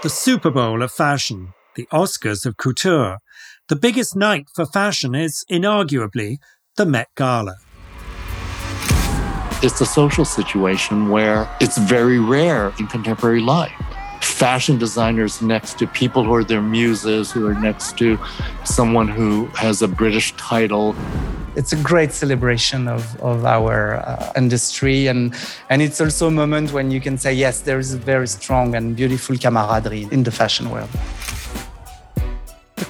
the 0.00 0.08
Super 0.08 0.50
Bowl 0.50 0.82
of 0.82 0.92
fashion, 0.92 1.54
the 1.74 1.88
Oscars 1.92 2.46
of 2.46 2.56
couture. 2.56 3.18
The 3.68 3.74
biggest 3.74 4.14
night 4.14 4.46
for 4.54 4.64
fashion 4.64 5.16
is 5.16 5.44
inarguably 5.50 6.36
the 6.76 6.86
Met 6.86 7.08
Gala. 7.16 7.56
It's 9.60 9.80
a 9.80 9.86
social 9.86 10.24
situation 10.24 11.08
where 11.08 11.50
it's 11.60 11.78
very 11.78 12.20
rare 12.20 12.72
in 12.78 12.86
contemporary 12.86 13.40
life. 13.40 13.72
Fashion 14.20 14.78
designers 14.78 15.42
next 15.42 15.80
to 15.80 15.86
people 15.88 16.22
who 16.22 16.32
are 16.32 16.44
their 16.44 16.62
muses, 16.62 17.32
who 17.32 17.48
are 17.48 17.54
next 17.54 17.98
to 17.98 18.20
someone 18.64 19.08
who 19.08 19.46
has 19.56 19.82
a 19.82 19.88
British 19.88 20.32
title. 20.36 20.94
It's 21.58 21.72
a 21.72 21.82
great 21.82 22.12
celebration 22.12 22.86
of, 22.86 23.20
of 23.20 23.44
our 23.44 23.96
uh, 23.96 24.32
industry. 24.36 25.08
And, 25.08 25.34
and 25.68 25.82
it's 25.82 26.00
also 26.00 26.28
a 26.28 26.30
moment 26.30 26.72
when 26.72 26.92
you 26.92 27.00
can 27.00 27.18
say, 27.18 27.34
yes, 27.34 27.62
there 27.62 27.80
is 27.80 27.94
a 27.94 27.98
very 27.98 28.28
strong 28.28 28.76
and 28.76 28.94
beautiful 28.94 29.36
camaraderie 29.36 30.06
in 30.12 30.22
the 30.22 30.30
fashion 30.30 30.70
world. 30.70 30.88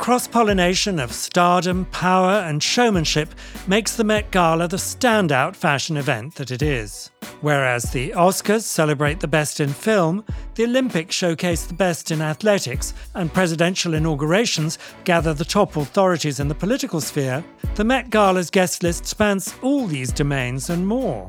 Cross 0.09 0.29
pollination 0.29 0.99
of 0.99 1.13
stardom, 1.13 1.85
power, 1.93 2.43
and 2.49 2.63
showmanship 2.63 3.29
makes 3.67 3.95
the 3.95 4.05
Met 4.05 4.31
Gala 4.31 4.67
the 4.67 4.79
standout 4.79 5.55
fashion 5.55 5.99
event 5.99 6.37
that 6.37 6.51
it 6.51 6.63
is. 6.63 7.11
Whereas 7.43 7.93
the 7.93 8.13
Oscars 8.13 8.63
celebrate 8.63 9.21
the 9.21 9.29
best 9.29 9.61
in 9.61 9.69
film, 9.69 10.25
the 10.55 10.65
Olympics 10.65 11.15
showcase 11.15 11.67
the 11.67 11.75
best 11.75 12.11
in 12.11 12.23
athletics, 12.23 12.95
and 13.15 13.31
presidential 13.31 13.93
inaugurations 13.93 14.79
gather 15.05 15.35
the 15.35 15.45
top 15.45 15.77
authorities 15.77 16.41
in 16.41 16.49
the 16.49 16.55
political 16.55 17.03
sphere, 17.03 17.45
the 17.75 17.85
Met 17.85 18.09
Gala's 18.09 18.49
guest 18.49 18.83
list 18.83 19.05
spans 19.05 19.55
all 19.61 19.87
these 19.87 20.11
domains 20.11 20.71
and 20.71 20.87
more. 20.87 21.29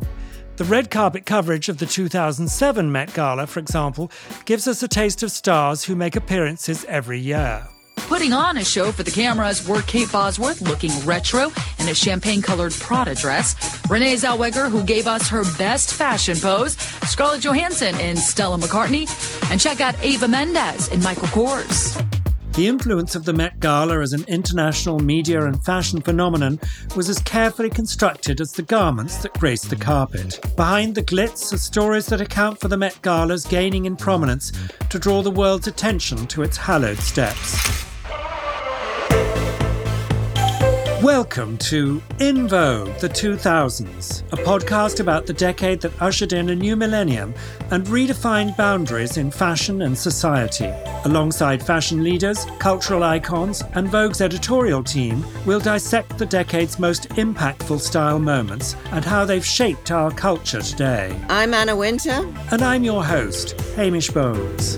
The 0.55 0.63
red 0.63 0.89
carpet 0.89 1.25
coverage 1.25 1.67
of 1.67 1.79
the 1.79 1.85
2007 1.85 2.89
Met 2.89 3.13
Gala, 3.13 3.45
for 3.45 3.59
example, 3.59 4.09
gives 4.45 4.69
us 4.69 4.81
a 4.81 4.87
taste 4.87 5.21
of 5.21 5.31
stars 5.31 5.83
who 5.83 5.97
make 5.97 6.15
appearances 6.15 6.85
every 6.85 7.19
year. 7.19 7.67
Putting 8.07 8.33
on 8.33 8.57
a 8.57 8.63
show 8.63 8.91
for 8.91 9.03
the 9.03 9.11
cameras 9.11 9.67
were 9.67 9.81
Kate 9.83 10.11
Bosworth 10.11 10.61
looking 10.61 10.91
retro 11.05 11.51
in 11.79 11.87
a 11.87 11.93
champagne 11.93 12.41
colored 12.41 12.73
Prada 12.73 13.15
dress, 13.15 13.55
Renee 13.89 14.15
Zellweger, 14.15 14.69
who 14.69 14.83
gave 14.83 15.07
us 15.07 15.29
her 15.29 15.43
best 15.57 15.93
fashion 15.93 16.37
pose, 16.37 16.73
Scarlett 17.07 17.41
Johansson 17.41 17.99
in 17.99 18.17
Stella 18.17 18.57
McCartney, 18.57 19.07
and 19.51 19.59
check 19.59 19.79
out 19.81 19.95
Eva 20.03 20.27
Mendes 20.27 20.89
in 20.89 21.01
Michael 21.03 21.27
Kors. 21.27 22.03
The 22.53 22.67
influence 22.67 23.15
of 23.15 23.23
the 23.23 23.31
Met 23.31 23.59
Gala 23.61 24.01
as 24.01 24.11
an 24.11 24.25
international 24.27 24.99
media 24.99 25.45
and 25.45 25.63
fashion 25.63 26.01
phenomenon 26.01 26.59
was 26.95 27.07
as 27.07 27.19
carefully 27.19 27.69
constructed 27.69 28.41
as 28.41 28.51
the 28.51 28.63
garments 28.63 29.17
that 29.17 29.33
grace 29.39 29.63
the 29.63 29.77
carpet. 29.77 30.39
Behind 30.57 30.93
the 30.93 31.03
glitz 31.03 31.53
are 31.53 31.57
stories 31.57 32.07
that 32.07 32.19
account 32.19 32.59
for 32.59 32.67
the 32.67 32.75
Met 32.75 33.01
Gala's 33.01 33.45
gaining 33.45 33.85
in 33.85 33.95
prominence 33.95 34.51
to 34.89 34.99
draw 34.99 35.21
the 35.21 35.31
world's 35.31 35.67
attention 35.67 36.27
to 36.27 36.41
its 36.41 36.57
hallowed 36.57 36.97
steps. 36.97 37.88
Welcome 41.03 41.57
to 41.59 42.03
In 42.19 42.49
Vogue, 42.49 42.93
the 42.97 43.07
2000s, 43.07 44.21
a 44.33 44.35
podcast 44.35 44.99
about 44.99 45.25
the 45.25 45.31
decade 45.31 45.79
that 45.79 46.01
ushered 46.01 46.33
in 46.33 46.49
a 46.49 46.55
new 46.55 46.75
millennium 46.75 47.33
and 47.71 47.87
redefined 47.87 48.57
boundaries 48.57 49.15
in 49.15 49.31
fashion 49.31 49.83
and 49.83 49.97
society. 49.97 50.69
Alongside 51.05 51.65
fashion 51.65 52.03
leaders, 52.03 52.45
cultural 52.59 53.03
icons, 53.03 53.63
and 53.75 53.87
Vogue's 53.87 54.19
editorial 54.19 54.83
team, 54.83 55.25
we'll 55.45 55.61
dissect 55.61 56.17
the 56.17 56.25
decade's 56.25 56.79
most 56.79 57.07
impactful 57.11 57.79
style 57.79 58.19
moments 58.19 58.75
and 58.91 59.05
how 59.05 59.23
they've 59.23 59.45
shaped 59.45 59.91
our 59.91 60.11
culture 60.11 60.61
today. 60.61 61.17
I'm 61.29 61.53
Anna 61.53 61.77
Wintour. 61.77 62.27
And 62.51 62.61
I'm 62.61 62.83
your 62.83 63.05
host, 63.05 63.51
Hamish 63.77 64.09
Bowles. 64.09 64.77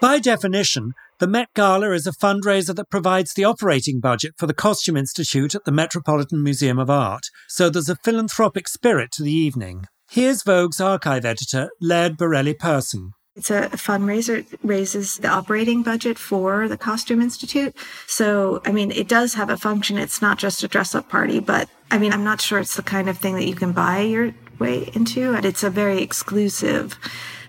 By 0.00 0.18
definition, 0.20 0.94
the 1.18 1.26
Met 1.26 1.48
Gala 1.54 1.90
is 1.90 2.06
a 2.06 2.12
fundraiser 2.12 2.74
that 2.74 2.90
provides 2.90 3.34
the 3.34 3.44
operating 3.44 3.98
budget 3.98 4.34
for 4.36 4.46
the 4.46 4.54
Costume 4.54 4.96
Institute 4.96 5.54
at 5.54 5.64
the 5.64 5.72
Metropolitan 5.72 6.42
Museum 6.42 6.78
of 6.78 6.88
Art, 6.88 7.24
so 7.48 7.68
there's 7.68 7.88
a 7.88 7.96
philanthropic 7.96 8.68
spirit 8.68 9.10
to 9.12 9.22
the 9.22 9.32
evening. 9.32 9.86
Here's 10.10 10.42
Vogue's 10.42 10.80
archive 10.80 11.24
editor, 11.24 11.70
Laird 11.80 12.16
Borrelli-Perrson. 12.16 13.10
It's 13.34 13.50
a 13.50 13.68
fundraiser. 13.70 14.38
It 14.38 14.58
raises 14.64 15.18
the 15.18 15.28
operating 15.28 15.84
budget 15.84 16.18
for 16.18 16.66
the 16.66 16.76
Costume 16.76 17.20
Institute. 17.20 17.76
So, 18.08 18.60
I 18.64 18.72
mean, 18.72 18.90
it 18.90 19.06
does 19.06 19.34
have 19.34 19.48
a 19.48 19.56
function. 19.56 19.96
It's 19.96 20.20
not 20.20 20.38
just 20.38 20.64
a 20.64 20.68
dress 20.68 20.92
up 20.94 21.08
party, 21.08 21.38
but 21.38 21.68
I 21.90 21.98
mean, 21.98 22.12
I'm 22.12 22.24
not 22.24 22.40
sure 22.40 22.58
it's 22.58 22.74
the 22.74 22.82
kind 22.82 23.08
of 23.08 23.18
thing 23.18 23.36
that 23.36 23.46
you 23.46 23.54
can 23.54 23.70
buy 23.70 24.00
your 24.00 24.34
way 24.58 24.90
into. 24.92 25.34
And 25.34 25.44
it's 25.44 25.62
a 25.62 25.70
very 25.70 26.02
exclusive 26.02 26.98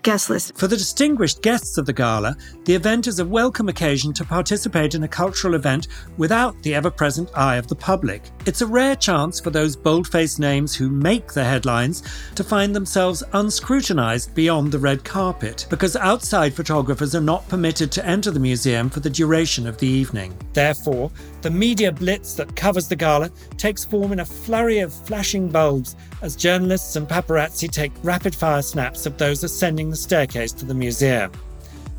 guest 0.02 0.30
list. 0.30 0.56
For 0.56 0.66
the 0.66 0.76
distinguished 0.76 1.42
guests 1.42 1.78
of 1.78 1.86
the 1.86 1.92
gala, 1.92 2.36
the 2.64 2.74
event 2.74 3.06
is 3.06 3.18
a 3.18 3.24
welcome 3.24 3.68
occasion 3.68 4.12
to 4.14 4.24
participate 4.24 4.94
in 4.94 5.02
a 5.02 5.08
cultural 5.08 5.54
event 5.54 5.88
without 6.16 6.60
the 6.62 6.74
ever 6.74 6.90
present 6.90 7.30
eye 7.36 7.56
of 7.56 7.66
the 7.66 7.74
public. 7.74 8.22
It's 8.46 8.62
a 8.62 8.66
rare 8.66 8.96
chance 8.96 9.40
for 9.40 9.50
those 9.50 9.76
bold 9.76 10.08
faced 10.08 10.38
names 10.38 10.74
who 10.74 10.88
make 10.88 11.32
the 11.32 11.44
headlines 11.44 12.02
to 12.34 12.44
find 12.44 12.74
themselves 12.74 13.22
unscrutinized 13.32 14.34
beyond 14.34 14.72
the 14.72 14.78
red 14.78 15.04
carpet, 15.04 15.66
because 15.70 15.96
outside 15.96 16.54
photographers 16.54 17.14
are 17.14 17.20
not 17.20 17.48
permitted 17.48 17.92
to 17.92 18.06
enter 18.06 18.30
the 18.30 18.40
museum 18.40 18.90
for 18.90 19.00
the 19.00 19.10
duration 19.10 19.66
of 19.66 19.78
the 19.78 19.86
evening. 19.86 20.36
Therefore, 20.52 21.10
the 21.42 21.50
media 21.50 21.90
blitz 21.90 22.34
that 22.34 22.54
covers 22.54 22.88
the 22.88 22.96
gala 22.96 23.30
takes 23.56 23.84
form 23.84 24.12
in 24.12 24.20
a 24.20 24.24
flurry 24.24 24.80
of 24.80 24.92
flashing 24.92 25.48
bulbs 25.48 25.96
as 26.20 26.36
journalists 26.36 26.96
and 26.96 27.08
paparazzi 27.08 27.70
take 27.70 27.92
rapid 28.02 28.34
fire 28.34 28.62
snaps 28.62 29.06
of 29.06 29.16
those 29.16 29.42
ascending 29.42 29.90
the 29.90 29.96
staircase 29.96 30.52
to 30.52 30.66
the 30.66 30.74
museum. 30.74 31.32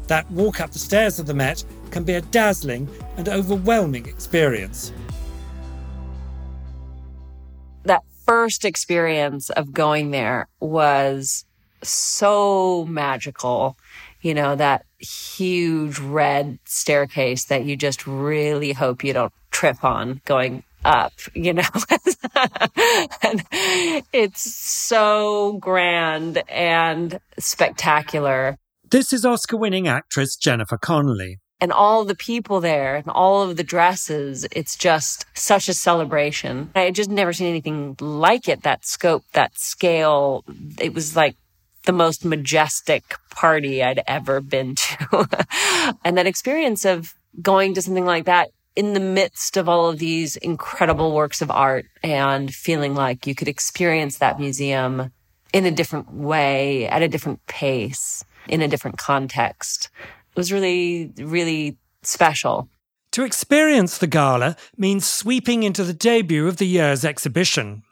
That 0.07 0.29
walk 0.31 0.59
up 0.59 0.71
the 0.71 0.79
stairs 0.79 1.19
of 1.19 1.25
the 1.25 1.33
Met 1.33 1.63
can 1.89 2.03
be 2.03 2.13
a 2.13 2.21
dazzling 2.21 2.87
and 3.17 3.27
overwhelming 3.27 4.05
experience. 4.05 4.93
That 7.83 8.03
first 8.25 8.63
experience 8.63 9.49
of 9.51 9.73
going 9.73 10.11
there 10.11 10.47
was 10.59 11.45
so 11.81 12.85
magical. 12.85 13.77
You 14.21 14.33
know, 14.33 14.55
that 14.55 14.85
huge 14.99 15.99
red 15.99 16.59
staircase 16.65 17.45
that 17.45 17.65
you 17.65 17.75
just 17.75 18.05
really 18.05 18.73
hope 18.73 19.03
you 19.03 19.13
don't 19.13 19.33
trip 19.51 19.83
on 19.83 20.21
going 20.25 20.63
up, 20.83 21.13
you 21.33 21.53
know. 21.53 21.63
and 23.21 23.43
it's 24.13 24.41
so 24.41 25.53
grand 25.59 26.43
and 26.49 27.19
spectacular. 27.39 28.57
This 28.89 29.13
is 29.13 29.25
Oscar 29.25 29.57
winning 29.57 29.87
actress 29.87 30.35
Jennifer 30.35 30.77
Connelly. 30.77 31.39
And 31.61 31.71
all 31.71 32.05
the 32.05 32.15
people 32.15 32.59
there 32.59 32.95
and 32.95 33.07
all 33.07 33.43
of 33.43 33.55
the 33.55 33.63
dresses, 33.63 34.47
it's 34.51 34.75
just 34.75 35.27
such 35.35 35.69
a 35.69 35.75
celebration. 35.75 36.71
I 36.73 36.81
had 36.81 36.95
just 36.95 37.11
never 37.11 37.33
seen 37.33 37.49
anything 37.49 37.95
like 37.99 38.49
it, 38.49 38.63
that 38.63 38.83
scope, 38.83 39.23
that 39.33 39.55
scale. 39.59 40.43
It 40.79 40.95
was 40.95 41.15
like 41.15 41.35
the 41.85 41.91
most 41.91 42.23
majestic 42.23 43.15
party 43.29 43.83
I'd 43.83 44.03
ever 44.07 44.41
been 44.41 44.75
to. 44.75 45.27
and 46.05 46.17
that 46.17 46.27
experience 46.27 46.85
of 46.85 47.13
going 47.41 47.73
to 47.73 47.81
something 47.81 48.05
like 48.05 48.25
that 48.25 48.49
in 48.75 48.93
the 48.93 48.99
midst 48.99 49.57
of 49.57 49.67
all 49.67 49.89
of 49.89 49.99
these 49.99 50.37
incredible 50.37 51.13
works 51.13 51.41
of 51.41 51.51
art 51.51 51.85
and 52.03 52.53
feeling 52.53 52.95
like 52.95 53.27
you 53.27 53.35
could 53.35 53.47
experience 53.47 54.17
that 54.17 54.39
museum 54.39 55.11
in 55.53 55.65
a 55.65 55.71
different 55.71 56.13
way, 56.13 56.87
at 56.87 57.01
a 57.01 57.07
different 57.07 57.45
pace, 57.47 58.23
in 58.47 58.61
a 58.61 58.67
different 58.67 58.97
context. 58.97 59.89
It 59.99 60.37
was 60.37 60.51
really, 60.51 61.11
really 61.17 61.77
special. 62.03 62.69
To 63.11 63.25
experience 63.25 63.97
the 63.97 64.07
gala 64.07 64.55
means 64.77 65.05
sweeping 65.05 65.63
into 65.63 65.83
the 65.83 65.93
debut 65.93 66.47
of 66.47 66.57
the 66.57 66.67
year's 66.67 67.03
exhibition. 67.03 67.83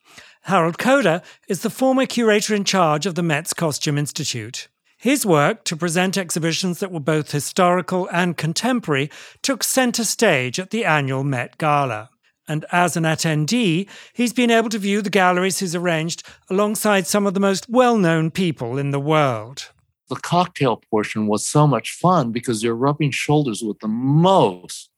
Harold 0.44 0.78
Koda 0.78 1.22
is 1.48 1.62
the 1.62 1.70
former 1.70 2.06
curator 2.06 2.56
in 2.56 2.64
charge 2.64 3.06
of 3.06 3.16
the 3.16 3.22
Met's 3.22 3.54
Costume 3.54 3.98
Institute. 3.98 4.68
His 4.98 5.26
work 5.26 5.64
to 5.66 5.78
present 5.78 6.18
exhibitions 6.18 6.80
that 6.80 6.92
were 6.92 7.00
both 7.00 7.32
historical 7.32 8.10
and 8.12 8.36
contemporary 8.36 9.10
took 9.42 9.64
centre 9.64 10.04
stage 10.04 10.60
at 10.60 10.72
the 10.72 10.86
annual 10.86 11.24
Met 11.24 11.58
Gala. 11.58 12.10
And 12.48 12.66
as 12.72 12.98
an 12.98 13.04
attendee, 13.04 13.88
he's 14.12 14.34
been 14.34 14.50
able 14.50 14.70
to 14.70 14.80
view 14.80 15.02
the 15.02 15.10
galleries 15.12 15.60
he's 15.60 15.76
arranged 15.76 16.24
alongside 16.50 17.06
some 17.06 17.28
of 17.28 17.34
the 17.34 17.40
most 17.40 17.70
well 17.70 17.98
known 17.98 18.32
people 18.32 18.78
in 18.78 18.92
the 18.92 19.00
world. 19.00 19.72
The 20.10 20.16
cocktail 20.16 20.82
portion 20.90 21.28
was 21.28 21.46
so 21.46 21.68
much 21.68 21.92
fun 21.92 22.32
because 22.32 22.64
you're 22.64 22.76
rubbing 22.76 23.12
shoulders 23.12 23.62
with 23.62 23.80
the 23.80 23.88
most 23.88 24.90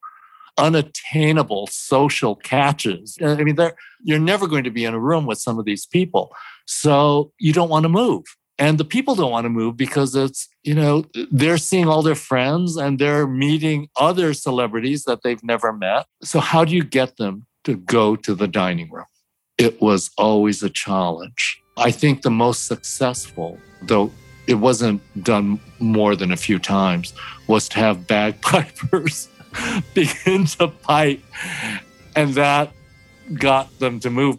unattainable 0.57 1.67
social 1.67 2.35
catches. 2.35 3.17
I 3.23 3.43
mean, 3.43 3.57
you're 4.03 4.19
never 4.19 4.47
going 4.47 4.63
to 4.63 4.71
be 4.71 4.85
in 4.85 4.93
a 4.93 4.99
room 4.99 5.25
with 5.25 5.39
some 5.39 5.59
of 5.59 5.65
these 5.65 5.85
people. 5.85 6.33
So 6.65 7.31
you 7.39 7.53
don't 7.53 7.69
want 7.69 7.83
to 7.83 7.89
move 7.89 8.23
and 8.61 8.77
the 8.77 8.85
people 8.85 9.15
don't 9.15 9.31
want 9.31 9.45
to 9.45 9.49
move 9.49 9.75
because 9.75 10.15
it's 10.15 10.47
you 10.63 10.75
know 10.75 11.03
they're 11.31 11.57
seeing 11.57 11.87
all 11.87 12.03
their 12.03 12.15
friends 12.15 12.77
and 12.77 12.99
they're 12.99 13.27
meeting 13.27 13.89
other 13.95 14.33
celebrities 14.33 15.03
that 15.03 15.23
they've 15.23 15.43
never 15.43 15.73
met 15.73 16.05
so 16.21 16.39
how 16.39 16.63
do 16.63 16.75
you 16.75 16.83
get 16.83 17.17
them 17.17 17.45
to 17.63 17.75
go 17.75 18.15
to 18.15 18.35
the 18.35 18.47
dining 18.47 18.89
room 18.91 19.05
it 19.57 19.81
was 19.81 20.11
always 20.17 20.61
a 20.63 20.69
challenge 20.69 21.61
i 21.77 21.89
think 21.89 22.21
the 22.21 22.29
most 22.29 22.67
successful 22.67 23.57
though 23.81 24.11
it 24.47 24.55
wasn't 24.55 25.01
done 25.23 25.59
more 25.79 26.15
than 26.15 26.31
a 26.31 26.37
few 26.37 26.59
times, 26.59 27.13
was 27.47 27.69
to 27.69 27.79
have 27.79 28.07
bagpipers 28.07 29.29
begin 29.93 30.45
to 30.45 30.67
pipe. 30.67 31.23
And 32.15 32.33
that 32.35 32.71
got 33.33 33.77
them 33.79 33.99
to 34.01 34.09
move. 34.09 34.37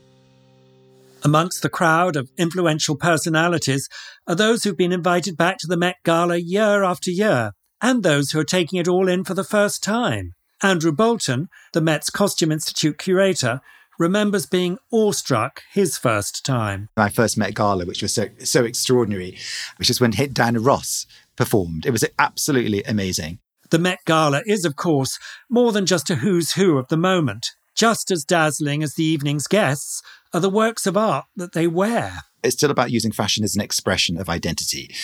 Amongst 1.25 1.63
the 1.63 1.69
crowd 1.69 2.17
of 2.17 2.31
influential 2.37 2.97
personalities 2.97 3.89
are 4.27 4.35
those 4.35 4.65
who've 4.65 4.77
been 4.77 4.93
invited 4.93 5.37
back 5.37 5.59
to 5.59 5.69
the 5.69 5.77
Met 5.77 5.97
Gala 6.05 6.37
year 6.37 6.83
after 6.83 7.11
year, 7.11 7.53
and 7.81 8.03
those 8.03 8.31
who 8.31 8.41
are 8.41 8.45
taking 8.45 8.79
it 8.79 8.89
all 8.89 9.09
in 9.09 9.23
for 9.23 9.35
the 9.35 9.45
first 9.45 9.85
time. 9.85 10.35
Andrew 10.63 10.93
Bolton, 10.93 11.49
the 11.73 11.81
Met's 11.81 12.11
Costume 12.11 12.51
Institute 12.51 12.99
curator, 12.99 13.61
remembers 13.99 14.47
being 14.47 14.79
awestruck 14.91 15.63
his 15.73 15.97
first 15.97 16.45
time. 16.45 16.89
My 16.97 17.09
first 17.09 17.39
Met 17.39 17.55
Gala, 17.55 17.85
which 17.85 18.03
was 18.03 18.13
so, 18.13 18.27
so 18.43 18.65
extraordinary, 18.65 19.39
which 19.77 19.91
is 19.91 20.01
when 20.01 20.11
Diana 20.11 20.61
Ross 20.61 21.07
performed. 21.37 21.87
It 21.87 21.91
was 21.91 22.05
absolutely 22.19 22.83
amazing. 22.83 23.39
The 23.73 23.79
Met 23.79 24.05
Gala 24.05 24.43
is, 24.45 24.67
of 24.67 24.77
course, 24.77 25.19
more 25.49 25.73
than 25.73 25.87
just 25.87 26.11
a 26.11 26.17
who's 26.17 26.53
who 26.53 26.77
of 26.77 26.89
the 26.89 26.97
moment. 26.99 27.53
Just 27.75 28.11
as 28.11 28.23
dazzling 28.23 28.83
as 28.83 28.97
the 28.97 29.03
evening's 29.03 29.47
guests 29.47 30.03
are 30.35 30.41
the 30.41 30.51
works 30.51 30.87
of 30.87 30.95
art 30.95 31.25
that 31.37 31.55
they 31.55 31.67
wear. 31.67 32.25
It's 32.43 32.55
still 32.55 32.71
about 32.71 32.91
using 32.91 33.13
fashion 33.13 33.45
as 33.45 33.55
an 33.55 33.63
expression 33.63 34.19
of 34.19 34.29
identity 34.29 34.95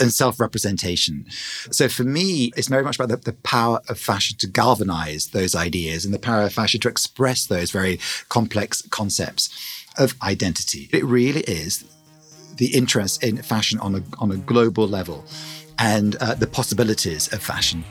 and 0.00 0.12
self 0.12 0.40
representation. 0.40 1.26
So 1.70 1.88
for 1.88 2.02
me, 2.02 2.50
it's 2.56 2.66
very 2.66 2.82
much 2.82 2.98
about 2.98 3.10
the, 3.10 3.18
the, 3.18 3.38
power 3.38 3.78
of 3.88 4.00
fashion 4.00 4.36
to 4.38 4.48
galvanize 4.48 5.28
those 5.28 5.54
ideas 5.54 6.04
and 6.04 6.12
the 6.12 6.18
power 6.18 6.42
of 6.42 6.52
fashion 6.52 6.80
to 6.80 6.88
express 6.88 7.46
those 7.46 7.70
very 7.70 8.00
complex 8.28 8.82
concepts 8.90 9.48
of 9.96 10.16
identity. 10.22 10.88
It 10.92 11.04
really 11.04 11.42
is 11.42 11.84
the 12.56 12.74
interest 12.74 13.22
in 13.22 13.42
fashion 13.42 13.78
on 13.78 13.94
a, 13.94 14.02
on 14.18 14.32
a 14.32 14.38
global 14.38 14.88
level 14.88 15.24
and 15.78 16.16
uh, 16.16 16.34
the 16.34 16.48
possibilities 16.48 17.32
of 17.32 17.40
fashion. 17.40 17.84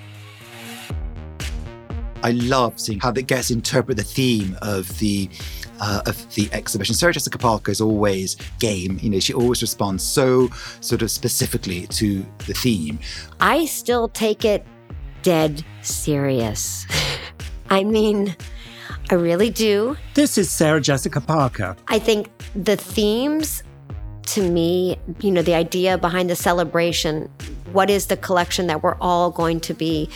I 2.24 2.32
love 2.32 2.80
seeing 2.80 3.00
how 3.00 3.12
that 3.12 3.24
gets 3.24 3.52
interpret 3.52 3.98
the 3.98 4.04
theme 4.04 4.58
of 4.62 4.98
the 5.00 5.30
uh, 5.80 6.02
of 6.06 6.34
the 6.34 6.50
exhibition. 6.52 6.96
Sarah 6.96 7.14
Jessica 7.14 7.38
Parker 7.38 7.72
is 7.72 7.82
always 7.82 8.36
game. 8.60 9.00
You 9.02 9.12
know, 9.12 9.20
she 9.20 9.34
always 9.34 9.62
responds 9.62 10.04
so 10.04 10.50
sort 10.82 11.02
of 11.02 11.12
specifically 11.12 11.88
to 11.88 12.26
the 12.48 12.54
theme. 12.54 13.00
I 13.40 13.66
still 13.66 14.08
take 14.10 14.44
it 14.44 14.66
dead 15.22 15.64
serious. 15.82 16.86
I 17.70 17.84
mean, 17.84 18.36
I 19.12 19.16
really 19.16 19.50
do. 19.50 19.98
This 20.14 20.38
is 20.38 20.52
Sarah 20.52 20.82
Jessica 20.82 21.22
Parker. 21.22 21.76
I 21.88 22.00
think 22.00 22.30
the 22.56 22.78
themes 22.78 23.64
to 24.28 24.50
me, 24.50 24.98
you 25.22 25.32
know, 25.32 25.42
the 25.42 25.54
idea 25.54 25.98
behind 25.98 26.30
the 26.30 26.36
celebration, 26.36 27.30
what 27.72 27.90
is 27.90 28.08
the 28.08 28.18
collection 28.18 28.68
that 28.68 28.84
we're 28.84 28.98
all 29.00 29.32
going 29.32 29.60
to 29.62 29.74
be 29.74 30.10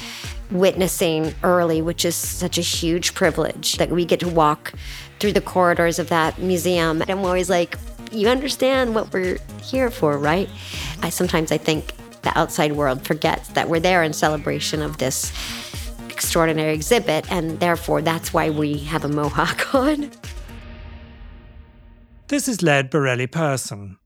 witnessing 0.51 1.33
early, 1.44 1.81
which 1.81 2.06
is 2.06 2.15
such 2.15 2.57
a 2.57 2.62
huge 2.62 3.13
privilege 3.13 3.77
that 3.77 3.89
we 3.89 4.06
get 4.06 4.19
to 4.19 4.30
walk 4.30 4.74
through 5.19 5.33
the 5.33 5.42
corridors 5.42 6.00
of 6.00 6.09
that 6.09 6.39
museum. 6.39 7.01
And 7.01 7.09
I'm 7.09 7.19
always 7.19 7.50
like, 7.50 7.77
you 8.12 8.27
understand 8.27 8.94
what 8.94 9.13
we're 9.13 9.38
here 9.63 9.89
for, 9.89 10.18
right? 10.18 10.50
I 11.01 11.09
sometimes 11.09 11.51
I 11.51 11.57
think 11.57 11.94
the 12.24 12.38
outside 12.38 12.74
world 12.74 13.06
forgets 13.06 13.50
that 13.50 13.69
we're 13.69 13.80
there 13.80 14.03
in 14.03 14.13
celebration 14.13 14.81
of 14.81 14.98
this 14.98 15.31
extraordinary 16.09 16.74
exhibit, 16.74 17.31
and 17.31 17.59
therefore 17.59 18.01
that's 18.01 18.33
why 18.33 18.50
we 18.50 18.77
have 18.80 19.06
a 19.06 19.09
mohawk 19.09 19.74
on. 19.75 20.12
This 22.27 22.48
is 22.48 22.62
Laird 22.62 22.92
Borrelli-Perrson. 22.92 23.98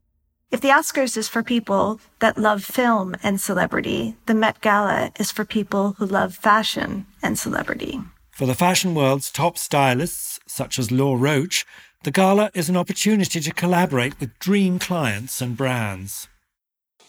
If 0.55 0.61
the 0.61 0.69
Oscars 0.69 1.17
is 1.17 1.27
for 1.27 1.43
people 1.43 1.99
that 2.19 2.37
love 2.37 2.63
film 2.63 3.13
and 3.21 3.41
celebrity, 3.41 4.15
the 4.25 4.33
Met 4.33 4.61
Gala 4.61 5.11
is 5.19 5.29
for 5.29 5.43
people 5.43 5.95
who 5.97 6.05
love 6.05 6.33
fashion 6.33 7.07
and 7.21 7.37
celebrity. 7.37 7.99
For 8.31 8.45
the 8.45 8.55
fashion 8.55 8.95
world's 8.95 9.29
top 9.29 9.57
stylists, 9.57 10.39
such 10.47 10.79
as 10.79 10.93
Law 10.93 11.15
Roach, 11.15 11.65
the 12.05 12.11
gala 12.11 12.51
is 12.53 12.69
an 12.69 12.77
opportunity 12.77 13.41
to 13.41 13.51
collaborate 13.51 14.17
with 14.21 14.39
dream 14.39 14.79
clients 14.79 15.41
and 15.41 15.57
brands. 15.57 16.29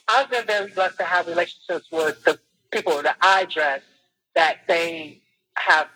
I've 0.08 0.28
been 0.28 0.44
very 0.44 0.72
blessed 0.72 0.98
to 0.98 1.04
have 1.04 1.28
relationships 1.28 1.86
with 1.92 2.24
the 2.24 2.40
people 2.72 3.00
that 3.02 3.16
I 3.20 3.44
dress 3.44 3.82
that 4.34 4.62
they 4.66 5.22
have 5.54 5.86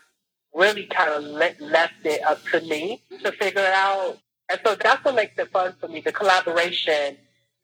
really 0.54 0.86
kind 0.86 1.10
of 1.10 1.24
left 1.24 1.94
it 2.04 2.22
up 2.22 2.44
to 2.52 2.60
me 2.60 3.02
to 3.24 3.32
figure 3.32 3.62
it 3.62 3.74
out. 3.74 4.18
And 4.48 4.60
so 4.64 4.76
that's 4.76 5.04
what 5.04 5.16
makes 5.16 5.36
it 5.36 5.50
fun 5.50 5.74
for 5.80 5.88
me, 5.88 6.00
the 6.00 6.12
collaboration 6.12 7.16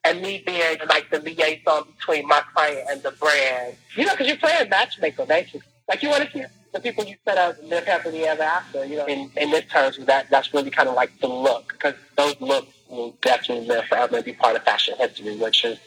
and 0.07 0.23
me 0.23 0.43
being 0.47 0.79
like 0.89 1.11
the 1.11 1.19
liaison 1.19 1.85
between 1.97 2.29
my 2.29 2.41
client 2.55 2.87
and 2.91 3.03
the 3.03 3.11
brand. 3.13 3.77
You 3.97 4.07
know, 4.07 4.13
because 4.13 4.29
you're 4.29 4.37
playing 4.37 4.69
matchmaker, 4.69 5.27
basically. 5.27 5.63
Like 5.89 6.03
you 6.03 6.11
want 6.11 6.25
to 6.25 6.31
see 6.31 6.45
the 6.73 6.81
people 6.81 7.05
you 7.05 7.17
set 7.25 7.39
up 7.39 7.57
live 7.63 7.85
happily 7.85 8.25
ever 8.25 8.43
after. 8.43 8.85
You 8.85 8.99
know, 8.99 9.07
in, 9.07 9.31
in 9.37 9.51
this 9.51 9.65
terms, 9.71 9.99
that 10.07 10.31
that's 10.31 10.55
really 10.55 10.71
kind 10.71 10.89
of 10.89 10.95
like 10.95 11.19
the 11.21 11.29
look 11.29 11.73
because 11.73 11.95
those 12.17 12.41
looks 12.41 12.73
will 12.89 13.17
definitely 13.21 13.67
live 13.67 13.85
forever 13.87 14.17
and 14.17 14.25
be 14.25 14.33
part 14.33 14.57
of 14.57 14.63
fashion 14.63 14.95
history, 14.99 15.37
which 15.37 15.65
is 15.65 15.79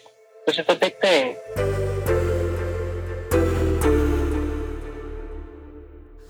which 0.46 0.60
is 0.60 0.66
a 0.68 0.76
big 0.76 1.00
thing. 1.00 1.36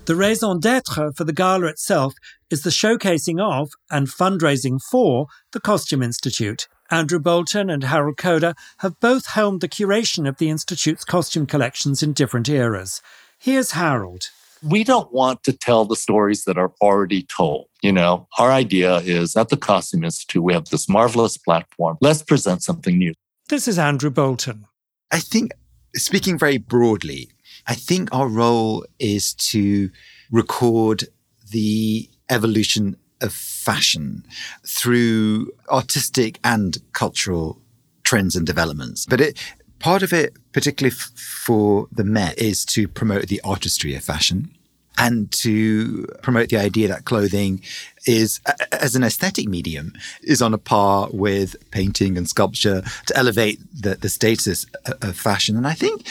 The 0.06 0.16
raison 0.16 0.58
d'etre 0.58 1.12
for 1.12 1.24
the 1.24 1.32
gala 1.32 1.66
itself 1.66 2.14
is 2.50 2.62
the 2.62 2.70
showcasing 2.70 3.40
of 3.40 3.70
and 3.90 4.08
fundraising 4.08 4.80
for 4.80 5.26
the 5.52 5.60
Costume 5.60 6.02
Institute. 6.02 6.66
Andrew 6.90 7.20
Bolton 7.20 7.70
and 7.70 7.84
Harold 7.84 8.16
Koda 8.16 8.54
have 8.78 8.98
both 8.98 9.26
helmed 9.26 9.60
the 9.60 9.68
curation 9.68 10.28
of 10.28 10.38
the 10.38 10.50
Institute's 10.50 11.04
costume 11.04 11.46
collections 11.46 12.02
in 12.02 12.12
different 12.12 12.48
eras. 12.48 13.00
Here's 13.38 13.72
Harold. 13.72 14.30
We 14.62 14.82
don't 14.82 15.12
want 15.12 15.44
to 15.44 15.52
tell 15.52 15.84
the 15.84 15.96
stories 15.96 16.44
that 16.44 16.58
are 16.58 16.72
already 16.82 17.22
told. 17.22 17.66
You 17.80 17.92
know, 17.92 18.26
our 18.38 18.50
idea 18.50 18.96
is 18.98 19.36
at 19.36 19.48
the 19.48 19.56
Costume 19.56 20.04
Institute, 20.04 20.42
we 20.42 20.52
have 20.52 20.66
this 20.66 20.88
marvelous 20.88 21.38
platform. 21.38 21.96
Let's 22.00 22.22
present 22.22 22.62
something 22.62 22.98
new. 22.98 23.14
This 23.48 23.68
is 23.68 23.78
Andrew 23.78 24.10
Bolton. 24.10 24.66
I 25.12 25.20
think, 25.20 25.52
speaking 25.94 26.38
very 26.38 26.58
broadly, 26.58 27.30
I 27.66 27.74
think 27.74 28.12
our 28.12 28.28
role 28.28 28.84
is 28.98 29.32
to 29.34 29.90
record 30.30 31.04
the 31.52 32.10
evolution 32.28 32.96
of 33.20 33.32
fashion 33.32 34.24
through 34.66 35.50
artistic 35.68 36.38
and 36.44 36.78
cultural 36.92 37.58
trends 38.04 38.34
and 38.34 38.46
developments. 38.46 39.06
But 39.06 39.20
it, 39.20 39.38
part 39.78 40.02
of 40.02 40.12
it, 40.12 40.34
particularly 40.52 40.94
f- 40.94 41.10
for 41.16 41.86
the 41.92 42.04
Met, 42.04 42.38
is 42.38 42.64
to 42.66 42.88
promote 42.88 43.28
the 43.28 43.40
artistry 43.42 43.94
of 43.94 44.02
fashion 44.02 44.50
and 44.98 45.30
to 45.32 46.06
promote 46.22 46.50
the 46.50 46.58
idea 46.58 46.88
that 46.88 47.04
clothing 47.04 47.62
is, 48.06 48.40
as 48.72 48.94
an 48.94 49.02
aesthetic 49.02 49.48
medium, 49.48 49.92
is 50.22 50.42
on 50.42 50.52
a 50.52 50.58
par 50.58 51.08
with 51.12 51.56
painting 51.70 52.18
and 52.18 52.28
sculpture 52.28 52.82
to 53.06 53.16
elevate 53.16 53.58
the, 53.72 53.94
the 53.94 54.08
status 54.08 54.66
of 54.84 55.16
fashion. 55.16 55.56
And 55.56 55.66
I 55.66 55.72
think 55.72 56.06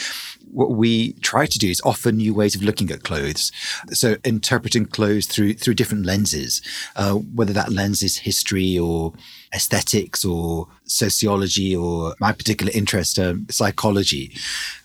what 0.52 0.72
we 0.72 1.12
try 1.14 1.46
to 1.46 1.58
do 1.58 1.68
is 1.68 1.80
offer 1.84 2.12
new 2.12 2.34
ways 2.34 2.54
of 2.54 2.62
looking 2.62 2.90
at 2.90 3.02
clothes. 3.02 3.52
So 3.90 4.16
interpreting 4.24 4.86
clothes 4.86 5.26
through 5.26 5.54
through 5.54 5.74
different 5.74 6.06
lenses, 6.06 6.62
uh, 6.96 7.14
whether 7.14 7.52
that 7.52 7.72
lens 7.72 8.02
is 8.02 8.18
history 8.18 8.78
or 8.78 9.12
aesthetics 9.54 10.24
or 10.24 10.68
sociology 10.84 11.74
or 11.74 12.14
my 12.20 12.32
particular 12.32 12.72
interest, 12.74 13.18
um, 13.18 13.46
psychology. 13.50 14.32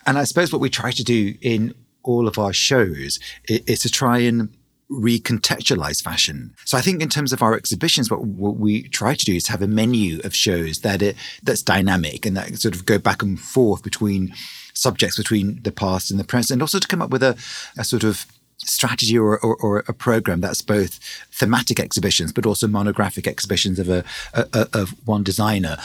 And 0.05 0.17
I 0.17 0.23
suppose 0.23 0.51
what 0.51 0.61
we 0.61 0.69
try 0.69 0.91
to 0.91 1.03
do 1.03 1.35
in 1.41 1.73
all 2.03 2.27
of 2.27 2.37
our 2.37 2.53
shows 2.53 3.19
is, 3.47 3.59
is 3.65 3.79
to 3.81 3.89
try 3.89 4.19
and 4.19 4.49
recontextualize 4.89 6.01
fashion. 6.01 6.53
So 6.65 6.77
I 6.77 6.81
think 6.81 7.01
in 7.01 7.09
terms 7.09 7.33
of 7.33 7.41
our 7.41 7.55
exhibitions, 7.55 8.11
what, 8.11 8.21
what, 8.21 8.57
we 8.57 8.83
try 8.89 9.15
to 9.15 9.25
do 9.25 9.35
is 9.35 9.47
have 9.47 9.61
a 9.61 9.67
menu 9.67 10.19
of 10.23 10.35
shows 10.35 10.81
that 10.81 11.01
it, 11.01 11.15
that's 11.41 11.63
dynamic 11.63 12.25
and 12.25 12.37
that 12.37 12.55
sort 12.59 12.75
of 12.75 12.85
go 12.85 12.99
back 12.99 13.23
and 13.23 13.39
forth 13.39 13.81
between 13.81 14.33
subjects 14.75 15.17
between 15.17 15.61
the 15.63 15.71
past 15.71 16.11
and 16.11 16.19
the 16.19 16.23
present, 16.23 16.55
and 16.55 16.61
also 16.61 16.79
to 16.79 16.87
come 16.87 17.01
up 17.01 17.09
with 17.09 17.23
a, 17.23 17.35
a 17.77 17.83
sort 17.83 18.03
of 18.03 18.25
strategy 18.57 19.17
or, 19.17 19.37
or, 19.39 19.55
or, 19.57 19.79
a 19.87 19.93
program 19.93 20.39
that's 20.39 20.61
both 20.61 20.99
thematic 21.31 21.79
exhibitions 21.79 22.31
but 22.31 22.45
also 22.45 22.67
monographic 22.67 23.27
exhibitions 23.27 23.79
of 23.79 23.89
a, 23.89 24.03
a, 24.33 24.67
of 24.73 24.91
one 25.05 25.23
designer. 25.23 25.77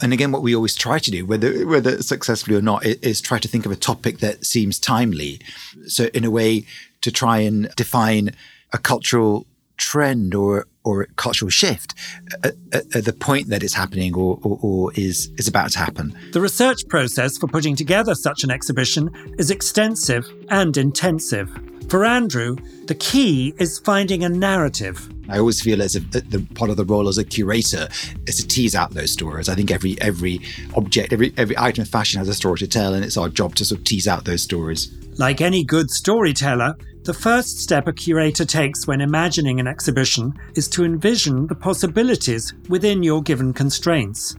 And 0.00 0.12
again 0.12 0.32
what 0.32 0.42
we 0.42 0.56
always 0.56 0.74
try 0.74 0.98
to 0.98 1.10
do 1.10 1.26
whether 1.26 1.66
whether 1.66 2.02
successfully 2.02 2.56
or 2.56 2.62
not 2.62 2.84
is 2.86 3.20
try 3.20 3.38
to 3.38 3.48
think 3.48 3.66
of 3.66 3.72
a 3.72 3.76
topic 3.76 4.18
that 4.18 4.44
seems 4.44 4.78
timely. 4.78 5.40
So 5.86 6.04
in 6.14 6.24
a 6.24 6.30
way 6.30 6.64
to 7.02 7.12
try 7.12 7.38
and 7.40 7.68
define 7.76 8.30
a 8.72 8.78
cultural 8.78 9.46
trend 9.76 10.34
or 10.34 10.66
or 10.84 11.06
cultural 11.16 11.50
shift 11.50 11.94
at, 12.42 12.54
at, 12.72 12.96
at, 12.96 13.04
the 13.04 13.12
point 13.12 13.48
that 13.48 13.62
it's 13.62 13.74
happening 13.74 14.14
or, 14.14 14.38
or, 14.42 14.58
or, 14.62 14.92
is 14.94 15.30
is 15.38 15.48
about 15.48 15.70
to 15.72 15.78
happen. 15.78 16.16
The 16.32 16.40
research 16.40 16.86
process 16.88 17.38
for 17.38 17.46
putting 17.46 17.74
together 17.74 18.14
such 18.14 18.44
an 18.44 18.50
exhibition 18.50 19.10
is 19.38 19.50
extensive 19.50 20.30
and 20.50 20.76
intensive. 20.76 21.50
For 21.88 22.04
Andrew, 22.04 22.56
the 22.86 22.94
key 22.94 23.54
is 23.58 23.78
finding 23.78 24.24
a 24.24 24.28
narrative. 24.28 25.08
I 25.28 25.38
always 25.38 25.62
feel 25.62 25.80
as 25.82 25.96
a 25.96 26.00
the 26.00 26.46
part 26.54 26.70
of 26.70 26.76
the 26.76 26.84
role 26.84 27.08
as 27.08 27.18
a 27.18 27.24
curator 27.24 27.88
is 28.26 28.36
to 28.36 28.46
tease 28.46 28.74
out 28.74 28.90
those 28.90 29.10
stories. 29.10 29.48
I 29.48 29.54
think 29.54 29.70
every 29.70 30.00
every 30.00 30.40
object, 30.76 31.12
every 31.12 31.32
every 31.36 31.56
item 31.58 31.82
of 31.82 31.88
fashion 31.88 32.18
has 32.18 32.28
a 32.28 32.34
story 32.34 32.58
to 32.58 32.66
tell, 32.66 32.94
and 32.94 33.04
it's 33.04 33.16
our 33.16 33.28
job 33.28 33.54
to 33.56 33.64
sort 33.64 33.80
of 33.80 33.84
tease 33.84 34.06
out 34.06 34.24
those 34.24 34.42
stories. 34.42 34.92
Like 35.18 35.40
any 35.40 35.64
good 35.64 35.90
storyteller, 35.90 36.76
the 37.04 37.14
first 37.14 37.60
step 37.60 37.86
a 37.86 37.92
curator 37.92 38.46
takes 38.46 38.86
when 38.86 39.02
imagining 39.02 39.60
an 39.60 39.66
exhibition 39.66 40.32
is 40.54 40.68
to 40.68 40.84
envision 40.84 41.46
the 41.48 41.54
possibilities 41.54 42.54
within 42.70 43.02
your 43.02 43.22
given 43.22 43.52
constraints. 43.52 44.36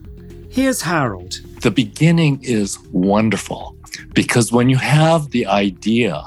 Here's 0.50 0.82
Harold. 0.82 1.40
The 1.60 1.70
beginning 1.70 2.40
is 2.42 2.80
wonderful 2.90 3.76
because 4.14 4.50
when 4.50 4.68
you 4.68 4.76
have 4.78 5.30
the 5.30 5.46
idea, 5.46 6.20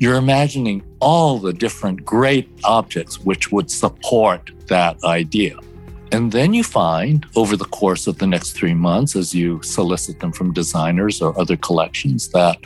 you're 0.00 0.16
imagining 0.16 0.82
all 0.98 1.38
the 1.38 1.52
different 1.52 2.04
great 2.04 2.48
objects 2.64 3.20
which 3.20 3.52
would 3.52 3.70
support 3.70 4.50
that 4.66 5.02
idea. 5.04 5.56
And 6.10 6.32
then 6.32 6.54
you 6.54 6.64
find 6.64 7.24
over 7.36 7.56
the 7.56 7.66
course 7.66 8.06
of 8.06 8.18
the 8.18 8.26
next 8.26 8.52
three 8.52 8.74
months, 8.74 9.14
as 9.14 9.34
you 9.34 9.62
solicit 9.62 10.18
them 10.18 10.32
from 10.32 10.52
designers 10.52 11.22
or 11.22 11.38
other 11.38 11.56
collections, 11.56 12.28
that 12.30 12.58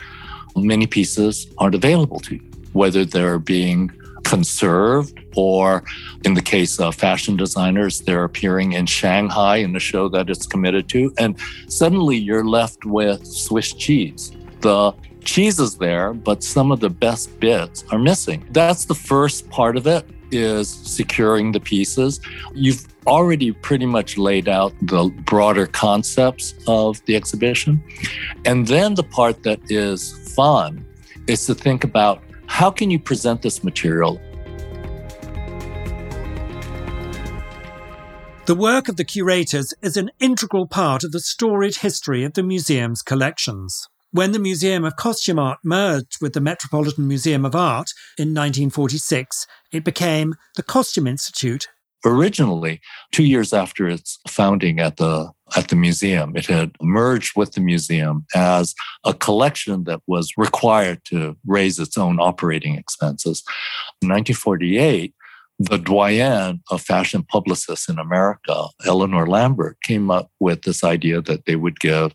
many 0.55 0.87
pieces 0.87 1.47
aren't 1.57 1.75
available 1.75 2.19
to 2.21 2.35
you, 2.35 2.52
whether 2.73 3.05
they're 3.05 3.39
being 3.39 3.91
conserved 4.23 5.19
or 5.35 5.83
in 6.23 6.33
the 6.33 6.41
case 6.41 6.79
of 6.79 6.95
fashion 6.95 7.35
designers, 7.37 8.01
they're 8.01 8.23
appearing 8.23 8.73
in 8.73 8.85
Shanghai 8.85 9.57
in 9.57 9.73
the 9.73 9.79
show 9.79 10.09
that 10.09 10.29
it's 10.29 10.45
committed 10.45 10.87
to. 10.89 11.13
And 11.17 11.37
suddenly 11.67 12.17
you're 12.17 12.45
left 12.45 12.85
with 12.85 13.25
Swiss 13.25 13.73
cheese. 13.73 14.31
The 14.61 14.93
cheese 15.23 15.59
is 15.59 15.77
there, 15.77 16.13
but 16.13 16.43
some 16.43 16.71
of 16.71 16.79
the 16.79 16.89
best 16.89 17.39
bits 17.39 17.83
are 17.91 17.99
missing. 17.99 18.45
That's 18.51 18.85
the 18.85 18.95
first 18.95 19.49
part 19.49 19.77
of 19.77 19.87
it 19.87 20.05
is 20.31 20.69
securing 20.69 21.51
the 21.51 21.59
pieces. 21.59 22.19
You've 22.53 22.87
already 23.05 23.51
pretty 23.51 23.85
much 23.85 24.17
laid 24.17 24.47
out 24.47 24.73
the 24.81 25.13
broader 25.25 25.67
concepts 25.67 26.55
of 26.67 27.03
the 27.05 27.15
exhibition. 27.15 27.83
And 28.45 28.67
then 28.67 28.95
the 28.95 29.03
part 29.03 29.43
that 29.43 29.59
is 29.69 30.33
fun 30.33 30.85
is 31.27 31.45
to 31.45 31.53
think 31.53 31.83
about 31.83 32.23
how 32.53 32.69
can 32.69 32.91
you 32.91 32.99
present 32.99 33.41
this 33.41 33.63
material 33.63 34.21
The 38.45 38.53
work 38.53 38.89
of 38.89 38.97
the 38.97 39.03
curators 39.03 39.73
is 39.81 39.97
an 39.97 40.11
integral 40.19 40.67
part 40.67 41.03
of 41.03 41.11
the 41.11 41.19
storied 41.19 41.77
history 41.77 42.23
of 42.23 42.33
the 42.33 42.43
museum's 42.43 43.01
collections. 43.01 43.87
When 44.11 44.33
the 44.33 44.45
Museum 44.49 44.83
of 44.83 44.97
Costume 44.97 45.39
Art 45.39 45.57
merged 45.63 46.17
with 46.21 46.33
the 46.33 46.41
Metropolitan 46.41 47.07
Museum 47.07 47.43
of 47.43 47.55
Art 47.55 47.89
in 48.19 48.35
1946, 48.35 49.47
it 49.71 49.83
became 49.83 50.35
the 50.55 50.61
Costume 50.61 51.07
Institute. 51.07 51.69
Originally, 52.05 52.81
two 53.11 53.23
years 53.23 53.53
after 53.53 53.87
its 53.87 54.19
founding 54.27 54.79
at 54.79 54.97
the 54.97 55.31
at 55.55 55.67
the 55.67 55.75
museum, 55.75 56.35
it 56.35 56.47
had 56.47 56.71
merged 56.81 57.37
with 57.37 57.51
the 57.53 57.61
museum 57.61 58.25
as 58.33 58.73
a 59.05 59.13
collection 59.13 59.83
that 59.83 60.01
was 60.07 60.33
required 60.35 61.01
to 61.05 61.37
raise 61.45 61.79
its 61.79 61.97
own 61.97 62.19
operating 62.19 62.75
expenses. 62.75 63.43
In 64.01 64.09
1948, 64.09 65.13
the 65.59 65.77
doyen 65.77 66.61
of 66.71 66.81
fashion 66.81 67.23
publicists 67.23 67.87
in 67.87 67.99
America, 67.99 68.65
Eleanor 68.85 69.27
Lambert, 69.27 69.77
came 69.83 70.09
up 70.09 70.31
with 70.39 70.63
this 70.63 70.83
idea 70.83 71.21
that 71.21 71.45
they 71.45 71.55
would 71.55 71.79
give 71.79 72.13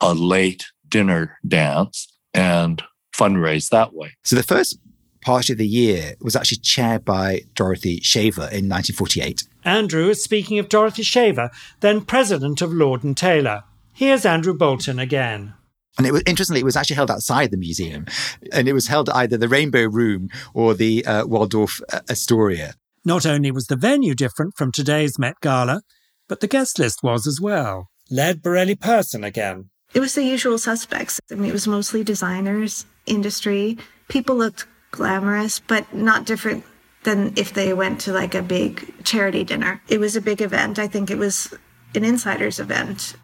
a 0.00 0.14
late 0.14 0.64
dinner 0.88 1.38
dance 1.46 2.08
and 2.32 2.82
fundraise 3.14 3.68
that 3.68 3.92
way. 3.94 4.16
So 4.24 4.36
the 4.36 4.42
first 4.42 4.78
party 5.20 5.52
of 5.52 5.58
the 5.58 5.66
year 5.66 6.14
was 6.20 6.36
actually 6.36 6.58
chaired 6.58 7.04
by 7.04 7.42
Dorothy 7.54 8.00
Shaver 8.00 8.42
in 8.42 8.68
1948. 8.68 9.44
Andrew 9.64 10.08
is 10.08 10.22
speaking 10.22 10.58
of 10.58 10.68
Dorothy 10.68 11.02
Shaver, 11.02 11.50
then 11.80 12.02
president 12.02 12.62
of 12.62 12.72
Lord 12.72 13.04
and 13.04 13.16
Taylor. 13.16 13.64
Here's 13.92 14.24
Andrew 14.24 14.54
Bolton 14.54 14.98
again. 14.98 15.54
And 15.96 16.06
it 16.06 16.12
was 16.12 16.22
interestingly, 16.26 16.60
it 16.60 16.64
was 16.64 16.76
actually 16.76 16.96
held 16.96 17.10
outside 17.10 17.50
the 17.50 17.56
museum, 17.56 18.06
and 18.52 18.68
it 18.68 18.72
was 18.72 18.86
held 18.86 19.08
at 19.08 19.16
either 19.16 19.36
the 19.36 19.48
Rainbow 19.48 19.84
Room 19.84 20.28
or 20.54 20.74
the 20.74 21.04
uh, 21.04 21.26
Waldorf 21.26 21.80
uh, 21.92 22.00
Astoria. 22.08 22.74
Not 23.04 23.26
only 23.26 23.50
was 23.50 23.66
the 23.66 23.76
venue 23.76 24.14
different 24.14 24.54
from 24.56 24.70
today's 24.70 25.18
Met 25.18 25.40
Gala, 25.40 25.82
but 26.28 26.40
the 26.40 26.46
guest 26.46 26.78
list 26.78 27.02
was 27.02 27.26
as 27.26 27.40
well. 27.40 27.88
Laird 28.10 28.42
Borrelli-Perrson 28.42 29.24
again. 29.24 29.70
It 29.94 30.00
was 30.00 30.14
the 30.14 30.22
usual 30.22 30.58
suspects. 30.58 31.18
I 31.30 31.34
mean, 31.34 31.50
it 31.50 31.54
was 31.54 31.66
mostly 31.66 32.04
designers, 32.04 32.86
industry. 33.06 33.78
People 34.08 34.36
looked 34.36 34.66
glamorous, 34.90 35.60
but 35.60 35.92
not 35.94 36.24
different 36.24 36.64
than 37.04 37.32
if 37.36 37.52
they 37.52 37.72
went 37.72 38.00
to 38.00 38.12
like 38.12 38.34
a 38.34 38.42
big 38.42 39.04
charity 39.04 39.44
dinner. 39.44 39.80
It 39.88 40.00
was 40.00 40.16
a 40.16 40.20
big 40.20 40.42
event. 40.42 40.78
I 40.78 40.88
think 40.88 41.10
it 41.10 41.18
was 41.18 41.54
an 41.94 42.04
insider's 42.04 42.58
event. 42.58 43.14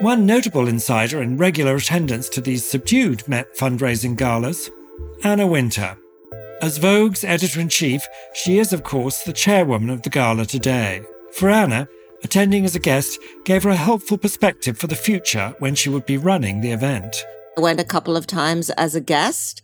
One 0.00 0.26
notable 0.26 0.66
insider 0.66 1.22
in 1.22 1.36
regular 1.36 1.76
attendance 1.76 2.28
to 2.30 2.40
these 2.40 2.68
subdued 2.68 3.28
Met 3.28 3.54
fundraising 3.56 4.16
galas, 4.16 4.68
Anna 5.22 5.46
Wintour. 5.46 5.96
As 6.60 6.78
Vogue's 6.78 7.22
editor 7.22 7.60
in 7.60 7.68
chief, 7.68 8.06
she 8.34 8.58
is, 8.58 8.72
of 8.72 8.82
course, 8.82 9.22
the 9.22 9.32
chairwoman 9.32 9.90
of 9.90 10.02
the 10.02 10.10
gala 10.10 10.44
today. 10.44 11.02
For 11.32 11.50
Anna, 11.50 11.88
attending 12.24 12.64
as 12.64 12.74
a 12.74 12.80
guest 12.80 13.20
gave 13.44 13.62
her 13.62 13.70
a 13.70 13.76
helpful 13.76 14.18
perspective 14.18 14.76
for 14.76 14.86
the 14.86 14.96
future 14.96 15.54
when 15.58 15.74
she 15.74 15.88
would 15.88 16.06
be 16.06 16.16
running 16.16 16.60
the 16.60 16.72
event. 16.72 17.24
I 17.56 17.60
went 17.60 17.80
a 17.80 17.84
couple 17.84 18.16
of 18.16 18.26
times 18.26 18.70
as 18.70 18.94
a 18.94 19.00
guest, 19.00 19.60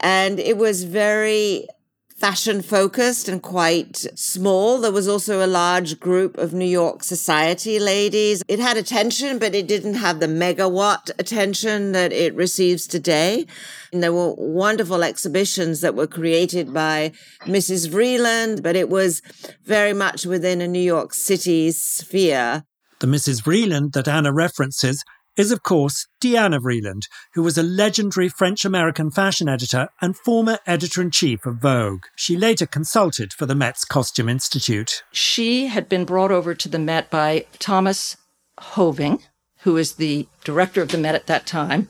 and 0.00 0.40
it 0.40 0.56
was 0.56 0.84
very 0.84 1.68
fashion 2.16 2.62
focused 2.62 3.28
and 3.28 3.40
quite 3.40 3.96
small. 4.16 4.78
There 4.78 4.90
was 4.90 5.06
also 5.06 5.44
a 5.44 5.46
large 5.46 6.00
group 6.00 6.36
of 6.36 6.52
New 6.52 6.64
York 6.64 7.04
society 7.04 7.78
ladies. 7.78 8.42
It 8.48 8.58
had 8.58 8.76
attention, 8.76 9.38
but 9.38 9.54
it 9.54 9.68
didn't 9.68 9.94
have 9.94 10.18
the 10.18 10.26
megawatt 10.26 11.10
attention 11.20 11.92
that 11.92 12.12
it 12.12 12.34
receives 12.34 12.88
today. 12.88 13.46
And 13.92 14.02
there 14.02 14.12
were 14.12 14.34
wonderful 14.34 15.04
exhibitions 15.04 15.80
that 15.80 15.94
were 15.94 16.08
created 16.08 16.74
by 16.74 17.12
Mrs. 17.42 17.88
Vreeland, 17.88 18.64
but 18.64 18.74
it 18.74 18.88
was 18.88 19.22
very 19.64 19.92
much 19.92 20.26
within 20.26 20.60
a 20.60 20.66
New 20.66 20.80
York 20.80 21.14
City 21.14 21.70
sphere. 21.70 22.64
The 22.98 23.06
Mrs. 23.06 23.44
Vreeland 23.44 23.92
that 23.92 24.08
Anna 24.08 24.32
references 24.32 25.04
is, 25.38 25.52
of 25.52 25.62
course, 25.62 26.06
Diana 26.20 26.60
Vreeland, 26.60 27.04
who 27.32 27.42
was 27.42 27.56
a 27.56 27.62
legendary 27.62 28.28
French 28.28 28.64
American 28.64 29.10
fashion 29.10 29.48
editor 29.48 29.88
and 30.02 30.16
former 30.16 30.58
editor 30.66 31.00
in 31.00 31.10
chief 31.10 31.46
of 31.46 31.62
Vogue. 31.62 32.02
She 32.16 32.36
later 32.36 32.66
consulted 32.66 33.32
for 33.32 33.46
the 33.46 33.54
Met's 33.54 33.84
Costume 33.84 34.28
Institute. 34.28 35.04
She 35.12 35.68
had 35.68 35.88
been 35.88 36.04
brought 36.04 36.32
over 36.32 36.54
to 36.54 36.68
the 36.68 36.78
Met 36.78 37.08
by 37.08 37.46
Thomas 37.60 38.16
Hoving, 38.58 39.22
who 39.60 39.74
was 39.74 39.94
the 39.94 40.26
director 40.44 40.82
of 40.82 40.88
the 40.88 40.98
Met 40.98 41.14
at 41.14 41.28
that 41.28 41.46
time, 41.46 41.88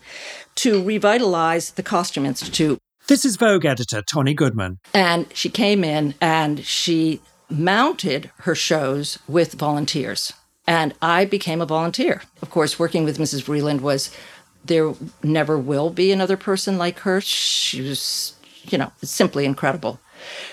to 0.57 0.85
revitalize 0.85 1.73
the 1.73 1.83
Costume 1.83 2.27
Institute. 2.27 2.79
This 3.07 3.25
is 3.25 3.37
Vogue 3.37 3.65
editor 3.65 4.03
Tonne 4.03 4.35
Goodman. 4.35 4.81
And 4.93 5.27
she 5.35 5.49
came 5.49 5.83
in 5.83 6.15
and 6.21 6.63
she 6.65 7.23
mounted 7.49 8.31
her 8.41 8.55
shows 8.55 9.19
with 9.27 9.55
volunteers. 9.55 10.35
And 10.69 10.93
I 11.01 11.25
became 11.25 11.63
a 11.63 11.67
volunteer. 11.67 12.21
Of 12.43 12.51
course, 12.51 12.79
working 12.79 13.05
with 13.05 13.17
Mrs. 13.17 13.43
Vreeland 13.43 13.81
was 13.81 14.15
there 14.63 14.93
never 15.23 15.59
will 15.59 15.89
be 15.89 16.13
another 16.13 16.37
person 16.37 16.77
like 16.77 16.99
her. 17.01 17.23
She 17.23 17.81
was, 17.81 18.35
you 18.65 18.77
know, 18.77 18.93
simply 19.03 19.47
incredible. 19.47 19.99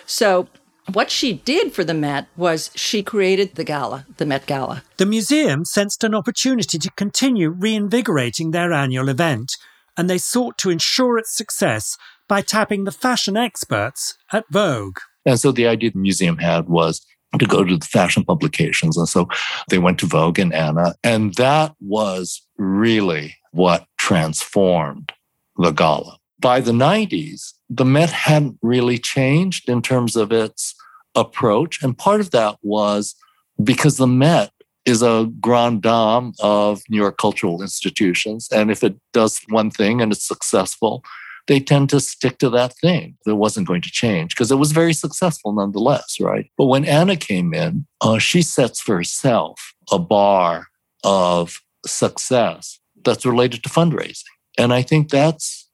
So, 0.05 0.47
what 0.93 1.11
she 1.11 1.33
did 1.33 1.73
for 1.73 1.83
the 1.83 1.93
Met 1.93 2.27
was 2.37 2.71
she 2.75 3.03
created 3.03 3.55
the 3.55 3.65
gala, 3.65 4.05
the 4.15 4.25
Met 4.25 4.45
Gala. 4.45 4.83
The 4.95 5.05
museum 5.05 5.65
sensed 5.65 6.01
an 6.05 6.15
opportunity 6.15 6.77
to 6.77 6.91
continue 6.91 7.49
reinvigorating 7.49 8.51
their 8.51 8.71
annual 8.71 9.09
event, 9.09 9.57
and 9.97 10.09
they 10.09 10.19
sought 10.19 10.57
to 10.59 10.69
ensure 10.69 11.17
its 11.17 11.35
success 11.35 11.97
by 12.29 12.41
tapping 12.41 12.85
the 12.85 12.91
fashion 12.91 13.35
experts 13.35 14.17
at 14.31 14.45
Vogue. 14.49 14.99
And 15.25 15.39
so 15.39 15.51
the 15.51 15.67
idea 15.67 15.91
the 15.91 15.99
museum 15.99 16.37
had 16.37 16.69
was 16.69 17.05
to 17.39 17.45
go 17.45 17.63
to 17.63 17.77
the 17.77 17.85
fashion 17.85 18.23
publications. 18.23 18.97
And 18.97 19.07
so 19.07 19.27
they 19.69 19.77
went 19.77 19.99
to 19.99 20.05
Vogue 20.05 20.39
and 20.39 20.53
Anna. 20.53 20.95
And 21.03 21.33
that 21.35 21.73
was 21.79 22.41
really 22.57 23.35
what 23.51 23.85
transformed 23.97 25.11
the 25.57 25.71
gala. 25.71 26.17
By 26.39 26.59
the 26.59 26.71
90s, 26.71 27.53
the 27.69 27.85
Met 27.85 28.09
hadn't 28.09 28.57
really 28.61 28.97
changed 28.97 29.69
in 29.69 29.81
terms 29.81 30.15
of 30.15 30.31
its 30.31 30.75
approach. 31.15 31.81
And 31.81 31.97
part 31.97 32.19
of 32.19 32.31
that 32.31 32.57
was 32.61 33.15
because 33.63 33.97
the 33.97 34.07
Met 34.07 34.51
is 34.85 35.01
a 35.01 35.29
grand 35.39 35.81
dame 35.81 36.33
of 36.39 36.83
New 36.89 36.97
York 36.97 37.17
cultural 37.17 37.61
institutions. 37.61 38.47
And 38.51 38.69
if 38.69 38.83
it 38.83 38.95
does 39.13 39.41
one 39.49 39.71
thing 39.71 40.01
and 40.01 40.11
it's 40.11 40.27
successful, 40.27 41.03
they 41.47 41.59
tend 41.59 41.89
to 41.89 41.99
stick 41.99 42.37
to 42.39 42.49
that 42.49 42.75
thing 42.77 43.17
that 43.25 43.35
wasn't 43.35 43.67
going 43.67 43.81
to 43.81 43.91
change 43.91 44.35
because 44.35 44.51
it 44.51 44.55
was 44.55 44.71
very 44.71 44.93
successful 44.93 45.53
nonetheless, 45.53 46.19
right? 46.19 46.49
But 46.57 46.65
when 46.65 46.85
Anna 46.85 47.15
came 47.15 47.53
in, 47.53 47.85
uh, 48.01 48.17
she 48.17 48.41
sets 48.41 48.81
for 48.81 48.97
herself 48.97 49.73
a 49.91 49.99
bar 49.99 50.67
of 51.03 51.61
success 51.85 52.79
that's 53.03 53.25
related 53.25 53.63
to 53.63 53.69
fundraising. 53.69 54.23
And 54.57 54.73
I 54.73 54.81
think 54.81 55.09
that's, 55.09 55.69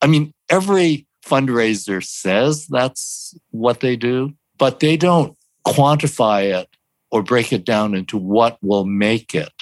I 0.00 0.06
mean, 0.06 0.32
every 0.48 1.06
fundraiser 1.24 2.02
says 2.02 2.66
that's 2.66 3.34
what 3.50 3.80
they 3.80 3.96
do, 3.96 4.32
but 4.58 4.80
they 4.80 4.96
don't 4.96 5.36
quantify 5.66 6.60
it 6.60 6.68
or 7.10 7.22
break 7.22 7.52
it 7.52 7.64
down 7.64 7.94
into 7.94 8.16
what 8.16 8.56
will 8.62 8.86
make 8.86 9.34
it 9.34 9.52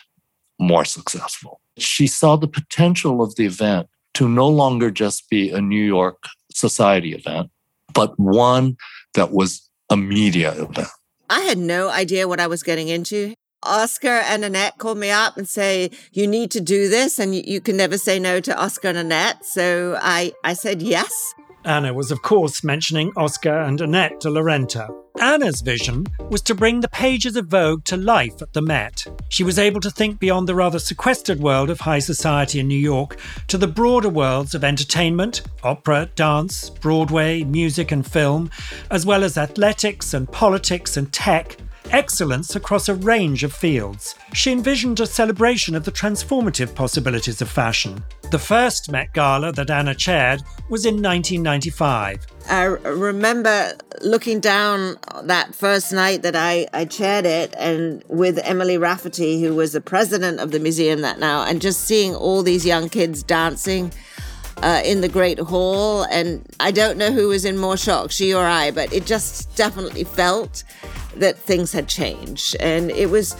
more 0.60 0.84
successful. 0.84 1.60
She 1.78 2.06
saw 2.06 2.36
the 2.36 2.48
potential 2.48 3.22
of 3.22 3.34
the 3.36 3.46
event 3.46 3.88
to 4.18 4.28
no 4.28 4.48
longer 4.48 4.90
just 4.90 5.30
be 5.30 5.48
a 5.50 5.60
New 5.60 5.84
York 5.84 6.24
society 6.52 7.14
event, 7.14 7.52
but 7.94 8.18
one 8.18 8.76
that 9.14 9.30
was 9.30 9.70
a 9.90 9.96
media 9.96 10.50
event. 10.60 10.88
I 11.30 11.42
had 11.42 11.56
no 11.56 11.88
idea 11.88 12.26
what 12.26 12.40
I 12.40 12.48
was 12.48 12.64
getting 12.64 12.88
into. 12.88 13.34
Oscar 13.62 14.08
and 14.26 14.44
Annette 14.44 14.78
called 14.78 14.98
me 14.98 15.10
up 15.12 15.36
and 15.36 15.48
say, 15.48 15.92
you 16.10 16.26
need 16.26 16.50
to 16.50 16.60
do 16.60 16.88
this 16.88 17.20
and 17.20 17.32
you, 17.32 17.60
can 17.60 17.76
never 17.76 17.96
say 17.96 18.18
no 18.18 18.40
to 18.40 18.60
Oscar 18.60 18.88
and 18.88 18.98
Annette. 18.98 19.44
So 19.44 19.96
I, 20.02 20.32
I 20.42 20.54
said 20.54 20.82
yes. 20.82 21.12
Anna 21.68 21.92
was, 21.92 22.10
of 22.10 22.22
course, 22.22 22.64
mentioning 22.64 23.12
Oscar 23.14 23.60
and 23.60 23.78
Annette 23.82 24.20
de 24.20 24.30
la 24.30 24.40
Renta. 24.40 24.88
Anna's 25.20 25.60
vision 25.60 26.06
was 26.30 26.40
to 26.40 26.54
bring 26.54 26.80
the 26.80 26.88
pages 26.88 27.36
of 27.36 27.48
Vogue 27.48 27.84
to 27.84 27.96
life 27.98 28.40
at 28.40 28.54
the 28.54 28.62
Met. 28.62 29.06
She 29.28 29.44
was 29.44 29.58
able 29.58 29.80
to 29.82 29.90
think 29.90 30.18
beyond 30.18 30.48
the 30.48 30.54
rather 30.54 30.78
sequestered 30.78 31.40
world 31.40 31.68
of 31.68 31.80
high 31.80 31.98
society 31.98 32.58
in 32.60 32.68
New 32.68 32.78
York 32.78 33.18
to 33.48 33.58
the 33.58 33.66
broader 33.66 34.08
worlds 34.08 34.54
of 34.54 34.64
entertainment, 34.64 35.42
opera, 35.62 36.08
dance, 36.14 36.70
Broadway, 36.70 37.44
music, 37.44 37.92
and 37.92 38.06
film, 38.06 38.50
as 38.90 39.04
well 39.04 39.22
as 39.22 39.36
athletics 39.36 40.14
and 40.14 40.32
politics 40.32 40.96
and 40.96 41.12
tech, 41.12 41.58
excellence 41.92 42.56
across 42.56 42.88
a 42.88 42.94
range 42.94 43.44
of 43.44 43.52
fields. 43.52 44.14
She 44.32 44.52
envisioned 44.52 45.00
a 45.00 45.06
celebration 45.06 45.74
of 45.74 45.84
the 45.84 45.92
transformative 45.92 46.74
possibilities 46.74 47.40
of 47.40 47.48
fashion. 47.48 48.02
The 48.30 48.38
first 48.38 48.90
Met 48.90 49.12
Gala 49.14 49.52
that 49.52 49.70
Anna 49.70 49.94
chaired 49.94 50.42
was 50.68 50.84
in 50.84 51.02
1995. 51.02 52.26
I 52.50 52.64
remember 52.64 53.72
looking 54.02 54.40
down 54.40 54.96
that 55.22 55.54
first 55.54 55.92
night 55.92 56.22
that 56.22 56.36
I, 56.36 56.66
I 56.72 56.84
chaired 56.84 57.26
it 57.26 57.54
and 57.58 58.02
with 58.08 58.38
Emily 58.42 58.78
Rafferty, 58.78 59.42
who 59.42 59.54
was 59.54 59.72
the 59.72 59.80
president 59.80 60.40
of 60.40 60.50
the 60.50 60.60
museum 60.60 61.00
that 61.02 61.18
now, 61.18 61.44
and 61.44 61.60
just 61.60 61.82
seeing 61.82 62.14
all 62.14 62.42
these 62.42 62.64
young 62.64 62.88
kids 62.88 63.22
dancing 63.22 63.92
uh, 64.62 64.82
in 64.84 65.00
the 65.00 65.08
Great 65.08 65.38
Hall. 65.38 66.02
And 66.04 66.46
I 66.60 66.70
don't 66.70 66.98
know 66.98 67.10
who 67.10 67.28
was 67.28 67.44
in 67.44 67.58
more 67.58 67.76
shock, 67.76 68.10
she 68.10 68.34
or 68.34 68.44
I, 68.44 68.70
but 68.70 68.92
it 68.92 69.06
just 69.06 69.54
definitely 69.56 70.04
felt 70.04 70.64
that 71.16 71.38
things 71.38 71.72
had 71.72 71.88
changed. 71.88 72.56
And 72.60 72.90
it 72.90 73.10
was 73.10 73.36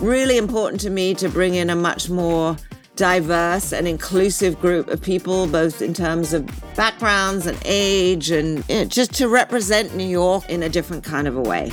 really 0.00 0.36
important 0.36 0.80
to 0.82 0.90
me 0.90 1.14
to 1.14 1.28
bring 1.28 1.54
in 1.54 1.70
a 1.70 1.76
much 1.76 2.08
more 2.08 2.56
diverse 2.96 3.72
and 3.72 3.88
inclusive 3.88 4.60
group 4.60 4.88
of 4.88 5.00
people, 5.00 5.46
both 5.46 5.80
in 5.80 5.94
terms 5.94 6.32
of 6.32 6.46
backgrounds 6.76 7.46
and 7.46 7.58
age, 7.64 8.30
and 8.30 8.64
you 8.68 8.76
know, 8.76 8.84
just 8.84 9.14
to 9.14 9.28
represent 9.28 9.94
New 9.94 10.06
York 10.06 10.48
in 10.48 10.62
a 10.62 10.68
different 10.68 11.04
kind 11.04 11.26
of 11.26 11.36
a 11.36 11.40
way. 11.40 11.72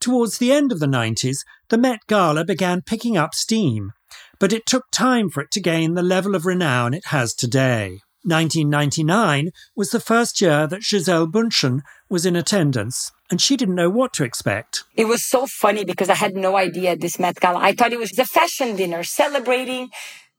Towards 0.00 0.38
the 0.38 0.52
end 0.52 0.70
of 0.70 0.78
the 0.78 0.86
90s, 0.86 1.38
the 1.70 1.78
Met 1.78 2.00
Gala 2.06 2.44
began 2.44 2.82
picking 2.82 3.16
up 3.16 3.34
steam, 3.34 3.90
but 4.38 4.52
it 4.52 4.66
took 4.66 4.90
time 4.90 5.28
for 5.30 5.42
it 5.42 5.50
to 5.52 5.60
gain 5.60 5.94
the 5.94 6.02
level 6.02 6.34
of 6.34 6.46
renown 6.46 6.94
it 6.94 7.06
has 7.06 7.34
today. 7.34 8.00
1999 8.24 9.50
was 9.76 9.90
the 9.90 10.00
first 10.00 10.40
year 10.40 10.66
that 10.66 10.82
Gisele 10.82 11.28
Bündchen 11.28 11.80
was 12.10 12.26
in 12.26 12.36
attendance, 12.36 13.12
and 13.30 13.40
she 13.40 13.56
didn't 13.56 13.76
know 13.76 13.90
what 13.90 14.12
to 14.14 14.24
expect. 14.24 14.84
It 14.96 15.06
was 15.06 15.24
so 15.24 15.46
funny 15.46 15.84
because 15.84 16.10
I 16.10 16.14
had 16.14 16.34
no 16.34 16.56
idea 16.56 16.96
this 16.96 17.18
Met 17.18 17.40
Gala. 17.40 17.60
I 17.60 17.72
thought 17.72 17.92
it 17.92 17.98
was 17.98 18.18
a 18.18 18.24
fashion 18.24 18.76
dinner 18.76 19.02
celebrating 19.02 19.90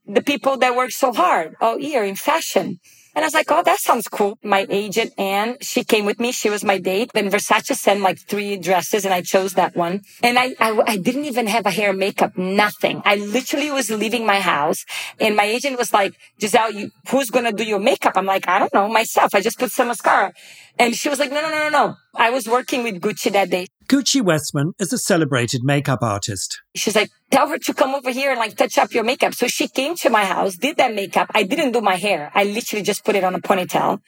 the 0.05 0.21
people 0.21 0.57
that 0.57 0.75
work 0.75 0.91
so 0.91 1.13
hard 1.13 1.55
all 1.61 1.79
year 1.79 2.03
in 2.03 2.15
fashion. 2.15 2.79
And 3.19 3.25
I 3.25 3.27
was 3.27 3.33
like, 3.33 3.51
oh, 3.51 3.61
that 3.63 3.79
sounds 3.81 4.07
cool. 4.07 4.39
My 4.41 4.65
agent, 4.69 5.11
Anne, 5.17 5.57
she 5.59 5.83
came 5.83 6.05
with 6.05 6.21
me. 6.21 6.31
She 6.31 6.49
was 6.49 6.63
my 6.63 6.77
date. 6.77 7.11
Then 7.13 7.29
Versace 7.29 7.75
sent 7.75 7.99
like 7.99 8.17
three 8.17 8.55
dresses 8.55 9.03
and 9.03 9.13
I 9.13 9.21
chose 9.21 9.55
that 9.55 9.75
one. 9.75 10.03
And 10.23 10.39
I, 10.39 10.55
I, 10.57 10.81
I 10.87 10.95
didn't 10.95 11.25
even 11.25 11.47
have 11.47 11.65
a 11.65 11.69
hair 11.69 11.91
makeup, 11.91 12.37
nothing. 12.37 13.01
I 13.03 13.17
literally 13.17 13.71
was 13.71 13.91
leaving 13.91 14.25
my 14.25 14.39
house 14.39 14.85
and 15.19 15.35
my 15.35 15.43
agent 15.43 15.77
was 15.77 15.91
like, 15.91 16.13
Gisele, 16.39 16.71
you, 16.71 16.91
who's 17.09 17.29
going 17.29 17.43
to 17.43 17.51
do 17.51 17.65
your 17.65 17.79
makeup? 17.79 18.13
I'm 18.15 18.25
like, 18.25 18.47
I 18.47 18.57
don't 18.57 18.73
know, 18.73 18.87
myself. 18.87 19.35
I 19.35 19.41
just 19.41 19.59
put 19.59 19.71
some 19.71 19.89
mascara. 19.89 20.31
And 20.77 20.95
she 20.95 21.09
was 21.09 21.19
like, 21.19 21.29
no, 21.29 21.41
no, 21.41 21.49
no, 21.49 21.67
no, 21.67 21.69
no. 21.69 21.95
I 22.15 22.29
was 22.29 22.47
working 22.47 22.83
with 22.83 23.01
Gucci 23.01 23.31
that 23.31 23.49
day. 23.49 23.67
Gucci 23.87 24.21
Westman 24.21 24.73
is 24.79 24.91
a 24.93 24.97
celebrated 24.97 25.61
makeup 25.63 25.99
artist. 26.01 26.61
She's 26.75 26.95
like, 26.95 27.09
tell 27.31 27.47
her 27.49 27.57
to 27.57 27.73
come 27.73 27.95
over 27.95 28.11
here 28.11 28.31
and 28.31 28.39
like 28.39 28.55
touch 28.55 28.77
up 28.77 28.93
your 28.93 29.03
makeup. 29.03 29.33
So 29.33 29.47
she 29.47 29.67
came 29.67 29.95
to 29.97 30.09
my 30.09 30.25
house, 30.25 30.55
did 30.55 30.77
that 30.77 30.93
makeup. 30.93 31.27
I 31.33 31.43
didn't 31.43 31.71
do 31.71 31.81
my 31.81 31.95
hair. 31.95 32.31
I 32.33 32.43
literally 32.43 32.83
just 32.83 33.03
put 33.05 33.15
it 33.15 33.23
on 33.23 33.35
a 33.35 33.39
ponytail. 33.39 33.99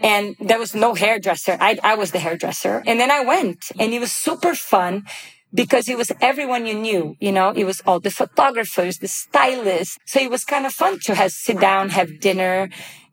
And 0.00 0.36
there 0.40 0.58
was 0.58 0.74
no 0.74 0.94
hairdresser. 0.94 1.56
I, 1.60 1.78
I 1.82 1.94
was 1.96 2.12
the 2.12 2.20
hairdresser. 2.20 2.82
And 2.86 3.00
then 3.00 3.10
I 3.10 3.24
went 3.24 3.64
and 3.78 3.92
it 3.92 3.98
was 3.98 4.12
super 4.12 4.54
fun 4.54 5.04
because 5.52 5.88
it 5.88 5.96
was 5.96 6.12
everyone 6.20 6.66
you 6.66 6.74
knew, 6.74 7.16
you 7.20 7.32
know, 7.32 7.50
it 7.50 7.64
was 7.64 7.80
all 7.86 7.98
the 7.98 8.10
photographers, 8.10 8.98
the 8.98 9.08
stylists. 9.08 9.96
So 10.06 10.20
it 10.20 10.30
was 10.30 10.44
kind 10.44 10.66
of 10.66 10.72
fun 10.72 11.00
to 11.04 11.14
have 11.14 11.32
sit 11.32 11.58
down, 11.58 11.88
have 11.90 12.20
dinner 12.20 12.68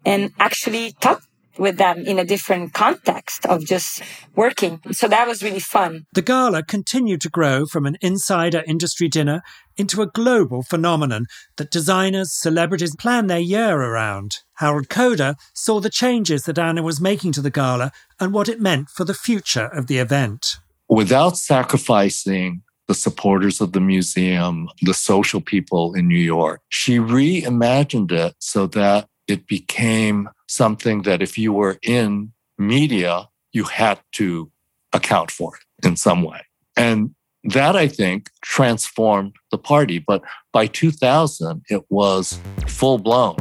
and 0.05 0.31
actually 0.39 0.93
talk 0.99 1.23
with 1.57 1.77
them 1.77 1.99
in 2.05 2.19
a 2.19 2.25
different 2.25 2.73
context 2.73 3.45
of 3.45 3.65
just 3.65 4.01
working. 4.35 4.81
So 4.91 5.07
that 5.07 5.27
was 5.27 5.43
really 5.43 5.59
fun. 5.59 6.05
The 6.13 6.21
gala 6.21 6.63
continued 6.63 7.21
to 7.21 7.29
grow 7.29 7.65
from 7.65 7.85
an 7.85 7.97
insider 8.01 8.63
industry 8.67 9.07
dinner 9.07 9.41
into 9.77 10.01
a 10.01 10.07
global 10.07 10.63
phenomenon 10.63 11.25
that 11.57 11.71
designers, 11.71 12.33
celebrities 12.33 12.95
plan 12.95 13.27
their 13.27 13.39
year 13.39 13.75
around. 13.75 14.37
Harold 14.55 14.89
Koda 14.89 15.35
saw 15.53 15.79
the 15.79 15.89
changes 15.89 16.43
that 16.43 16.59
Anna 16.59 16.81
was 16.81 17.01
making 17.01 17.33
to 17.33 17.41
the 17.41 17.49
gala 17.49 17.91
and 18.19 18.33
what 18.33 18.49
it 18.49 18.61
meant 18.61 18.89
for 18.89 19.03
the 19.03 19.13
future 19.13 19.67
of 19.67 19.87
the 19.87 19.97
event. 19.97 20.57
Without 20.87 21.37
sacrificing 21.37 22.61
the 22.87 22.93
supporters 22.93 23.59
of 23.61 23.73
the 23.73 23.81
museum, 23.81 24.69
the 24.81 24.93
social 24.93 25.41
people 25.41 25.93
in 25.93 26.07
New 26.07 26.15
York, 26.15 26.61
she 26.69 26.97
reimagined 26.99 28.11
it 28.11 28.35
so 28.39 28.67
that 28.67 29.07
it 29.27 29.47
became 29.47 30.29
something 30.47 31.03
that 31.03 31.21
if 31.21 31.37
you 31.37 31.53
were 31.53 31.77
in 31.81 32.31
media, 32.57 33.27
you 33.51 33.63
had 33.63 33.99
to 34.13 34.51
account 34.93 35.31
for 35.31 35.55
it 35.55 35.87
in 35.87 35.95
some 35.95 36.23
way. 36.23 36.41
And 36.75 37.15
that 37.43 37.75
I 37.75 37.87
think 37.87 38.29
transformed 38.41 39.35
the 39.51 39.57
party. 39.57 39.99
But 39.99 40.23
by 40.51 40.67
2000, 40.67 41.63
it 41.69 41.83
was 41.89 42.39
full 42.67 42.97
blown. 42.97 43.37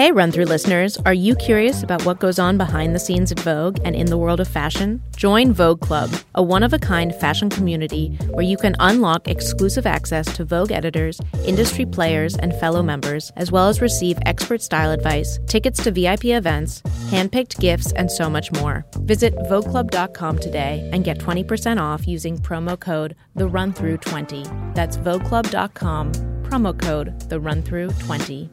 Hey, 0.00 0.12
run 0.12 0.32
through 0.32 0.46
listeners. 0.46 0.96
Are 1.04 1.12
you 1.12 1.34
curious 1.34 1.82
about 1.82 2.06
what 2.06 2.20
goes 2.20 2.38
on 2.38 2.56
behind 2.56 2.94
the 2.94 2.98
scenes 2.98 3.30
at 3.32 3.40
Vogue 3.40 3.76
and 3.84 3.94
in 3.94 4.06
the 4.06 4.16
world 4.16 4.40
of 4.40 4.48
fashion? 4.48 5.02
Join 5.14 5.52
Vogue 5.52 5.82
Club, 5.82 6.10
a 6.34 6.42
one 6.42 6.62
of 6.62 6.72
a 6.72 6.78
kind 6.78 7.14
fashion 7.14 7.50
community 7.50 8.16
where 8.30 8.42
you 8.42 8.56
can 8.56 8.74
unlock 8.80 9.28
exclusive 9.28 9.84
access 9.84 10.24
to 10.36 10.42
Vogue 10.46 10.72
editors, 10.72 11.20
industry 11.44 11.84
players, 11.84 12.34
and 12.34 12.54
fellow 12.54 12.82
members, 12.82 13.30
as 13.36 13.52
well 13.52 13.68
as 13.68 13.82
receive 13.82 14.18
expert 14.24 14.62
style 14.62 14.90
advice, 14.90 15.38
tickets 15.46 15.84
to 15.84 15.90
VIP 15.90 16.24
events, 16.32 16.80
handpicked 17.10 17.60
gifts, 17.60 17.92
and 17.92 18.10
so 18.10 18.30
much 18.30 18.50
more. 18.52 18.86
Visit 19.00 19.34
VogueClub.com 19.50 20.38
today 20.38 20.88
and 20.94 21.04
get 21.04 21.18
20% 21.18 21.78
off 21.78 22.08
using 22.08 22.38
promo 22.38 22.80
code 22.80 23.16
The 23.34 23.48
Run 23.48 23.74
Through 23.74 23.98
20 23.98 24.44
That's 24.72 24.96
VogueClub.com, 24.96 26.12
promo 26.44 26.80
code 26.80 27.20
The 27.28 27.38
Run 27.38 27.60
Through 27.60 27.90
20 27.98 28.48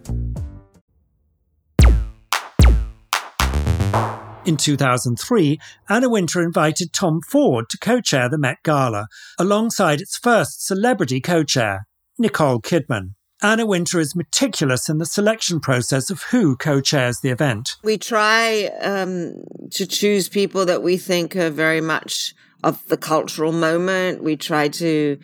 In 4.48 4.56
2003, 4.56 5.60
Anna 5.90 6.08
Wintour 6.08 6.42
invited 6.42 6.94
Tom 6.94 7.20
Ford 7.22 7.70
to 7.70 7.78
co 7.78 8.00
chair 8.00 8.30
the 8.30 8.38
Met 8.38 8.58
Gala, 8.64 9.08
alongside 9.38 10.00
its 10.00 10.18
first 10.18 10.66
celebrity 10.66 11.20
co 11.20 11.44
chair, 11.44 11.86
Nicole 12.18 12.62
Kidman. 12.62 13.16
Anna 13.44 13.66
Wintour 13.66 14.00
is 14.00 14.16
meticulous 14.16 14.88
in 14.88 14.98
the 14.98 15.06
selection 15.06 15.60
process 15.60 16.10
of 16.10 16.24
who 16.24 16.56
co 16.56 16.80
chairs 16.80 17.20
the 17.20 17.30
event. 17.30 17.76
We 17.84 17.98
try 17.98 18.72
um, 18.82 19.44
to 19.72 19.86
choose 19.86 20.30
people 20.30 20.66
that 20.66 20.82
we 20.82 20.96
think 20.98 21.36
are 21.36 21.50
very 21.50 21.82
much 21.82 22.34
of 22.64 22.88
the 22.88 22.98
cultural 22.98 23.52
moment. 23.52 24.24
We 24.24 24.38
try 24.38 24.70
to 24.70 25.20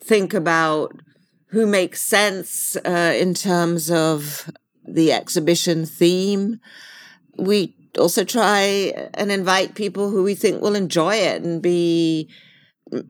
think 0.00 0.34
about 0.34 0.92
who 1.48 1.66
makes 1.66 2.02
sense 2.02 2.76
uh, 2.76 3.14
in 3.16 3.34
terms 3.34 3.90
of 3.90 4.50
the 4.86 5.12
exhibition 5.12 5.86
theme. 5.86 6.60
We 7.36 7.76
also 7.98 8.24
try 8.24 8.60
and 9.14 9.30
invite 9.30 9.74
people 9.74 10.10
who 10.10 10.22
we 10.22 10.34
think 10.34 10.60
will 10.60 10.74
enjoy 10.74 11.14
it 11.14 11.42
and 11.42 11.62
be 11.62 12.28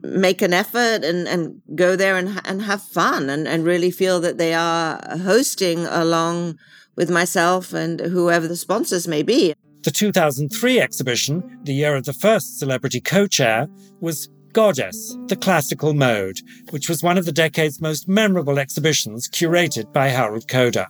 make 0.01 0.41
an 0.41 0.53
effort 0.53 1.03
and, 1.03 1.27
and 1.27 1.61
go 1.75 1.95
there 1.95 2.17
and, 2.17 2.41
and 2.45 2.61
have 2.61 2.81
fun 2.81 3.29
and, 3.29 3.47
and 3.47 3.65
really 3.65 3.91
feel 3.91 4.19
that 4.21 4.37
they 4.37 4.53
are 4.53 4.99
hosting 5.19 5.85
along 5.87 6.57
with 6.95 7.09
myself 7.09 7.73
and 7.73 7.99
whoever 7.99 8.47
the 8.47 8.55
sponsors 8.55 9.07
may 9.07 9.21
be. 9.21 9.53
The 9.83 9.91
2003 9.91 10.79
exhibition, 10.79 11.59
the 11.63 11.73
year 11.73 11.95
of 11.95 12.05
the 12.05 12.13
first 12.13 12.57
celebrity 12.57 13.01
co 13.01 13.27
chair, 13.27 13.67
was 13.99 14.29
Goddess, 14.53 15.17
the 15.27 15.35
classical 15.35 15.93
mode, 15.93 16.39
which 16.69 16.87
was 16.87 17.03
one 17.03 17.17
of 17.17 17.25
the 17.25 17.33
decade's 17.33 17.81
most 17.81 18.07
memorable 18.07 18.57
exhibitions 18.57 19.27
curated 19.27 19.91
by 19.91 20.07
Harold 20.07 20.47
Koda. 20.47 20.87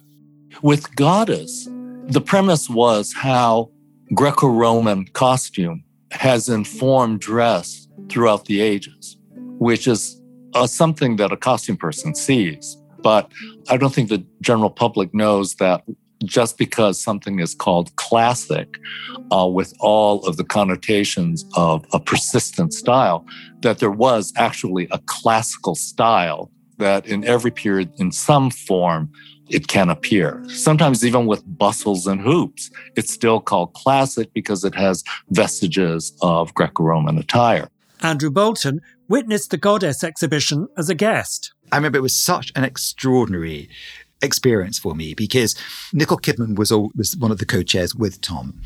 With 0.61 0.95
Goddess, 0.95 1.67
the 2.07 2.21
premise 2.21 2.69
was 2.69 3.11
how 3.11 3.71
Greco 4.13 4.47
Roman 4.47 5.05
costume 5.07 5.83
has 6.11 6.47
informed 6.47 7.19
dress 7.19 7.87
throughout 8.09 8.45
the 8.45 8.61
ages, 8.61 9.17
which 9.59 9.87
is 9.87 10.21
uh, 10.53 10.67
something 10.67 11.15
that 11.15 11.31
a 11.31 11.37
costume 11.37 11.77
person 11.77 12.13
sees. 12.13 12.77
But 13.01 13.31
I 13.69 13.77
don't 13.77 13.93
think 13.93 14.09
the 14.09 14.23
general 14.41 14.69
public 14.69 15.13
knows 15.13 15.55
that 15.55 15.83
just 16.23 16.57
because 16.57 17.01
something 17.01 17.39
is 17.39 17.53
called 17.53 17.95
classic 17.97 18.77
uh, 19.31 19.47
with 19.47 19.73
all 19.79 20.25
of 20.25 20.37
the 20.37 20.43
connotations 20.43 21.45
of 21.55 21.85
a 21.91 21.99
persistent 21.99 22.73
style, 22.73 23.25
that 23.61 23.79
there 23.79 23.91
was 23.91 24.31
actually 24.37 24.87
a 24.91 24.99
classical 25.05 25.75
style 25.75 26.51
that 26.77 27.05
in 27.05 27.23
every 27.25 27.51
period, 27.51 27.91
in 27.97 28.11
some 28.11 28.49
form, 28.49 29.11
it 29.49 29.67
can 29.67 29.89
appear. 29.89 30.43
Sometimes 30.49 31.05
even 31.05 31.25
with 31.25 31.43
bustles 31.57 32.07
and 32.07 32.21
hoops, 32.21 32.71
it's 32.95 33.11
still 33.11 33.39
called 33.39 33.73
classic 33.73 34.33
because 34.33 34.63
it 34.63 34.75
has 34.75 35.03
vestiges 35.29 36.13
of 36.21 36.53
Greco-Roman 36.53 37.17
attire. 37.17 37.69
Andrew 38.01 38.31
Bolton 38.31 38.81
witnessed 39.07 39.51
the 39.51 39.57
Goddess 39.57 40.03
exhibition 40.03 40.67
as 40.77 40.89
a 40.89 40.95
guest. 40.95 41.53
I 41.71 41.77
remember 41.77 41.97
it 41.97 42.01
was 42.01 42.15
such 42.15 42.51
an 42.55 42.63
extraordinary 42.63 43.69
experience 44.21 44.79
for 44.79 44.95
me 44.95 45.13
because 45.13 45.55
Nicole 45.93 46.17
Kidman 46.17 46.57
was 46.57 46.71
all, 46.71 46.91
was 46.95 47.15
one 47.17 47.31
of 47.31 47.37
the 47.37 47.45
co-chairs 47.45 47.95
with 47.95 48.21
Tom, 48.21 48.59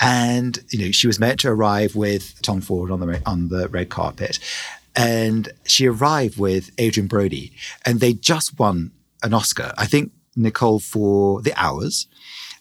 and 0.00 0.58
you 0.70 0.78
know 0.78 0.90
she 0.90 1.06
was 1.06 1.18
meant 1.18 1.40
to 1.40 1.48
arrive 1.48 1.94
with 1.96 2.40
Tom 2.42 2.60
Ford 2.60 2.90
on 2.90 3.00
the 3.00 3.22
on 3.26 3.48
the 3.48 3.68
red 3.68 3.88
carpet, 3.88 4.38
and 4.94 5.50
she 5.64 5.86
arrived 5.86 6.38
with 6.38 6.70
Adrien 6.80 7.08
Brody, 7.08 7.52
and 7.84 8.00
they 8.00 8.12
just 8.12 8.58
won 8.58 8.92
an 9.22 9.34
Oscar. 9.34 9.72
I 9.76 9.86
think 9.86 10.12
Nicole 10.36 10.80
for 10.80 11.42
The 11.42 11.54
Hours, 11.56 12.06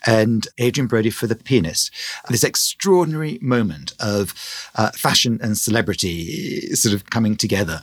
and 0.06 0.48
Adrien 0.60 0.88
Brody 0.88 1.10
for 1.10 1.28
The 1.28 1.36
Pianist. 1.36 1.92
This 2.30 2.44
extraordinary 2.44 3.38
moment 3.42 3.94
of 4.00 4.34
uh, 4.76 4.92
fashion 4.92 5.40
and 5.42 5.58
celebrity 5.58 6.74
sort 6.76 6.96
of 6.96 7.10
coming 7.10 7.36
together. 7.36 7.82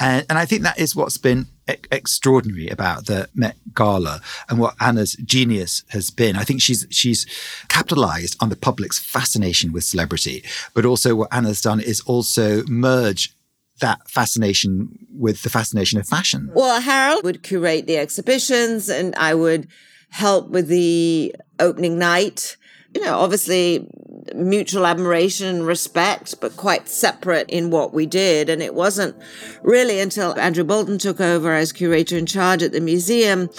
And, 0.00 0.26
and 0.28 0.38
I 0.38 0.44
think 0.44 0.62
that 0.62 0.78
is 0.78 0.96
what's 0.96 1.18
been 1.18 1.46
e- 1.70 1.74
extraordinary 1.90 2.68
about 2.68 3.06
the 3.06 3.28
Met 3.34 3.56
Gala 3.74 4.20
and 4.48 4.58
what 4.58 4.74
Anna's 4.80 5.14
genius 5.24 5.84
has 5.88 6.10
been. 6.10 6.36
I 6.36 6.44
think 6.44 6.60
she's 6.60 6.86
she's 6.90 7.26
capitalized 7.68 8.36
on 8.40 8.48
the 8.48 8.56
public's 8.56 8.98
fascination 8.98 9.72
with 9.72 9.84
celebrity, 9.84 10.44
but 10.74 10.84
also 10.84 11.14
what 11.14 11.32
Anna's 11.32 11.60
done 11.60 11.80
is 11.80 12.00
also 12.00 12.64
merge 12.64 13.34
that 13.82 14.10
fascination 14.10 15.06
with 15.14 15.42
the 15.42 15.50
fascination 15.50 16.00
of 16.00 16.08
fashion. 16.08 16.50
Well, 16.54 16.80
Harold 16.80 17.22
would 17.24 17.42
curate 17.42 17.86
the 17.86 17.98
exhibitions 17.98 18.88
and 18.88 19.14
I 19.16 19.34
would 19.34 19.68
help 20.08 20.48
with 20.48 20.68
the 20.68 21.34
opening 21.60 21.98
night. 21.98 22.56
You 22.94 23.04
know, 23.04 23.18
obviously 23.18 23.86
mutual 24.34 24.86
admiration 24.86 25.48
and 25.48 25.66
respect, 25.66 26.40
but 26.40 26.56
quite 26.56 26.88
separate 26.88 27.48
in 27.50 27.70
what 27.70 27.92
we 27.92 28.06
did. 28.06 28.48
And 28.48 28.62
it 28.62 28.74
wasn't 28.74 29.16
really 29.62 30.00
until 30.00 30.38
Andrew 30.38 30.64
Bolton 30.64 30.98
took 30.98 31.20
over 31.20 31.52
as 31.54 31.72
curator 31.72 32.16
in 32.16 32.26
charge 32.26 32.62
at 32.62 32.72
the 32.72 32.80
museum 32.80 33.50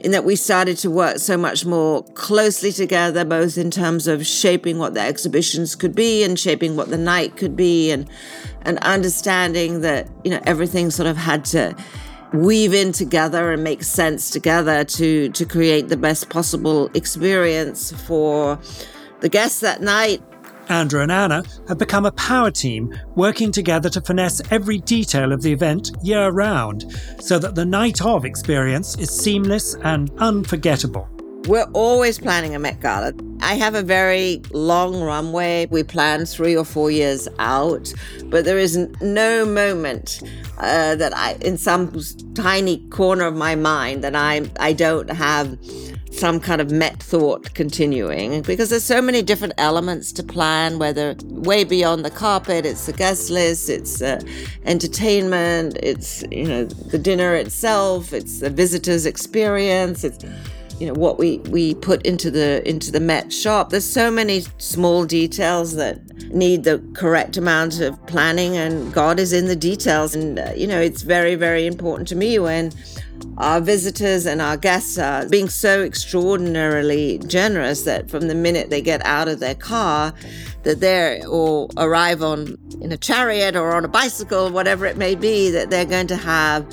in 0.00 0.10
that 0.10 0.24
we 0.24 0.36
started 0.36 0.76
to 0.76 0.90
work 0.90 1.18
so 1.18 1.36
much 1.36 1.64
more 1.64 2.02
closely 2.14 2.70
together, 2.70 3.24
both 3.24 3.56
in 3.56 3.70
terms 3.70 4.06
of 4.06 4.26
shaping 4.26 4.78
what 4.78 4.94
the 4.94 5.00
exhibitions 5.00 5.74
could 5.74 5.94
be 5.94 6.22
and 6.22 6.38
shaping 6.38 6.76
what 6.76 6.90
the 6.90 6.98
night 6.98 7.36
could 7.36 7.56
be 7.56 7.90
and 7.90 8.08
and 8.62 8.78
understanding 8.78 9.80
that, 9.80 10.08
you 10.22 10.30
know, 10.30 10.40
everything 10.46 10.90
sort 10.90 11.06
of 11.06 11.16
had 11.16 11.44
to 11.44 11.74
weave 12.32 12.74
in 12.74 12.92
together 12.92 13.52
and 13.52 13.62
make 13.62 13.82
sense 13.82 14.30
together 14.30 14.84
to 14.84 15.28
to 15.30 15.44
create 15.46 15.88
the 15.88 15.96
best 15.96 16.28
possible 16.28 16.90
experience 16.94 17.92
for 18.06 18.58
the 19.24 19.28
guests 19.30 19.60
that 19.60 19.80
night. 19.80 20.22
Andrew 20.68 21.00
and 21.00 21.10
Anna 21.10 21.44
have 21.66 21.78
become 21.78 22.04
a 22.04 22.12
power 22.12 22.50
team, 22.50 22.94
working 23.14 23.50
together 23.50 23.88
to 23.88 24.02
finesse 24.02 24.42
every 24.50 24.76
detail 24.80 25.32
of 25.32 25.40
the 25.40 25.50
event 25.50 25.92
year 26.02 26.28
round, 26.28 26.94
so 27.20 27.38
that 27.38 27.54
the 27.54 27.64
night 27.64 28.04
of 28.04 28.26
experience 28.26 28.98
is 28.98 29.08
seamless 29.08 29.76
and 29.76 30.10
unforgettable. 30.18 31.08
We're 31.46 31.68
always 31.74 32.18
planning 32.18 32.54
a 32.54 32.58
Met 32.58 32.80
Gala. 32.80 33.12
I 33.42 33.54
have 33.56 33.74
a 33.74 33.82
very 33.82 34.40
long 34.52 35.02
runway. 35.02 35.66
We 35.70 35.82
plan 35.82 36.24
three 36.24 36.56
or 36.56 36.64
four 36.64 36.90
years 36.90 37.28
out, 37.38 37.92
but 38.24 38.46
there 38.46 38.58
is 38.58 38.78
no 39.02 39.44
moment 39.44 40.22
uh, 40.56 40.94
that 40.94 41.14
I, 41.14 41.32
in 41.42 41.58
some 41.58 42.00
tiny 42.32 42.78
corner 42.88 43.26
of 43.26 43.36
my 43.36 43.56
mind, 43.56 44.02
that 44.04 44.16
I 44.16 44.48
I 44.58 44.72
don't 44.72 45.10
have 45.10 45.58
some 46.10 46.40
kind 46.40 46.62
of 46.62 46.70
met 46.70 47.02
thought 47.02 47.52
continuing 47.52 48.40
because 48.40 48.70
there's 48.70 48.84
so 48.84 49.02
many 49.02 49.20
different 49.20 49.52
elements 49.58 50.12
to 50.12 50.22
plan 50.22 50.78
whether 50.78 51.14
way 51.24 51.64
beyond 51.64 52.04
the 52.04 52.10
carpet 52.10 52.64
it's 52.64 52.86
the 52.86 52.92
guest 52.92 53.30
list 53.30 53.68
it's 53.68 54.00
uh, 54.00 54.20
entertainment 54.64 55.76
it's 55.82 56.22
you 56.30 56.44
know 56.44 56.64
the 56.64 56.98
dinner 56.98 57.34
itself 57.34 58.12
it's 58.12 58.38
the 58.38 58.48
visitor's 58.48 59.06
experience 59.06 60.04
it's 60.04 60.24
you 60.78 60.86
know 60.86 60.94
what 60.94 61.18
we 61.18 61.38
we 61.50 61.74
put 61.74 62.04
into 62.04 62.30
the 62.30 62.66
into 62.68 62.90
the 62.90 63.00
Met 63.00 63.32
shop. 63.32 63.70
There's 63.70 63.88
so 63.88 64.10
many 64.10 64.42
small 64.58 65.04
details 65.04 65.76
that 65.76 66.02
need 66.32 66.64
the 66.64 66.82
correct 66.94 67.36
amount 67.36 67.80
of 67.80 68.04
planning, 68.06 68.56
and 68.56 68.92
God 68.92 69.18
is 69.20 69.32
in 69.32 69.46
the 69.46 69.56
details. 69.56 70.14
And 70.14 70.38
uh, 70.38 70.52
you 70.56 70.66
know 70.66 70.80
it's 70.80 71.02
very 71.02 71.34
very 71.36 71.66
important 71.66 72.08
to 72.08 72.16
me 72.16 72.38
when 72.38 72.72
our 73.38 73.60
visitors 73.60 74.26
and 74.26 74.40
our 74.40 74.56
guests 74.56 74.98
are 74.98 75.28
being 75.28 75.48
so 75.48 75.82
extraordinarily 75.82 77.18
generous 77.26 77.82
that 77.82 78.10
from 78.10 78.28
the 78.28 78.34
minute 78.34 78.70
they 78.70 78.80
get 78.80 79.04
out 79.04 79.28
of 79.28 79.40
their 79.40 79.54
car 79.54 80.12
that 80.62 80.80
they're 80.80 81.26
or 81.28 81.68
arrive 81.76 82.22
on 82.22 82.56
in 82.80 82.92
a 82.92 82.96
chariot 82.96 83.56
or 83.56 83.74
on 83.74 83.84
a 83.84 83.88
bicycle 83.88 84.50
whatever 84.50 84.86
it 84.86 84.96
may 84.96 85.14
be 85.14 85.50
that 85.50 85.70
they're 85.70 85.84
going 85.84 86.06
to 86.06 86.16
have 86.16 86.68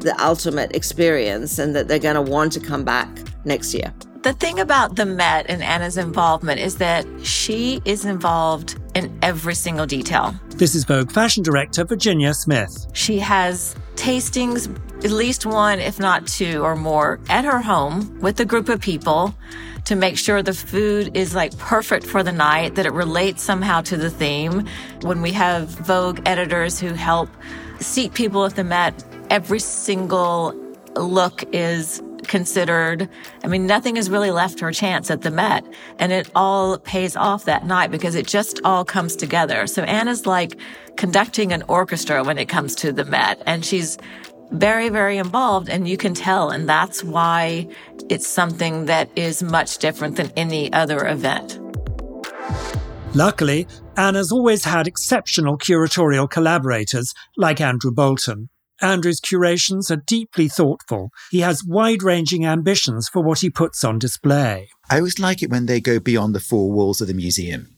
the 0.00 0.14
ultimate 0.22 0.74
experience 0.74 1.58
and 1.58 1.74
that 1.74 1.88
they're 1.88 1.98
going 1.98 2.14
to 2.14 2.22
want 2.22 2.52
to 2.52 2.60
come 2.60 2.84
back 2.84 3.08
next 3.44 3.74
year. 3.74 3.92
The 4.22 4.32
thing 4.32 4.58
about 4.58 4.96
the 4.96 5.04
Met 5.04 5.46
and 5.50 5.62
Anna's 5.62 5.98
involvement 5.98 6.58
is 6.58 6.78
that 6.78 7.04
she 7.22 7.82
is 7.84 8.06
involved 8.06 8.80
in 8.94 9.14
every 9.20 9.54
single 9.54 9.84
detail. 9.84 10.34
This 10.56 10.74
is 10.74 10.84
Vogue 10.84 11.10
fashion 11.12 11.42
director 11.42 11.84
Virginia 11.84 12.32
Smith. 12.32 12.86
She 12.94 13.18
has 13.18 13.76
tastings, 13.96 14.74
at 15.04 15.10
least 15.10 15.44
one, 15.44 15.78
if 15.78 16.00
not 16.00 16.26
two 16.26 16.62
or 16.62 16.74
more, 16.74 17.20
at 17.28 17.44
her 17.44 17.60
home 17.60 18.18
with 18.20 18.40
a 18.40 18.46
group 18.46 18.70
of 18.70 18.80
people 18.80 19.34
to 19.84 19.94
make 19.94 20.16
sure 20.16 20.42
the 20.42 20.54
food 20.54 21.14
is 21.14 21.34
like 21.34 21.54
perfect 21.58 22.06
for 22.06 22.22
the 22.22 22.32
night, 22.32 22.76
that 22.76 22.86
it 22.86 22.92
relates 22.94 23.42
somehow 23.42 23.82
to 23.82 23.98
the 23.98 24.08
theme. 24.08 24.66
When 25.02 25.20
we 25.20 25.32
have 25.32 25.68
Vogue 25.68 26.20
editors 26.24 26.80
who 26.80 26.94
help 26.94 27.28
seat 27.80 28.14
people 28.14 28.46
at 28.46 28.56
the 28.56 28.64
Met, 28.64 29.04
every 29.28 29.60
single 29.60 30.54
look 30.96 31.44
is 31.52 32.02
considered. 32.28 33.08
I 33.42 33.46
mean, 33.46 33.66
nothing 33.66 33.96
is 33.96 34.10
really 34.10 34.30
left 34.30 34.60
her 34.60 34.72
chance 34.72 35.10
at 35.10 35.22
the 35.22 35.30
Met. 35.30 35.64
And 35.98 36.12
it 36.12 36.30
all 36.34 36.78
pays 36.78 37.16
off 37.16 37.44
that 37.44 37.66
night 37.66 37.90
because 37.90 38.14
it 38.14 38.26
just 38.26 38.60
all 38.64 38.84
comes 38.84 39.16
together. 39.16 39.66
So 39.66 39.82
Anna's 39.82 40.26
like 40.26 40.58
conducting 40.96 41.52
an 41.52 41.62
orchestra 41.68 42.24
when 42.24 42.38
it 42.38 42.48
comes 42.48 42.74
to 42.76 42.92
the 42.92 43.04
Met. 43.04 43.42
And 43.46 43.64
she's 43.64 43.98
very, 44.50 44.88
very 44.88 45.18
involved. 45.18 45.68
And 45.68 45.88
you 45.88 45.96
can 45.96 46.14
tell. 46.14 46.50
And 46.50 46.68
that's 46.68 47.02
why 47.02 47.68
it's 48.08 48.26
something 48.26 48.86
that 48.86 49.08
is 49.16 49.42
much 49.42 49.78
different 49.78 50.16
than 50.16 50.30
any 50.36 50.72
other 50.72 51.06
event. 51.06 51.58
Luckily, 53.14 53.68
Anna's 53.96 54.32
always 54.32 54.64
had 54.64 54.88
exceptional 54.88 55.56
curatorial 55.56 56.28
collaborators 56.28 57.14
like 57.36 57.60
Andrew 57.60 57.92
Bolton. 57.92 58.48
Andrew's 58.80 59.20
curations 59.20 59.90
are 59.90 59.96
deeply 59.96 60.48
thoughtful. 60.48 61.10
He 61.30 61.40
has 61.40 61.64
wide 61.64 62.02
ranging 62.02 62.44
ambitions 62.44 63.08
for 63.08 63.22
what 63.22 63.40
he 63.40 63.50
puts 63.50 63.84
on 63.84 63.98
display. 63.98 64.68
I 64.90 64.98
always 64.98 65.18
like 65.18 65.42
it 65.42 65.50
when 65.50 65.66
they 65.66 65.80
go 65.80 65.98
beyond 65.98 66.34
the 66.34 66.40
four 66.40 66.70
walls 66.70 67.00
of 67.00 67.08
the 67.08 67.14
museum. 67.14 67.74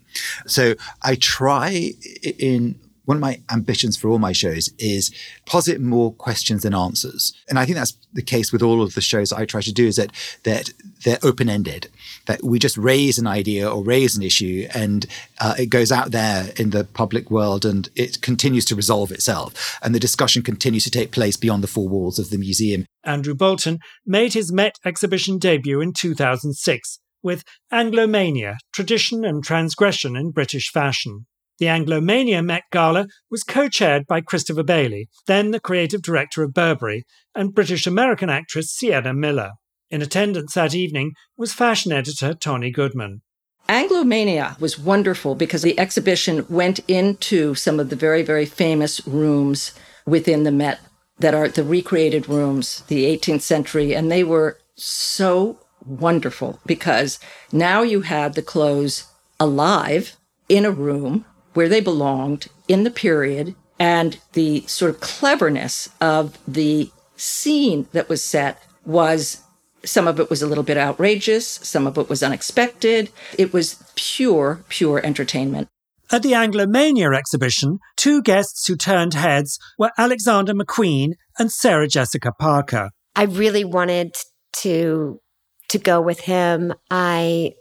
So 0.47 0.75
I 1.03 1.17
try 1.17 1.93
in 2.39 2.81
one 3.05 3.17
of 3.17 3.21
my 3.21 3.41
ambitions 3.51 3.97
for 3.97 4.09
all 4.09 4.19
my 4.19 4.33
shows 4.33 4.69
is 4.79 5.15
posit 5.47 5.81
more 5.81 6.13
questions 6.13 6.65
than 6.65 6.75
answers. 6.75 7.33
And 7.49 7.59
I 7.59 7.65
think 7.65 7.77
that's 7.77 7.97
the 8.13 8.23
case 8.23 8.53
with 8.53 8.63
all 8.63 8.83
of 8.83 8.95
the 8.95 9.01
shows 9.01 9.33
I 9.33 9.47
try 9.47 9.61
to 9.63 9.73
do 9.73 9.87
is 9.87 9.97
that 9.97 10.11
that 10.43 10.71
they're 11.05 11.19
open 11.23 11.49
ended, 11.49 11.89
that 12.27 12.43
we 12.43 12.59
just 12.59 12.77
raise 12.77 13.19
an 13.19 13.27
idea 13.27 13.69
or 13.71 13.83
raise 13.83 14.17
an 14.17 14.23
issue 14.23 14.69
and 14.75 15.07
uh, 15.41 15.55
it 15.59 15.67
goes 15.67 15.91
out 15.91 16.11
there 16.11 16.53
in 16.57 16.71
the 16.71 16.85
public 16.85 17.31
world 17.31 17.65
and 17.65 17.89
it 17.95 18.21
continues 18.21 18.65
to 18.67 18.77
resolve 18.77 19.11
itself. 19.11 19.79
And 19.83 19.95
the 19.95 20.01
discussion 20.01 20.43
continues 20.43 20.85
to 20.85 20.91
take 20.91 21.13
place 21.13 21.37
beyond 21.37 21.63
the 21.63 21.69
four 21.69 21.89
walls 21.89 22.19
of 22.19 22.31
the 22.31 22.39
museum. 22.39 22.87
Andrew 23.05 23.35
Bolton 23.35 23.79
made 24.05 24.35
his 24.35 24.53
Met 24.53 24.77
exhibition 24.85 25.39
debut 25.39 25.81
in 25.81 25.93
2006 25.93 26.99
with 27.23 27.43
Anglomania, 27.73 28.57
Tradition 28.73 29.25
and 29.25 29.43
Transgression 29.43 30.17
in 30.17 30.31
British 30.31 30.71
Fashion. 30.71 31.27
The 31.59 31.67
Anglomania 31.67 32.45
Met 32.45 32.65
Gala 32.71 33.07
was 33.31 33.43
co 33.43 33.69
chaired 33.69 34.07
by 34.07 34.21
Christopher 34.21 34.63
Bailey, 34.63 35.09
then 35.27 35.53
the 35.53 35.61
creative 35.61 36.03
director 36.03 36.43
of 36.43 36.53
Burberry, 36.53 37.05
and 37.35 37.55
British 37.55 37.87
American 37.87 38.29
actress 38.29 38.71
Sienna 38.71 39.15
Miller. 39.15 39.53
In 39.89 40.03
attendance 40.03 40.55
that 40.55 40.75
evening 40.75 41.13
was 41.37 41.53
fashion 41.53 41.93
editor 41.93 42.35
Tonne 42.35 42.73
Goodman. 42.73 43.23
Anglomania 43.69 44.59
was 44.61 44.79
wonderful 44.79 45.35
because 45.35 45.63
the 45.63 45.79
exhibition 45.79 46.45
went 46.49 46.81
into 46.89 47.55
some 47.55 47.79
of 47.79 47.91
the 47.91 47.97
very, 47.97 48.23
very 48.23 48.47
famous 48.47 49.07
rooms 49.07 49.73
within 50.05 50.43
the 50.43 50.53
Met 50.53 50.81
that 51.19 51.35
are 51.35 51.49
the 51.49 51.65
recreated 51.65 52.29
rooms, 52.29 52.83
the 52.89 53.05
18th 53.05 53.43
century, 53.43 53.95
and 53.95 54.11
they 54.11 54.25
were 54.25 54.59
so 54.75 55.59
wonderful 55.85 56.61
because 56.67 57.19
now 57.53 57.83
you 57.83 58.03
had 58.03 58.35
the 58.35 58.43
clothes 58.43 59.07
alive 59.39 60.17
in 60.49 60.65
a 60.65 60.71
room 60.71 61.25
where 61.55 61.69
they 61.69 61.81
belonged 61.81 62.49
in 62.69 62.85
the 62.85 62.91
period 62.91 63.55
and 63.79 64.19
the 64.33 64.63
sort 64.67 64.91
of 64.91 65.01
cleverness 65.01 65.89
of 66.01 66.39
the 66.47 66.91
scene 67.17 67.87
that 67.93 68.09
was 68.09 68.23
set 68.23 68.63
was 68.85 69.43
some 69.87 70.07
of 70.07 70.21
it 70.21 70.29
was 70.29 70.43
a 70.43 70.47
little 70.47 70.65
bit 70.65 70.77
outrageous, 70.77 71.47
some 71.63 71.87
of 71.87 71.97
it 71.97 72.09
was 72.09 72.23
unexpected. 72.23 73.11
It 73.39 73.53
was 73.53 73.83
pure, 73.95 74.61
pure 74.69 75.01
entertainment. 75.05 75.69
At 76.11 76.23
the 76.23 76.33
Anglomania 76.33 77.17
exhibition, 77.17 77.79
two 77.97 78.23
guests 78.23 78.67
who 78.67 78.77
turned 78.77 79.15
heads 79.15 79.59
were 79.79 79.91
Alexander 79.99 80.55
McQueen 80.55 81.13
and 81.39 81.51
Sarah 81.51 81.89
Jessica 81.89 82.33
Parker. 82.39 82.91
I 83.17 83.25
really 83.25 83.65
wanted 83.65 84.15
to 84.61 85.21
to 85.69 85.79
go 85.79 86.01
with 86.01 86.21
him. 86.21 86.73
I 86.91 87.55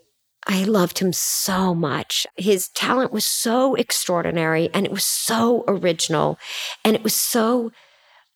I 0.48 0.64
loved 0.66 1.00
him 1.00 1.12
so 1.12 1.74
much. 1.74 2.28
His 2.38 2.70
talent 2.70 3.12
was 3.12 3.26
so 3.26 3.74
extraordinary 3.74 4.70
and 4.74 4.86
it 4.86 4.92
was 4.92 5.06
so 5.06 5.64
original 5.68 6.38
and 6.84 6.96
it 6.96 7.04
was 7.04 7.16
so 7.16 7.72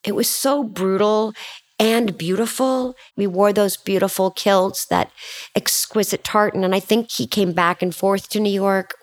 it 0.03 0.15
was 0.15 0.27
so 0.27 0.63
brutal 0.63 1.33
and 1.79 2.17
beautiful. 2.17 2.95
We 3.15 3.27
wore 3.27 3.53
those 3.53 3.77
beautiful 3.77 4.31
kilts, 4.31 4.85
that 4.87 5.11
exquisite 5.55 6.23
tartan 6.23 6.63
and 6.63 6.75
I 6.75 6.79
think 6.79 7.11
he 7.11 7.25
came 7.27 7.53
back 7.53 7.81
and 7.81 7.95
forth 7.95 8.29
to 8.29 8.39
New 8.39 8.51
York. 8.51 8.95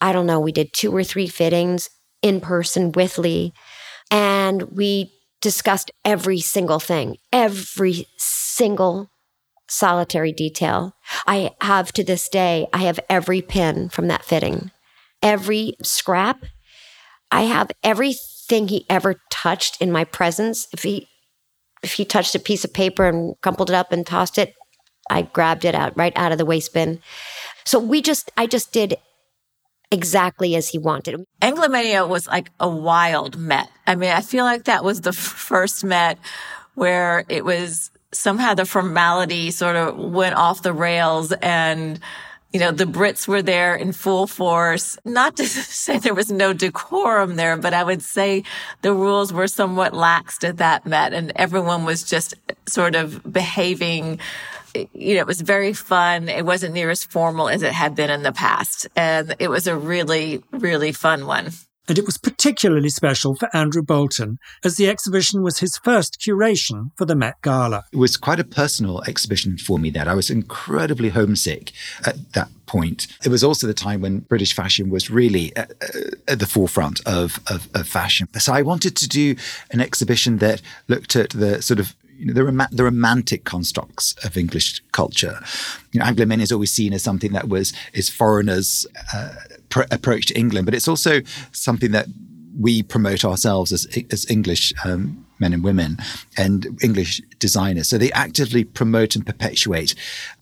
I 0.00 0.12
don't 0.12 0.26
know, 0.26 0.40
we 0.40 0.52
did 0.52 0.72
two 0.72 0.94
or 0.94 1.02
three 1.04 1.26
fittings 1.26 1.88
in 2.22 2.40
person 2.40 2.92
with 2.92 3.18
Lee 3.18 3.52
and 4.10 4.62
we 4.76 5.12
discussed 5.40 5.90
every 6.04 6.40
single 6.40 6.80
thing, 6.80 7.16
every 7.32 8.06
single 8.16 9.10
solitary 9.68 10.32
detail. 10.32 10.94
I 11.26 11.50
have 11.60 11.92
to 11.92 12.04
this 12.04 12.28
day, 12.28 12.66
I 12.72 12.78
have 12.78 13.00
every 13.08 13.42
pin 13.42 13.88
from 13.88 14.08
that 14.08 14.24
fitting, 14.24 14.70
every 15.22 15.74
scrap. 15.82 16.44
I 17.30 17.42
have 17.42 17.70
everything 17.82 18.68
he 18.68 18.86
ever 18.88 19.20
touched 19.30 19.80
in 19.80 19.92
my 19.92 20.04
presence. 20.04 20.66
If 20.72 20.82
he 20.82 21.08
if 21.82 21.94
he 21.94 22.04
touched 22.04 22.34
a 22.34 22.40
piece 22.40 22.64
of 22.64 22.72
paper 22.72 23.06
and 23.06 23.34
crumpled 23.42 23.70
it 23.70 23.74
up 23.74 23.92
and 23.92 24.06
tossed 24.06 24.38
it, 24.38 24.54
I 25.10 25.22
grabbed 25.22 25.64
it 25.64 25.74
out 25.74 25.96
right 25.96 26.12
out 26.16 26.32
of 26.32 26.38
the 26.38 26.46
waste 26.46 26.74
bin. 26.74 27.00
So 27.64 27.78
we 27.78 28.02
just 28.02 28.30
I 28.36 28.46
just 28.46 28.72
did 28.72 28.96
exactly 29.90 30.54
as 30.54 30.68
he 30.68 30.78
wanted. 30.78 31.24
Anglomania 31.40 32.06
was 32.08 32.26
like 32.26 32.50
a 32.60 32.68
wild 32.68 33.38
Met. 33.38 33.68
I 33.86 33.94
mean, 33.94 34.10
I 34.10 34.20
feel 34.20 34.44
like 34.44 34.64
that 34.64 34.84
was 34.84 35.00
the 35.00 35.12
first 35.12 35.84
Met 35.84 36.18
where 36.74 37.24
it 37.28 37.44
was 37.44 37.90
somehow 38.12 38.54
the 38.54 38.64
formality 38.64 39.50
sort 39.50 39.76
of 39.76 39.96
went 39.98 40.34
off 40.34 40.62
the 40.62 40.72
rails 40.72 41.32
and 41.32 42.00
you 42.52 42.60
know, 42.60 42.70
the 42.70 42.84
Brits 42.84 43.28
were 43.28 43.42
there 43.42 43.74
in 43.74 43.92
full 43.92 44.26
force. 44.26 44.98
Not 45.04 45.36
to 45.36 45.46
say 45.46 45.98
there 45.98 46.14
was 46.14 46.32
no 46.32 46.52
decorum 46.52 47.36
there, 47.36 47.56
but 47.56 47.74
I 47.74 47.84
would 47.84 48.02
say 48.02 48.44
the 48.82 48.92
rules 48.92 49.32
were 49.32 49.48
somewhat 49.48 49.92
laxed 49.92 50.48
at 50.48 50.56
that 50.58 50.86
Met 50.86 51.12
and 51.12 51.32
everyone 51.36 51.84
was 51.84 52.04
just 52.04 52.34
sort 52.66 52.94
of 52.94 53.30
behaving 53.30 54.18
you 54.74 55.14
know, 55.14 55.20
it 55.20 55.26
was 55.26 55.40
very 55.40 55.72
fun. 55.72 56.28
It 56.28 56.44
wasn't 56.44 56.74
near 56.74 56.90
as 56.90 57.04
formal 57.04 57.48
as 57.48 57.62
it 57.62 57.72
had 57.72 57.94
been 57.94 58.10
in 58.10 58.22
the 58.22 58.32
past. 58.32 58.86
And 58.94 59.34
it 59.38 59.48
was 59.48 59.66
a 59.66 59.76
really, 59.76 60.42
really 60.52 60.92
fun 60.92 61.26
one. 61.26 61.52
And 61.88 61.98
it 61.98 62.04
was 62.04 62.18
particularly 62.18 62.90
special 62.90 63.34
for 63.34 63.48
Andrew 63.56 63.82
Bolton, 63.82 64.38
as 64.62 64.76
the 64.76 64.88
exhibition 64.88 65.42
was 65.42 65.58
his 65.58 65.78
first 65.78 66.20
curation 66.20 66.90
for 66.96 67.06
the 67.06 67.16
Met 67.16 67.40
Gala. 67.42 67.84
It 67.92 67.96
was 67.96 68.18
quite 68.18 68.38
a 68.38 68.44
personal 68.44 69.02
exhibition 69.04 69.56
for 69.56 69.78
me 69.78 69.88
that 69.90 70.06
I 70.06 70.14
was 70.14 70.30
incredibly 70.30 71.08
homesick 71.08 71.72
at 72.04 72.34
that 72.34 72.48
point. 72.66 73.06
It 73.24 73.30
was 73.30 73.42
also 73.42 73.66
the 73.66 73.74
time 73.74 74.02
when 74.02 74.18
British 74.20 74.54
fashion 74.54 74.90
was 74.90 75.10
really 75.10 75.56
at, 75.56 75.72
at 76.28 76.38
the 76.38 76.46
forefront 76.46 77.00
of, 77.06 77.40
of, 77.50 77.68
of 77.74 77.88
fashion. 77.88 78.28
So 78.38 78.52
I 78.52 78.60
wanted 78.60 78.94
to 78.96 79.08
do 79.08 79.34
an 79.70 79.80
exhibition 79.80 80.38
that 80.38 80.60
looked 80.88 81.16
at 81.16 81.30
the 81.30 81.62
sort 81.62 81.80
of 81.80 81.94
you 82.18 82.26
know, 82.26 82.32
the, 82.32 82.44
rom- 82.44 82.68
the 82.70 82.84
romantic 82.84 83.44
constructs 83.44 84.12
of 84.24 84.36
English 84.36 84.82
culture. 84.92 85.40
You 85.92 86.00
know, 86.00 86.06
Anglomania 86.06 86.42
is 86.42 86.52
always 86.52 86.72
seen 86.72 86.92
as 86.92 87.02
something 87.02 87.32
that 87.32 87.48
was 87.48 87.72
is 87.92 88.08
foreigners' 88.08 88.86
uh, 89.14 89.34
pr- 89.68 89.82
approach 89.90 90.26
to 90.26 90.38
England, 90.38 90.66
but 90.66 90.74
it's 90.74 90.88
also 90.88 91.20
something 91.52 91.92
that 91.92 92.06
we 92.58 92.82
promote 92.82 93.24
ourselves 93.24 93.72
as 93.72 93.86
as 94.10 94.28
English 94.30 94.72
um, 94.84 95.24
men 95.38 95.52
and 95.52 95.62
women 95.62 95.96
and 96.36 96.66
English 96.82 97.22
designers. 97.38 97.88
So 97.88 97.98
they 97.98 98.10
actively 98.12 98.64
promote 98.64 99.14
and 99.14 99.24
perpetuate 99.24 99.94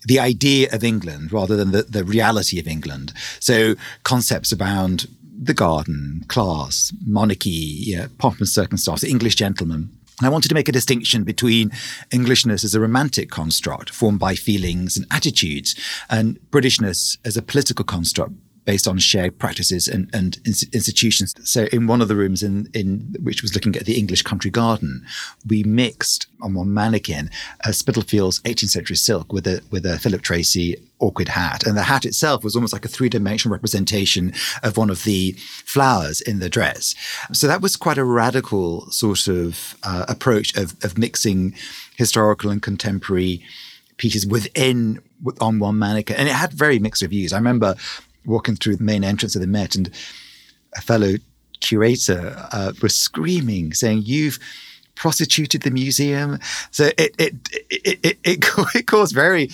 the 0.04 0.18
idea 0.18 0.68
of 0.72 0.82
England 0.82 1.32
rather 1.32 1.56
than 1.56 1.72
the, 1.72 1.82
the 1.82 2.04
reality 2.04 2.58
of 2.58 2.66
England. 2.66 3.12
So 3.40 3.74
concepts 4.04 4.52
around 4.52 5.06
the 5.38 5.52
garden, 5.52 6.24
class, 6.28 6.94
monarchy, 7.04 7.94
pomp 8.16 8.38
and 8.38 8.48
circumstance, 8.48 9.02
the 9.02 9.10
English 9.10 9.34
gentleman 9.34 9.90
I 10.22 10.30
wanted 10.30 10.48
to 10.48 10.54
make 10.54 10.68
a 10.68 10.72
distinction 10.72 11.24
between 11.24 11.70
Englishness 12.10 12.64
as 12.64 12.74
a 12.74 12.80
romantic 12.80 13.30
construct 13.30 13.90
formed 13.90 14.18
by 14.18 14.34
feelings 14.34 14.96
and 14.96 15.06
attitudes, 15.10 15.74
and 16.08 16.38
Britishness 16.50 17.18
as 17.24 17.36
a 17.36 17.42
political 17.42 17.84
construct 17.84 18.32
based 18.66 18.86
on 18.86 18.98
shared 18.98 19.38
practices 19.38 19.88
and, 19.88 20.10
and 20.12 20.38
institutions. 20.44 21.34
So 21.44 21.66
in 21.72 21.86
one 21.86 22.02
of 22.02 22.08
the 22.08 22.16
rooms 22.16 22.42
in, 22.42 22.68
in 22.74 23.14
which 23.22 23.40
was 23.40 23.54
looking 23.54 23.76
at 23.76 23.86
the 23.86 23.96
English 23.96 24.22
country 24.22 24.50
garden, 24.50 25.06
we 25.48 25.62
mixed 25.62 26.26
on 26.42 26.52
one 26.52 26.74
mannequin 26.74 27.30
a 27.64 27.72
Spitalfields 27.72 28.40
18th 28.42 28.68
century 28.68 28.96
silk 28.96 29.32
with 29.32 29.46
a 29.46 29.62
with 29.70 29.86
a 29.86 29.98
Philip 29.98 30.20
Treacy 30.20 30.76
orchid 30.98 31.28
hat. 31.28 31.64
And 31.64 31.76
the 31.76 31.84
hat 31.84 32.04
itself 32.04 32.42
was 32.42 32.56
almost 32.56 32.72
like 32.72 32.84
a 32.84 32.88
three 32.88 33.08
dimensional 33.08 33.54
representation 33.54 34.32
of 34.62 34.76
one 34.76 34.90
of 34.90 35.04
the 35.04 35.32
flowers 35.64 36.20
in 36.20 36.40
the 36.40 36.50
dress. 36.50 36.94
So 37.32 37.46
that 37.46 37.62
was 37.62 37.76
quite 37.76 37.98
a 37.98 38.04
radical 38.04 38.90
sort 38.90 39.28
of 39.28 39.76
uh, 39.82 40.06
approach 40.08 40.56
of, 40.56 40.74
of 40.84 40.98
mixing 40.98 41.54
historical 41.96 42.50
and 42.50 42.60
contemporary 42.60 43.42
pieces 43.96 44.26
within 44.26 45.00
on 45.40 45.58
one 45.58 45.78
mannequin. 45.78 46.16
And 46.16 46.28
it 46.28 46.34
had 46.34 46.52
very 46.52 46.78
mixed 46.78 47.02
reviews. 47.02 47.32
I 47.32 47.38
remember 47.38 47.76
walking 48.26 48.56
through 48.56 48.76
the 48.76 48.84
main 48.84 49.04
entrance 49.04 49.34
of 49.34 49.40
the 49.40 49.46
Met, 49.46 49.74
and 49.74 49.90
a 50.76 50.80
fellow 50.80 51.14
curator 51.60 52.34
uh, 52.52 52.72
was 52.82 52.94
screaming, 52.94 53.72
saying, 53.72 54.02
"You've." 54.04 54.38
prostituted 54.94 55.60
the 55.60 55.70
museum 55.70 56.38
so 56.70 56.86
it 56.96 57.14
it 57.18 57.34
it 57.50 57.98
it, 58.02 58.18
it, 58.24 58.46
it 58.74 58.86
caused 58.86 59.14
very 59.14 59.48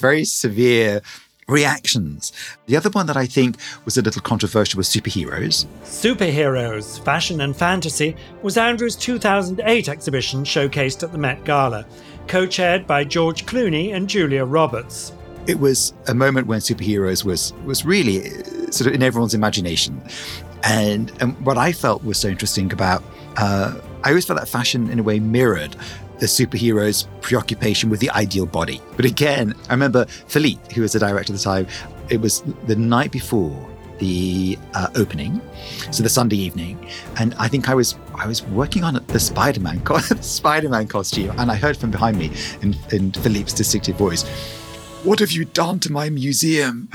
very 0.00 0.24
severe 0.24 1.00
reactions. 1.48 2.32
The 2.66 2.76
other 2.76 2.90
one 2.90 3.06
that 3.06 3.16
I 3.16 3.26
think 3.26 3.56
was 3.84 3.96
a 3.96 4.02
little 4.02 4.22
controversial 4.22 4.78
was 4.78 4.88
superheroes. 4.88 5.66
Superheroes, 5.84 7.02
Fashion 7.04 7.40
and 7.40 7.54
Fantasy 7.54 8.16
was 8.42 8.56
Andrew's 8.56 8.96
2008 8.96 9.88
exhibition 9.88 10.44
showcased 10.44 11.02
at 11.02 11.12
the 11.12 11.18
Met 11.18 11.44
Gala, 11.44 11.86
co 12.26 12.46
chaired 12.46 12.86
by 12.86 13.04
George 13.04 13.46
Clooney 13.46 13.94
and 13.94 14.08
Julia 14.08 14.44
Roberts 14.44 15.12
it 15.46 15.58
was 15.58 15.92
a 16.08 16.14
moment 16.14 16.46
when 16.46 16.60
superheroes 16.60 17.24
was 17.24 17.52
was 17.64 17.84
really 17.84 18.28
uh, 18.28 18.70
sort 18.70 18.88
of 18.88 18.94
in 18.94 19.02
everyone's 19.02 19.34
imagination. 19.34 20.00
And, 20.64 21.12
and 21.20 21.38
what 21.44 21.58
I 21.58 21.72
felt 21.72 22.04
was 22.04 22.18
so 22.18 22.28
interesting 22.28 22.72
about, 22.72 23.02
uh, 23.36 23.74
I 24.04 24.10
always 24.10 24.24
felt 24.24 24.38
that 24.38 24.48
fashion 24.48 24.90
in 24.90 25.00
a 25.00 25.02
way 25.02 25.18
mirrored 25.18 25.74
the 26.20 26.26
superhero's 26.26 27.08
preoccupation 27.20 27.90
with 27.90 27.98
the 27.98 28.10
ideal 28.10 28.46
body. 28.46 28.80
But 28.94 29.04
again, 29.04 29.54
I 29.68 29.72
remember 29.72 30.04
Philippe, 30.28 30.72
who 30.72 30.82
was 30.82 30.92
the 30.92 31.00
director 31.00 31.32
at 31.32 31.38
the 31.38 31.42
time, 31.42 31.66
it 32.10 32.20
was 32.20 32.44
the 32.66 32.76
night 32.76 33.10
before 33.10 33.68
the 33.98 34.58
uh, 34.74 34.88
opening, 34.96 35.40
so 35.90 36.02
the 36.02 36.08
Sunday 36.08 36.36
evening, 36.36 36.88
and 37.18 37.34
I 37.38 37.46
think 37.46 37.68
I 37.68 37.74
was 37.74 37.96
I 38.16 38.26
was 38.26 38.42
working 38.42 38.82
on 38.82 38.94
the 39.06 39.20
Spider-Man 39.20 39.80
co- 39.80 39.98
Spider-Man 40.20 40.88
costume, 40.88 41.32
and 41.38 41.50
I 41.50 41.54
heard 41.54 41.76
from 41.76 41.90
behind 41.92 42.18
me 42.18 42.32
in, 42.62 42.74
in 42.90 43.12
Philippe's 43.12 43.52
distinctive 43.52 43.96
voice, 43.96 44.24
what 45.04 45.18
have 45.18 45.32
you 45.32 45.44
done 45.44 45.80
to 45.80 45.92
my 45.92 46.10
museum? 46.10 46.88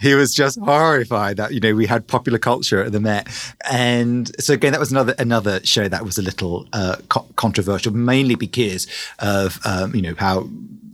He 0.00 0.14
was 0.14 0.34
just 0.34 0.58
horrified 0.58 1.36
that, 1.36 1.52
you 1.52 1.60
know, 1.60 1.74
we 1.74 1.86
had 1.86 2.06
popular 2.06 2.38
culture 2.38 2.82
at 2.82 2.92
the 2.92 3.00
Met. 3.00 3.28
And 3.70 4.30
so 4.40 4.54
again, 4.54 4.72
that 4.72 4.80
was 4.80 4.90
another, 4.90 5.14
another 5.18 5.64
show 5.64 5.88
that 5.88 6.04
was 6.04 6.18
a 6.18 6.22
little 6.22 6.66
uh, 6.72 6.96
co- 7.08 7.26
controversial, 7.36 7.92
mainly 7.92 8.34
because 8.34 8.86
of, 9.20 9.60
um, 9.64 9.94
you 9.94 10.02
know, 10.02 10.14
how 10.18 10.48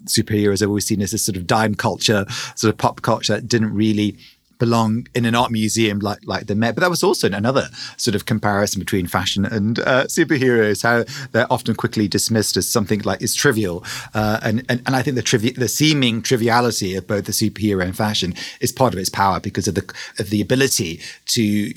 superheroes 0.04 0.62
are 0.62 0.66
always 0.66 0.86
seen 0.86 1.00
as 1.00 1.10
this 1.10 1.24
sort 1.24 1.36
of 1.36 1.46
dime 1.46 1.74
culture, 1.74 2.26
sort 2.54 2.72
of 2.72 2.78
pop 2.78 3.02
culture 3.02 3.34
that 3.34 3.48
didn't 3.48 3.72
really 3.74 4.16
belong 4.58 5.06
in 5.14 5.24
an 5.24 5.34
art 5.34 5.50
museum 5.50 5.98
like 6.00 6.18
like 6.24 6.46
the 6.46 6.54
Met. 6.54 6.74
But 6.74 6.82
that 6.82 6.90
was 6.90 7.02
also 7.02 7.30
another 7.30 7.68
sort 7.96 8.14
of 8.14 8.26
comparison 8.26 8.80
between 8.80 9.06
fashion 9.06 9.44
and 9.44 9.78
uh, 9.80 10.04
superheroes, 10.04 10.82
how 10.82 11.04
they're 11.32 11.52
often 11.52 11.74
quickly 11.74 12.08
dismissed 12.08 12.56
as 12.56 12.68
something 12.68 13.00
like 13.00 13.22
is 13.22 13.34
trivial. 13.34 13.84
Uh, 14.14 14.40
and, 14.42 14.64
and 14.68 14.82
and 14.86 14.96
I 14.96 15.02
think 15.02 15.16
the 15.16 15.22
trivi- 15.22 15.56
the 15.56 15.68
seeming 15.68 16.22
triviality 16.22 16.94
of 16.96 17.06
both 17.06 17.26
the 17.26 17.32
superhero 17.32 17.84
and 17.84 17.96
fashion 17.96 18.34
is 18.60 18.72
part 18.72 18.92
of 18.92 18.98
its 18.98 19.10
power 19.10 19.40
because 19.40 19.68
of 19.68 19.74
the 19.74 19.94
of 20.18 20.30
the 20.30 20.40
ability 20.40 21.00
to 21.26 21.72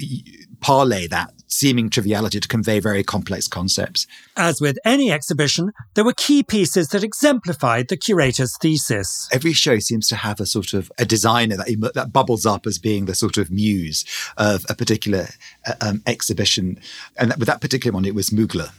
parlay 0.62 1.08
that 1.08 1.34
seeming 1.52 1.90
triviality 1.90 2.40
to 2.40 2.48
convey 2.48 2.80
very 2.80 3.04
complex 3.04 3.48
concepts. 3.48 4.08
As 4.36 4.62
with 4.62 4.80
any 4.86 5.12
exhibition, 5.12 5.72
there 5.94 6.06
were 6.06 6.14
key 6.14 6.44
pieces 6.44 6.88
that 6.90 7.04
exemplified 7.04 7.90
the 7.90 7.98
curator's 7.98 8.58
thesis. 8.62 9.28
Every 9.32 9.54
show 9.54 9.80
seems 9.80 10.08
to 10.08 10.16
have 10.16 10.40
a 10.40 10.46
sort 10.46 10.74
of 10.74 10.92
a 10.98 11.06
designer 11.06 11.58
that, 11.58 11.92
that 11.94 12.14
bubbles 12.14 12.46
up 12.46 12.66
as 12.66 12.80
being 12.80 13.06
the 13.06 13.16
sort 13.16 13.38
of 13.38 13.52
muse 13.52 14.06
of 14.38 14.66
a 14.70 14.76
particular 14.76 15.28
uh, 15.68 15.74
um, 15.82 16.02
exhibition. 16.08 16.80
And 17.18 17.34
with 17.38 17.48
that 17.48 17.62
particular 17.62 17.94
one, 17.94 18.06
it 18.06 18.16
was 18.16 18.30
Mugler 18.30 18.72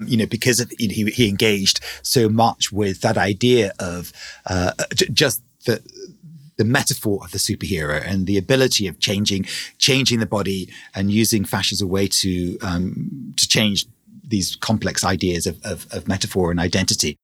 you 0.00 0.18
know, 0.18 0.26
because 0.26 0.60
of, 0.60 0.70
he, 0.78 1.04
he 1.06 1.26
engaged 1.26 1.80
so 2.02 2.28
much 2.28 2.70
with 2.70 3.00
that 3.00 3.16
idea 3.16 3.72
of 3.78 4.12
uh, 4.44 4.72
just 5.10 5.42
the 5.64 5.82
the 6.56 6.64
metaphor 6.64 7.20
of 7.22 7.32
the 7.32 7.38
superhero 7.38 8.02
and 8.04 8.26
the 8.26 8.38
ability 8.38 8.86
of 8.86 8.98
changing 8.98 9.44
changing 9.78 10.20
the 10.20 10.26
body 10.26 10.72
and 10.94 11.10
using 11.10 11.44
fashion 11.44 11.74
as 11.74 11.80
a 11.80 11.86
way 11.86 12.06
to 12.08 12.58
um, 12.60 13.34
to 13.36 13.46
change 13.48 13.86
these 14.28 14.56
complex 14.56 15.04
ideas 15.04 15.46
of, 15.46 15.60
of, 15.64 15.86
of 15.92 16.08
metaphor 16.08 16.50
and 16.50 16.58
identity. 16.58 17.16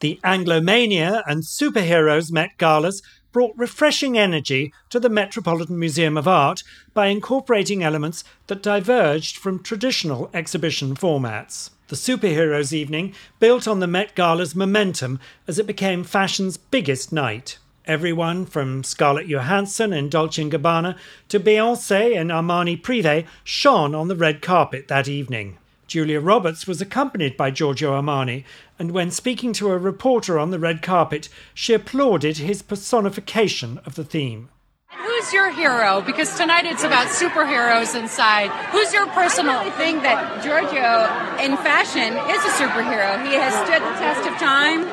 The 0.00 0.20
Anglomania 0.24 1.22
and 1.26 1.42
Superheroes 1.42 2.30
Met 2.30 2.50
Galas 2.58 3.02
brought 3.32 3.56
refreshing 3.56 4.18
energy 4.18 4.72
to 4.88 4.98
the 4.98 5.08
Metropolitan 5.08 5.78
Museum 5.78 6.16
of 6.16 6.26
Art 6.26 6.62
by 6.94 7.06
incorporating 7.06 7.82
elements 7.82 8.24
that 8.48 8.62
diverged 8.62 9.36
from 9.36 9.62
traditional 9.62 10.30
exhibition 10.34 10.94
formats. 10.94 11.70
The 11.88 11.96
Superheroes 11.96 12.72
Evening 12.72 13.14
built 13.38 13.68
on 13.68 13.80
the 13.80 13.86
Met 13.86 14.14
Gala's 14.14 14.54
momentum 14.54 15.20
as 15.46 15.58
it 15.58 15.66
became 15.66 16.02
fashion's 16.04 16.56
biggest 16.56 17.12
night. 17.12 17.58
Everyone 17.90 18.46
from 18.46 18.84
Scarlett 18.84 19.26
Johansson 19.26 19.92
and 19.92 20.12
Dolce 20.12 20.44
& 20.44 20.48
Gabbana 20.48 20.96
to 21.28 21.40
Beyoncé 21.40 22.16
and 22.16 22.30
Armani 22.30 22.80
Privé 22.80 23.26
shone 23.42 23.96
on 23.96 24.06
the 24.06 24.14
red 24.14 24.40
carpet 24.40 24.86
that 24.86 25.08
evening. 25.08 25.58
Julia 25.88 26.20
Roberts 26.20 26.68
was 26.68 26.80
accompanied 26.80 27.36
by 27.36 27.50
Giorgio 27.50 28.00
Armani, 28.00 28.44
and 28.78 28.92
when 28.92 29.10
speaking 29.10 29.52
to 29.54 29.72
a 29.72 29.76
reporter 29.76 30.38
on 30.38 30.52
the 30.52 30.60
red 30.60 30.82
carpet, 30.82 31.28
she 31.52 31.74
applauded 31.74 32.36
his 32.36 32.62
personification 32.62 33.80
of 33.84 33.96
the 33.96 34.04
theme. 34.04 34.50
Who's 34.92 35.32
your 35.32 35.50
hero? 35.50 36.00
Because 36.00 36.36
tonight 36.36 36.66
it's 36.66 36.84
about 36.84 37.08
superheroes 37.08 37.98
inside. 37.98 38.52
Who's 38.70 38.94
your 38.94 39.08
personal? 39.08 39.56
I 39.56 39.70
think 39.70 40.04
that 40.04 40.44
Giorgio 40.44 41.10
in 41.44 41.56
fashion 41.56 42.14
is 42.30 42.44
a 42.44 42.54
superhero. 42.54 43.26
He 43.26 43.34
has 43.34 43.52
stood 43.66 43.82
the 43.82 43.98
test 43.98 44.30
of 44.30 44.38
time. 44.38 44.86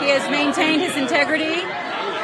He 0.00 0.08
has 0.08 0.30
maintained 0.30 0.80
his 0.80 0.96
integrity 0.96 1.60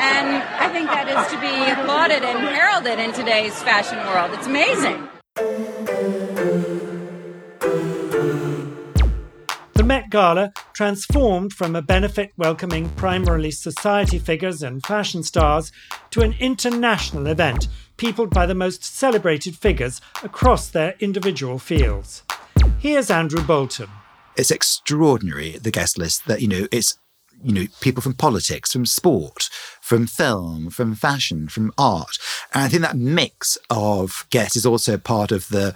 and 0.04 0.42
I 0.60 0.68
think 0.68 0.88
that 0.88 1.08
is 1.08 1.32
to 1.32 1.40
be 1.40 1.54
applauded 1.72 2.22
and 2.22 2.38
heralded 2.48 2.98
in 2.98 3.12
today's 3.12 3.54
fashion 3.62 3.98
world. 4.08 4.32
It's 4.34 4.46
amazing. 4.46 5.08
The 9.74 9.82
Met 9.82 10.10
Gala 10.10 10.52
transformed 10.72 11.52
from 11.52 11.74
a 11.74 11.82
benefit 11.82 12.32
welcoming 12.36 12.90
primarily 12.90 13.50
society 13.50 14.18
figures 14.18 14.62
and 14.62 14.84
fashion 14.84 15.22
stars 15.22 15.72
to 16.10 16.20
an 16.20 16.34
international 16.38 17.26
event 17.26 17.68
peopled 17.96 18.30
by 18.30 18.46
the 18.46 18.54
most 18.54 18.84
celebrated 18.84 19.56
figures 19.56 20.00
across 20.22 20.68
their 20.68 20.94
individual 21.00 21.58
fields. 21.58 22.22
Here's 22.78 23.10
Andrew 23.10 23.42
Bolton. 23.42 23.88
It's 24.36 24.50
extraordinary, 24.50 25.58
the 25.58 25.70
guest 25.70 25.96
list, 25.96 26.26
that, 26.26 26.42
you 26.42 26.48
know, 26.48 26.66
it's 26.72 26.98
you 27.44 27.52
know, 27.52 27.66
people 27.80 28.02
from 28.02 28.14
politics, 28.14 28.72
from 28.72 28.86
sport, 28.86 29.50
from 29.80 30.06
film, 30.06 30.70
from 30.70 30.94
fashion, 30.94 31.48
from 31.48 31.72
art. 31.76 32.18
And 32.52 32.64
I 32.64 32.68
think 32.68 32.82
that 32.82 32.96
mix 32.96 33.58
of 33.70 34.26
guests 34.30 34.56
is 34.56 34.66
also 34.66 34.96
part 34.96 35.30
of 35.30 35.48
the 35.48 35.74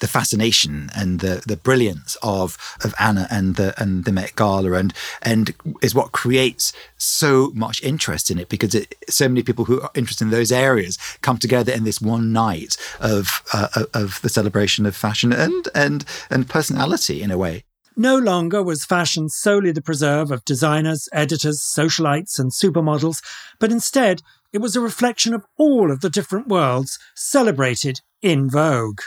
the 0.00 0.08
fascination 0.08 0.90
and 0.94 1.20
the 1.20 1.42
the 1.46 1.56
brilliance 1.56 2.16
of 2.22 2.58
of 2.82 2.94
Anna 2.98 3.28
and 3.30 3.56
the 3.56 3.74
and 3.80 4.04
the 4.04 4.12
Met 4.12 4.34
Gala 4.34 4.72
and 4.72 4.92
and 5.22 5.54
is 5.82 5.94
what 5.94 6.12
creates 6.12 6.72
so 6.96 7.52
much 7.54 7.82
interest 7.82 8.30
in 8.30 8.38
it 8.38 8.48
because 8.48 8.74
it, 8.74 8.94
so 9.08 9.28
many 9.28 9.42
people 9.42 9.66
who 9.66 9.80
are 9.80 9.90
interested 9.94 10.24
in 10.24 10.30
those 10.30 10.50
areas 10.50 10.98
come 11.20 11.38
together 11.38 11.72
in 11.72 11.84
this 11.84 12.00
one 12.00 12.32
night 12.32 12.76
of 12.98 13.42
uh, 13.52 13.84
of 13.94 14.20
the 14.22 14.28
celebration 14.28 14.86
of 14.86 14.96
fashion 14.96 15.32
and 15.32 15.68
and 15.74 16.04
and 16.30 16.48
personality 16.48 17.22
in 17.22 17.30
a 17.30 17.38
way. 17.38 17.64
No 18.00 18.16
longer 18.16 18.62
was 18.62 18.86
fashion 18.86 19.28
solely 19.28 19.72
the 19.72 19.82
preserve 19.82 20.30
of 20.30 20.42
designers, 20.46 21.06
editors, 21.12 21.60
socialites, 21.60 22.38
and 22.38 22.50
supermodels, 22.50 23.22
but 23.58 23.70
instead 23.70 24.22
it 24.54 24.62
was 24.62 24.74
a 24.74 24.80
reflection 24.80 25.34
of 25.34 25.44
all 25.58 25.90
of 25.90 26.00
the 26.00 26.08
different 26.08 26.48
worlds 26.48 26.98
celebrated 27.14 28.00
in 28.22 28.48
Vogue. 28.48 29.02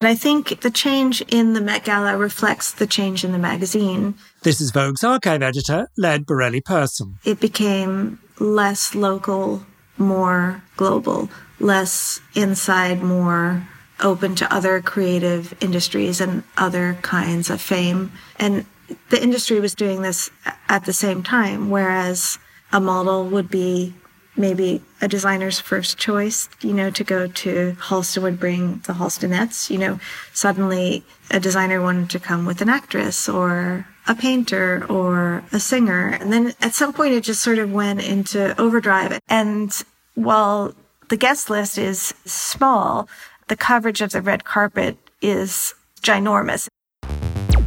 And 0.00 0.06
I 0.06 0.14
think 0.14 0.60
the 0.60 0.70
change 0.70 1.22
in 1.22 1.54
the 1.54 1.60
Met 1.60 1.82
Gala 1.82 2.16
reflects 2.16 2.70
the 2.70 2.86
change 2.86 3.24
in 3.24 3.32
the 3.32 3.38
magazine. 3.38 4.14
This 4.44 4.60
is 4.60 4.70
Vogue's 4.70 5.02
archive 5.02 5.42
editor, 5.42 5.88
Laird 5.98 6.24
Borrelli-Perrson. 6.24 7.14
It 7.24 7.40
became 7.40 8.20
less 8.38 8.94
local, 8.94 9.66
more 9.98 10.62
global, 10.76 11.28
less 11.58 12.20
inside, 12.36 13.02
more 13.02 13.66
open 14.02 14.34
to 14.36 14.54
other 14.54 14.80
creative 14.80 15.54
industries 15.60 16.20
and 16.20 16.42
other 16.56 16.98
kinds 17.02 17.50
of 17.50 17.60
fame. 17.60 18.12
And 18.38 18.66
the 19.10 19.22
industry 19.22 19.60
was 19.60 19.74
doing 19.74 20.02
this 20.02 20.30
at 20.68 20.84
the 20.84 20.92
same 20.92 21.22
time, 21.22 21.70
whereas 21.70 22.38
a 22.72 22.80
model 22.80 23.24
would 23.24 23.50
be 23.50 23.94
maybe 24.36 24.82
a 25.00 25.08
designer's 25.08 25.58
first 25.58 25.96
choice, 25.96 26.48
you 26.60 26.72
know, 26.72 26.90
to 26.90 27.02
go 27.02 27.26
to 27.26 27.76
Halston 27.80 28.22
would 28.22 28.38
bring 28.38 28.82
the 28.86 28.92
Halstonettes, 28.92 29.70
you 29.70 29.78
know, 29.78 29.98
suddenly 30.32 31.04
a 31.30 31.40
designer 31.40 31.80
wanted 31.80 32.10
to 32.10 32.20
come 32.20 32.44
with 32.44 32.60
an 32.60 32.68
actress 32.68 33.28
or 33.28 33.86
a 34.06 34.14
painter 34.14 34.84
or 34.88 35.42
a 35.52 35.58
singer. 35.58 36.08
And 36.08 36.32
then 36.32 36.52
at 36.60 36.74
some 36.74 36.92
point 36.92 37.14
it 37.14 37.24
just 37.24 37.42
sort 37.42 37.58
of 37.58 37.72
went 37.72 38.04
into 38.04 38.58
overdrive. 38.60 39.18
And 39.28 39.72
while 40.14 40.74
the 41.08 41.16
guest 41.16 41.50
list 41.50 41.78
is 41.78 42.14
small, 42.24 43.08
the 43.48 43.56
coverage 43.56 44.00
of 44.00 44.10
the 44.10 44.22
red 44.22 44.44
carpet 44.44 44.96
is 45.22 45.74
ginormous. 46.02 46.68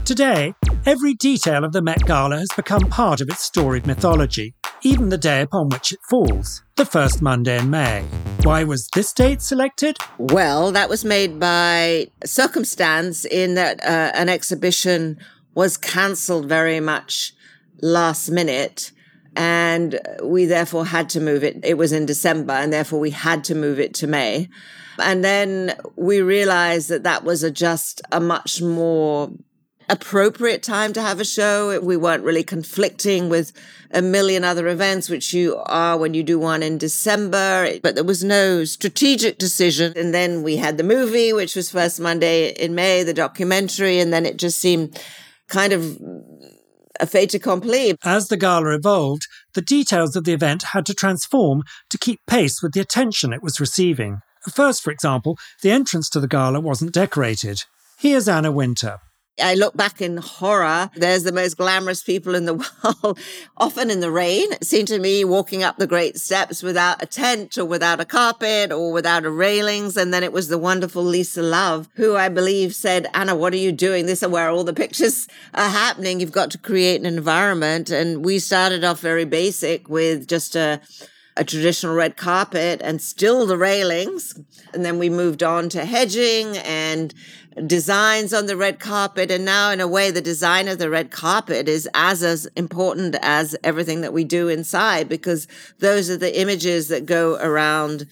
Today, 0.04 0.54
every 0.86 1.14
detail 1.14 1.64
of 1.64 1.72
the 1.72 1.82
Met 1.82 2.06
Gala 2.06 2.40
has 2.40 2.50
become 2.56 2.90
part 2.90 3.22
of 3.22 3.30
its 3.30 3.44
storied 3.44 3.88
mythology, 3.88 4.56
even 4.82 5.10
the 5.10 5.18
day 5.18 5.42
upon 5.42 5.70
which 5.70 5.92
it 5.92 6.00
falls, 6.10 6.64
the 6.76 6.86
first 6.86 7.22
Monday 7.22 7.60
in 7.60 7.70
May. 7.70 8.04
Why 8.44 8.64
was 8.64 8.90
this 8.94 9.14
date 9.14 9.42
selected? 9.42 9.98
Well, 10.18 10.72
that 10.72 10.90
was 10.90 11.06
made 11.06 11.40
by 11.40 12.08
circumstance 12.26 13.24
in 13.24 13.56
that 13.56 13.82
uh, 13.84 14.12
an 14.16 14.30
exhibition 14.30 15.18
was 15.54 15.78
cancelled 15.78 16.48
very 16.48 16.80
much 16.80 17.34
last 17.82 18.30
minute 18.30 18.92
and 19.40 20.02
we 20.22 20.44
therefore 20.44 20.86
had 20.86 21.10
to 21.12 21.22
move 21.22 21.46
it. 21.46 21.64
It 21.64 21.78
was 21.78 21.94
in 21.94 22.06
December, 22.06 22.52
and 22.52 22.74
therefore 22.74 23.00
we 23.00 23.12
had 23.12 23.46
to 23.46 23.56
move 23.56 23.80
it 23.80 23.94
to 23.96 24.06
May. 24.06 24.50
And 25.02 25.24
then 25.24 25.76
we 25.96 26.20
realized 26.20 26.90
that 26.90 27.04
that 27.04 27.24
was 27.24 27.42
a 27.42 27.50
just 27.50 28.02
a 28.12 28.20
much 28.20 28.62
more 28.62 29.32
appropriate 29.88 30.62
time 30.62 30.92
to 30.92 31.02
have 31.02 31.22
a 31.22 31.26
show. 31.26 31.80
We 31.80 31.96
weren't 31.96 32.26
really 32.26 32.44
conflicting 32.44 33.30
with 33.30 33.54
a 33.92 34.02
million 34.02 34.44
other 34.44 34.68
events, 34.68 35.10
which 35.10 35.34
you 35.34 35.56
are 35.68 35.98
when 35.98 36.14
you 36.14 36.22
do 36.22 36.38
one 36.38 36.62
in 36.62 36.78
December, 36.78 37.80
but 37.82 37.96
there 37.96 38.04
was 38.04 38.26
no 38.26 38.66
strategic 38.66 39.38
decision. 39.38 39.94
And 39.96 40.14
then 40.14 40.44
we 40.44 40.58
had 40.58 40.78
the 40.78 40.84
movie, 40.84 41.32
which 41.32 41.56
was 41.56 41.72
first 41.72 42.02
Monday 42.02 42.50
in 42.50 42.76
May, 42.76 43.04
the 43.04 43.14
documentary, 43.14 44.00
and 44.00 44.12
then 44.12 44.26
it 44.26 44.36
just 44.36 44.58
seemed 44.58 45.02
kind 45.48 45.72
of 45.72 45.98
a 47.00 47.06
fait 47.06 47.34
accompli. 47.34 47.96
As 48.04 48.28
the 48.28 48.38
gala 48.38 48.76
evolved, 48.76 49.28
the 49.54 49.62
details 49.62 50.16
of 50.16 50.24
the 50.24 50.34
event 50.34 50.64
had 50.74 50.86
to 50.88 50.94
transform 50.94 51.64
to 51.90 51.98
keep 51.98 52.20
pace 52.28 52.62
with 52.62 52.74
the 52.74 52.82
attention 52.82 53.34
it 53.34 53.44
was 53.44 53.60
receiving. 53.60 54.22
First, 54.50 54.84
for 54.84 54.92
example, 54.92 55.38
the 55.62 55.72
entrance 55.72 56.10
to 56.10 56.20
the 56.20 56.28
gala 56.28 56.60
wasn't 56.60 56.94
decorated. 56.94 57.64
Here's 57.98 58.28
Anna 58.28 58.52
Wintour. 58.52 59.00
I 59.42 59.54
look 59.56 59.76
back 59.76 60.02
in 60.02 60.18
horror. 60.18 60.90
There's 60.96 61.24
the 61.24 61.32
most 61.32 61.58
glamorous 61.58 62.04
people 62.04 62.36
in 62.36 62.46
the 62.46 62.54
world, 63.04 63.20
often 63.58 63.90
in 63.90 64.00
the 64.00 64.12
rain. 64.12 64.52
It 64.54 64.66
seemed 64.66 64.88
to 64.90 65.00
me 65.00 65.24
walking 65.24 65.64
up 65.64 65.78
the 65.78 65.88
great 65.88 66.18
steps 66.18 66.62
without 66.64 67.02
a 67.02 67.06
tent 67.06 67.58
or 67.58 67.66
without 67.66 68.00
a 68.00 68.06
carpet 68.06 68.72
or 68.72 68.92
without 68.92 69.26
a 69.26 69.32
railings. 69.32 69.98
And 69.98 70.14
then 70.14 70.24
it 70.24 70.34
was 70.34 70.48
the 70.48 70.58
wonderful 70.58 71.04
Lisa 71.04 71.42
Love, 71.42 71.90
who 71.96 72.16
I 72.16 72.30
believe 72.30 72.76
said, 72.76 73.08
Anna, 73.14 73.36
what 73.36 73.54
are 73.54 73.58
you 73.58 73.72
doing? 73.72 74.06
This 74.06 74.24
is 74.24 74.30
where 74.30 74.50
all 74.50 74.64
the 74.64 74.74
pictures 74.74 75.28
are 75.54 75.70
happening. 75.70 76.20
You've 76.20 76.32
got 76.32 76.52
to 76.52 76.58
create 76.58 77.00
an 77.00 77.06
environment. 77.06 77.90
And 77.90 78.24
we 78.26 78.40
started 78.40 78.84
off 78.84 79.00
very 79.00 79.26
basic 79.26 79.90
with 79.90 80.28
just 80.28 80.56
a, 80.56 80.82
a 81.38 81.44
traditional 81.44 81.96
red 81.96 82.18
carpet 82.18 82.82
and 82.84 83.02
still 83.02 83.46
the 83.46 83.58
railings. 83.58 84.40
And 84.74 84.86
then 84.86 85.00
we 85.00 85.10
moved 85.10 85.42
on 85.42 85.70
to 85.70 85.86
hedging 85.86 86.58
and 86.58 87.14
designs 87.66 88.34
on 88.34 88.46
the 88.46 88.58
red 88.58 88.80
carpet. 88.80 89.32
And 89.32 89.46
now, 89.46 89.72
in 89.72 89.82
a 89.82 89.88
way, 89.88 90.12
the 90.12 90.22
design 90.22 90.68
of 90.68 90.80
the 90.80 90.90
red 90.90 91.12
carpet 91.12 91.68
is 91.68 91.90
as, 91.94 92.24
as 92.24 92.46
important 92.56 93.16
as 93.22 93.56
everything 93.64 94.02
that 94.02 94.14
we 94.14 94.24
do 94.24 94.48
inside 94.48 95.10
because 95.10 95.48
those 95.80 96.10
are 96.10 96.18
the 96.18 96.40
images 96.40 96.88
that 96.90 97.06
go 97.06 97.36
around 97.36 98.08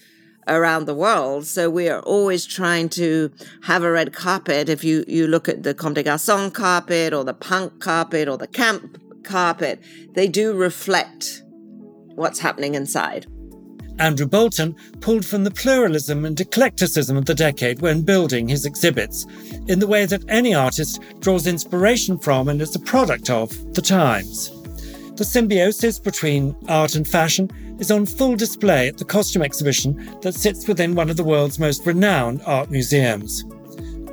around 0.46 0.86
the 0.86 0.94
world. 0.94 1.46
So 1.46 1.68
we 1.68 1.90
are 1.90 2.00
always 2.00 2.46
trying 2.46 2.88
to 2.90 3.30
have 3.64 3.82
a 3.82 3.90
red 3.90 4.14
carpet. 4.14 4.70
If 4.70 4.82
you, 4.82 5.04
you 5.06 5.26
look 5.26 5.46
at 5.46 5.62
the 5.62 5.74
Comme 5.74 5.92
des 5.92 6.04
Garçons 6.04 6.54
carpet 6.54 7.12
or 7.12 7.22
the 7.22 7.34
punk 7.34 7.80
carpet 7.80 8.28
or 8.28 8.38
the 8.38 8.46
camp 8.46 8.98
carpet, 9.24 9.78
they 10.14 10.26
do 10.26 10.54
reflect 10.54 11.42
what's 12.14 12.38
happening 12.38 12.74
inside. 12.74 13.26
Andrew 13.98 14.26
Bolton 14.26 14.76
pulled 15.00 15.24
from 15.24 15.44
the 15.44 15.50
pluralism 15.50 16.24
and 16.24 16.40
eclecticism 16.40 17.16
of 17.16 17.24
the 17.24 17.34
decade 17.34 17.80
when 17.80 18.02
building 18.02 18.46
his 18.46 18.64
exhibits, 18.64 19.26
in 19.66 19.80
the 19.80 19.86
way 19.86 20.06
that 20.06 20.24
any 20.28 20.54
artist 20.54 21.02
draws 21.18 21.46
inspiration 21.46 22.18
from 22.18 22.48
and 22.48 22.62
is 22.62 22.76
a 22.76 22.80
product 22.80 23.28
of 23.28 23.50
the 23.74 23.82
times. 23.82 24.50
The 25.16 25.24
symbiosis 25.24 25.98
between 25.98 26.54
art 26.68 26.94
and 26.94 27.06
fashion 27.06 27.50
is 27.80 27.90
on 27.90 28.06
full 28.06 28.36
display 28.36 28.86
at 28.86 28.98
the 28.98 29.04
costume 29.04 29.42
exhibition 29.42 30.16
that 30.22 30.34
sits 30.34 30.68
within 30.68 30.94
one 30.94 31.10
of 31.10 31.16
the 31.16 31.24
world's 31.24 31.58
most 31.58 31.84
renowned 31.84 32.40
art 32.46 32.70
museums. 32.70 33.42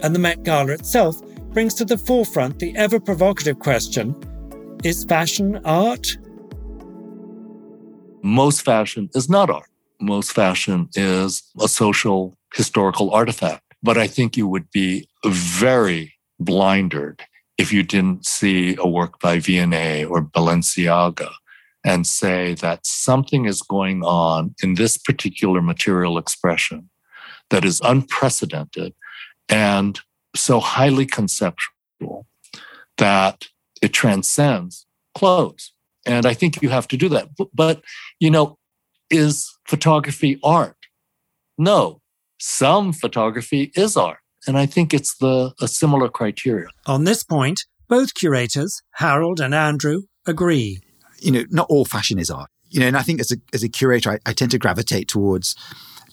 And 0.01 0.15
the 0.15 0.19
Met 0.19 0.43
Gala 0.43 0.71
itself 0.71 1.21
brings 1.53 1.75
to 1.75 1.85
the 1.85 1.97
forefront 1.97 2.57
the 2.57 2.75
ever 2.75 2.99
provocative 2.99 3.59
question 3.59 4.15
is 4.83 5.05
fashion 5.05 5.59
art? 5.63 6.17
Most 8.21 8.63
fashion 8.63 9.09
is 9.13 9.29
not 9.29 9.49
art 9.49 9.69
most 9.99 10.31
fashion 10.31 10.89
is 10.95 11.43
a 11.61 11.67
social 11.67 12.37
historical 12.53 13.11
artifact. 13.11 13.61
But 13.83 13.97
I 13.97 14.07
think 14.07 14.35
you 14.37 14.47
would 14.47 14.71
be 14.71 15.07
very 15.25 16.13
blinded 16.39 17.21
if 17.57 17.71
you 17.71 17.83
didn't 17.83 18.25
see 18.25 18.75
a 18.79 18.87
work 18.87 19.19
by 19.19 19.37
Vionnet 19.37 20.09
or 20.09 20.21
Balenciaga 20.21 21.31
and 21.83 22.07
say 22.07 22.55
that 22.55 22.85
something 22.85 23.45
is 23.45 23.61
going 23.61 24.03
on 24.03 24.55
in 24.63 24.73
this 24.73 24.97
particular 24.97 25.61
material 25.61 26.17
expression 26.17 26.89
that 27.51 27.63
is 27.63 27.79
unprecedented 27.83 28.93
and 29.49 29.99
so 30.35 30.59
highly 30.59 31.05
conceptual 31.05 32.25
that 32.97 33.45
it 33.81 33.93
transcends 33.93 34.85
clothes. 35.13 35.71
And 36.05 36.25
I 36.25 36.33
think 36.33 36.61
you 36.61 36.69
have 36.69 36.87
to 36.89 36.97
do 36.97 37.07
that. 37.09 37.29
But, 37.37 37.49
but 37.53 37.81
you 38.19 38.29
know, 38.29 38.57
is 39.15 39.57
photography 39.65 40.39
art? 40.43 40.75
No, 41.57 42.01
some 42.39 42.93
photography 42.93 43.71
is 43.75 43.97
art. 43.97 44.19
And 44.47 44.57
I 44.57 44.65
think 44.65 44.93
it's 44.93 45.15
the 45.17 45.53
a 45.59 45.67
similar 45.67 46.09
criteria. 46.09 46.67
On 46.85 47.03
this 47.03 47.23
point, 47.23 47.65
both 47.87 48.13
curators, 48.13 48.81
Harold 48.95 49.39
and 49.39 49.55
Andrew, 49.55 50.03
agree. 50.25 50.81
You 51.19 51.31
know, 51.31 51.45
not 51.49 51.67
all 51.69 51.85
fashion 51.85 52.19
is 52.19 52.29
art. 52.29 52.49
You 52.69 52.79
know, 52.79 52.87
and 52.87 52.97
I 52.97 53.01
think 53.01 53.19
as 53.19 53.31
a 53.31 53.37
as 53.53 53.63
a 53.63 53.69
curator, 53.69 54.11
I, 54.11 54.19
I 54.25 54.33
tend 54.33 54.51
to 54.51 54.59
gravitate 54.59 55.07
towards 55.07 55.55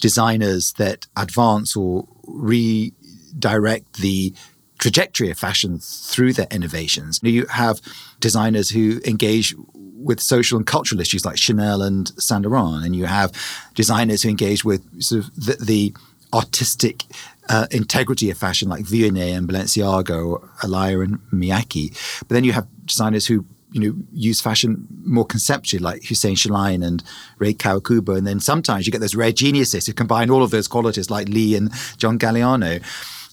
designers 0.00 0.72
that 0.74 1.06
advance 1.16 1.76
or 1.76 2.06
redirect 2.24 4.00
the 4.00 4.34
trajectory 4.78 5.30
of 5.30 5.38
fashion 5.38 5.78
through 5.78 6.32
their 6.32 6.48
innovations. 6.50 7.20
You 7.22 7.46
have 7.46 7.80
designers 8.18 8.70
who 8.70 9.00
engage 9.04 9.54
with 10.02 10.20
social 10.20 10.58
and 10.58 10.66
cultural 10.66 11.00
issues 11.00 11.24
like 11.24 11.36
Chanel 11.36 11.82
and 11.82 12.08
Saint 12.22 12.42
Laurent, 12.42 12.84
and 12.84 12.94
you 12.94 13.06
have 13.06 13.32
designers 13.74 14.22
who 14.22 14.28
engage 14.28 14.64
with 14.64 14.82
sort 15.02 15.24
of 15.24 15.34
the, 15.34 15.56
the 15.64 15.94
artistic 16.32 17.04
uh, 17.48 17.66
integrity 17.70 18.30
of 18.30 18.38
fashion 18.38 18.68
like 18.68 18.84
Vionnet 18.84 19.36
and 19.36 19.48
Balenciaga 19.48 20.24
or 20.24 20.40
Alaïa 20.62 21.04
and 21.04 21.18
Miyake. 21.32 21.92
But 22.20 22.30
then 22.30 22.44
you 22.44 22.52
have 22.52 22.66
designers 22.86 23.26
who 23.26 23.44
you 23.72 23.80
know 23.80 23.96
use 24.12 24.40
fashion 24.40 24.86
more 25.04 25.24
conceptually 25.24 25.82
like 25.82 26.04
Hussein 26.04 26.36
Chalayan 26.36 26.84
and 26.86 27.02
Rei 27.38 27.54
Kawakubo. 27.54 28.16
And 28.16 28.26
then 28.26 28.40
sometimes 28.40 28.86
you 28.86 28.92
get 28.92 29.00
those 29.00 29.14
rare 29.14 29.32
geniuses 29.32 29.86
who 29.86 29.92
combine 29.92 30.30
all 30.30 30.42
of 30.42 30.50
those 30.50 30.68
qualities 30.68 31.10
like 31.10 31.28
Lee 31.28 31.56
and 31.56 31.70
John 31.96 32.18
Galliano. 32.18 32.82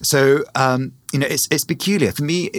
So 0.02 0.44
um, 0.56 0.94
you 1.12 1.20
know 1.20 1.28
it's 1.28 1.48
it's 1.52 1.66
peculiar. 1.66 2.12
For 2.12 2.24
me 2.24 2.52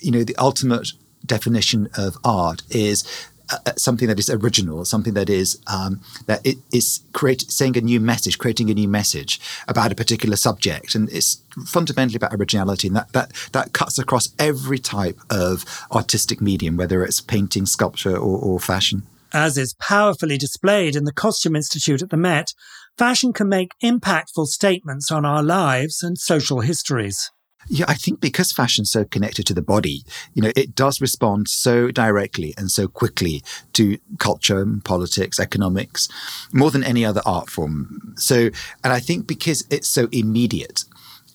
you 0.00 0.10
know 0.10 0.24
the 0.24 0.36
ultimate 0.36 0.92
definition 1.24 1.88
of 1.96 2.16
art 2.24 2.62
is 2.70 3.04
uh, 3.52 3.72
something 3.76 4.08
that 4.08 4.18
is 4.18 4.30
original, 4.30 4.84
something 4.84 5.14
that 5.14 5.28
is 5.28 5.60
um, 5.66 6.00
that 6.26 6.44
it 6.44 6.58
is 6.72 7.00
create, 7.12 7.50
saying 7.50 7.76
a 7.76 7.80
new 7.80 8.00
message, 8.00 8.38
creating 8.38 8.70
a 8.70 8.74
new 8.74 8.88
message 8.88 9.40
about 9.68 9.92
a 9.92 9.94
particular 9.94 10.36
subject, 10.36 10.94
and 10.94 11.10
it's 11.10 11.42
fundamentally 11.66 12.16
about 12.16 12.34
originality, 12.34 12.88
and 12.88 12.96
that 12.96 13.12
that 13.12 13.32
that 13.52 13.72
cuts 13.72 13.98
across 13.98 14.34
every 14.38 14.78
type 14.78 15.18
of 15.30 15.64
artistic 15.92 16.40
medium, 16.40 16.76
whether 16.76 17.02
it's 17.02 17.20
painting, 17.20 17.66
sculpture, 17.66 18.16
or, 18.16 18.38
or 18.38 18.60
fashion. 18.60 19.02
As 19.32 19.56
is 19.56 19.74
powerfully 19.74 20.38
displayed 20.38 20.96
in 20.96 21.04
the 21.04 21.12
Costume 21.12 21.54
Institute 21.54 22.02
at 22.02 22.10
the 22.10 22.16
Met, 22.16 22.52
fashion 22.98 23.32
can 23.32 23.48
make 23.48 23.78
impactful 23.82 24.46
statements 24.46 25.12
on 25.12 25.24
our 25.24 25.42
lives 25.42 26.02
and 26.02 26.18
social 26.18 26.60
histories. 26.60 27.30
Yeah, 27.68 27.84
I 27.88 27.94
think 27.94 28.20
because 28.20 28.52
fashion's 28.52 28.90
so 28.90 29.04
connected 29.04 29.46
to 29.46 29.54
the 29.54 29.62
body, 29.62 30.02
you 30.34 30.42
know, 30.42 30.50
it 30.56 30.74
does 30.74 31.00
respond 31.00 31.48
so 31.48 31.90
directly 31.90 32.54
and 32.56 32.70
so 32.70 32.88
quickly 32.88 33.42
to 33.74 33.98
culture, 34.18 34.66
politics, 34.82 35.38
economics, 35.38 36.08
more 36.52 36.70
than 36.70 36.82
any 36.82 37.04
other 37.04 37.22
art 37.24 37.48
form. 37.48 38.14
So, 38.16 38.50
and 38.82 38.92
I 38.92 38.98
think 38.98 39.26
because 39.26 39.64
it's 39.70 39.88
so 39.88 40.08
immediate 40.10 40.84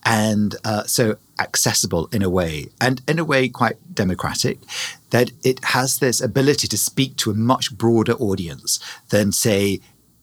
and 0.03 0.55
uh, 0.63 0.83
so 0.83 1.17
accessible 1.39 2.07
in 2.11 2.21
a 2.21 2.29
way, 2.29 2.67
and 2.79 3.01
in 3.07 3.17
a 3.17 3.25
way 3.25 3.49
quite 3.49 3.77
democratic, 3.93 4.59
that 5.09 5.31
it 5.43 5.63
has 5.65 5.99
this 5.99 6.21
ability 6.21 6.67
to 6.67 6.77
speak 6.77 7.17
to 7.17 7.31
a 7.31 7.33
much 7.33 7.75
broader 7.75 8.13
audience 8.13 8.79
than, 9.09 9.31
say, 9.31 9.79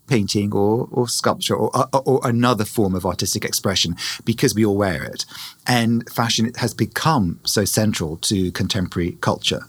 painting 0.06 0.52
or, 0.52 0.88
or 0.90 1.08
sculpture 1.08 1.54
or, 1.54 1.70
or, 1.92 2.02
or, 2.04 2.20
another 2.24 2.64
form 2.64 2.94
of 2.94 3.06
artistic 3.06 3.44
expression 3.44 3.96
because 4.24 4.54
we 4.54 4.64
all 4.64 4.76
wear 4.76 5.04
it. 5.04 5.24
And 5.66 6.08
fashion 6.10 6.52
has 6.56 6.74
become 6.74 7.40
so 7.44 7.64
central 7.64 8.16
to 8.18 8.52
contemporary 8.52 9.12
culture. 9.20 9.62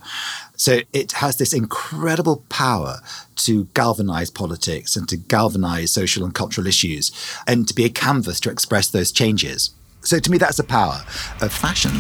So 0.56 0.80
it 0.92 1.14
has 1.14 1.38
this 1.38 1.54
incredible 1.54 2.44
power 2.50 3.00
to 3.38 3.66
galvanize 3.74 4.30
politics 4.30 4.96
and 4.96 5.08
to 5.10 5.18
galvanize 5.18 5.92
social 5.92 6.24
and 6.24 6.34
cultural 6.34 6.68
issues 6.68 7.12
and 7.48 7.68
to 7.68 7.74
be 7.74 7.86
a 7.86 7.90
canvas 7.90 8.40
to 8.42 8.52
express 8.52 8.88
those 8.88 9.12
changes. 9.12 9.72
So 10.04 10.20
to 10.20 10.32
me, 10.32 10.38
that's 10.38 10.58
the 10.58 10.66
power 10.66 11.02
of 11.42 11.54
fashion. 11.54 11.92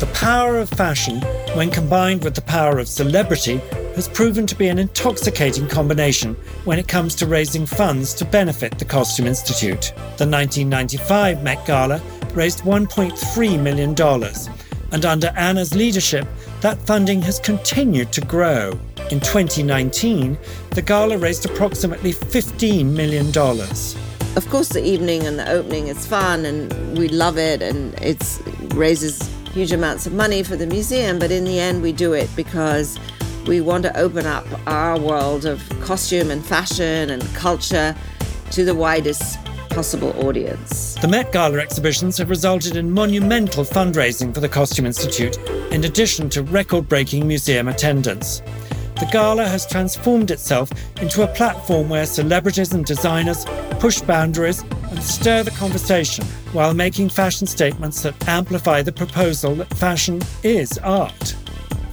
The 0.00 0.10
power 0.12 0.58
of 0.58 0.68
fashion, 0.68 1.20
when 1.54 1.70
combined 1.70 2.24
with 2.24 2.34
the 2.34 2.42
power 2.42 2.80
of 2.80 2.88
celebrity, 2.88 3.58
has 3.94 4.08
proven 4.08 4.44
to 4.48 4.56
be 4.56 4.66
an 4.66 4.80
intoxicating 4.80 5.68
combination 5.68 6.34
when 6.64 6.80
it 6.80 6.88
comes 6.88 7.14
to 7.16 7.26
raising 7.26 7.64
funds 7.64 8.12
to 8.14 8.24
benefit 8.24 8.76
the 8.78 8.84
Costume 8.84 9.26
Institute. 9.26 9.92
The 10.16 10.26
1995 10.26 11.44
Met 11.44 11.64
Gala 11.64 12.02
raised 12.32 12.62
$1.3 12.62 13.62
million, 13.62 13.94
and 14.90 15.04
under 15.04 15.28
Anna's 15.36 15.76
leadership, 15.76 16.26
that 16.60 16.78
funding 16.78 17.22
has 17.22 17.38
continued 17.38 18.10
to 18.12 18.20
grow. 18.20 18.72
In 19.12 19.20
2019, 19.20 20.36
the 20.70 20.82
gala 20.82 21.18
raised 21.18 21.46
approximately 21.46 22.12
$15 22.12 22.86
million 22.86 23.30
of 24.36 24.48
course, 24.50 24.70
the 24.70 24.84
evening 24.84 25.26
and 25.26 25.38
the 25.38 25.48
opening 25.48 25.88
is 25.88 26.06
fun 26.06 26.44
and 26.44 26.98
we 26.98 27.08
love 27.08 27.38
it 27.38 27.62
and 27.62 27.94
it 28.00 28.40
raises 28.74 29.28
huge 29.52 29.70
amounts 29.70 30.06
of 30.06 30.12
money 30.12 30.42
for 30.42 30.56
the 30.56 30.66
museum. 30.66 31.18
But 31.18 31.30
in 31.30 31.44
the 31.44 31.60
end, 31.60 31.82
we 31.82 31.92
do 31.92 32.12
it 32.12 32.28
because 32.34 32.98
we 33.46 33.60
want 33.60 33.84
to 33.84 33.96
open 33.96 34.26
up 34.26 34.46
our 34.66 34.98
world 34.98 35.44
of 35.44 35.62
costume 35.80 36.30
and 36.30 36.44
fashion 36.44 37.10
and 37.10 37.22
culture 37.34 37.94
to 38.50 38.64
the 38.64 38.74
widest 38.74 39.38
possible 39.70 40.14
audience. 40.26 40.94
The 40.94 41.08
Met 41.08 41.32
Gala 41.32 41.58
exhibitions 41.58 42.16
have 42.18 42.30
resulted 42.30 42.76
in 42.76 42.90
monumental 42.90 43.64
fundraising 43.64 44.32
for 44.32 44.40
the 44.40 44.48
Costume 44.48 44.86
Institute, 44.86 45.36
in 45.72 45.84
addition 45.84 46.28
to 46.30 46.42
record 46.44 46.88
breaking 46.88 47.26
museum 47.26 47.66
attendance 47.66 48.40
the 48.96 49.06
gala 49.10 49.46
has 49.46 49.66
transformed 49.66 50.30
itself 50.30 50.70
into 51.00 51.22
a 51.22 51.34
platform 51.34 51.88
where 51.88 52.06
celebrities 52.06 52.72
and 52.72 52.84
designers 52.84 53.44
push 53.80 54.00
boundaries 54.00 54.62
and 54.90 55.02
stir 55.02 55.42
the 55.42 55.50
conversation 55.52 56.24
while 56.52 56.72
making 56.72 57.08
fashion 57.08 57.46
statements 57.46 58.02
that 58.02 58.28
amplify 58.28 58.82
the 58.82 58.92
proposal 58.92 59.54
that 59.56 59.74
fashion 59.74 60.22
is 60.44 60.78
art. 60.78 61.34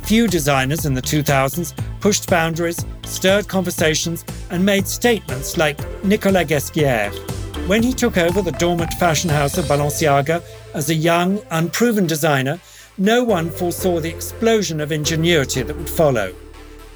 Few 0.04 0.28
designers 0.28 0.86
in 0.86 0.94
the 0.94 1.02
2000s 1.02 1.74
pushed 2.02 2.30
boundaries, 2.30 2.86
stirred 3.04 3.48
conversations, 3.48 4.24
and 4.50 4.64
made 4.64 4.88
statements 4.88 5.58
like 5.58 5.80
Nicolas 6.04 6.46
Ghesquière. 6.46 7.12
When 7.68 7.82
he 7.82 7.94
took 7.94 8.18
over 8.18 8.42
the 8.42 8.52
dormant 8.54 8.94
fashion 8.96 9.30
house 9.30 9.58
of 9.58 9.66
Balenciaga 9.66 10.44
as 10.74 10.90
a 10.90 10.96
young, 10.96 11.40
unproven 11.52 12.08
designer, 12.08 12.60
no 12.98 13.24
one 13.24 13.50
foresaw 13.50 14.00
the 14.00 14.10
explosion 14.10 14.82
of 14.82 14.92
ingenuity 14.92 15.62
that 15.62 15.76
would 15.76 15.90
follow 15.90 16.34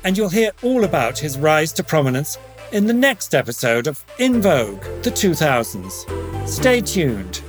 and 0.06 0.16
you'll 0.18 0.30
hear 0.30 0.51
all 0.64 0.86
about 0.86 1.18
his 1.18 1.38
rise 1.38 1.74
to 1.74 1.84
prominence 1.84 2.38
in 2.72 2.86
the 2.86 2.93
next 2.93 3.36
episode 3.36 3.88
of 3.88 4.06
In 4.20 4.41
Vogue, 4.41 4.84
the 5.01 5.12
2000s. 5.12 6.47
Stay 6.47 6.80
tuned. 6.80 7.41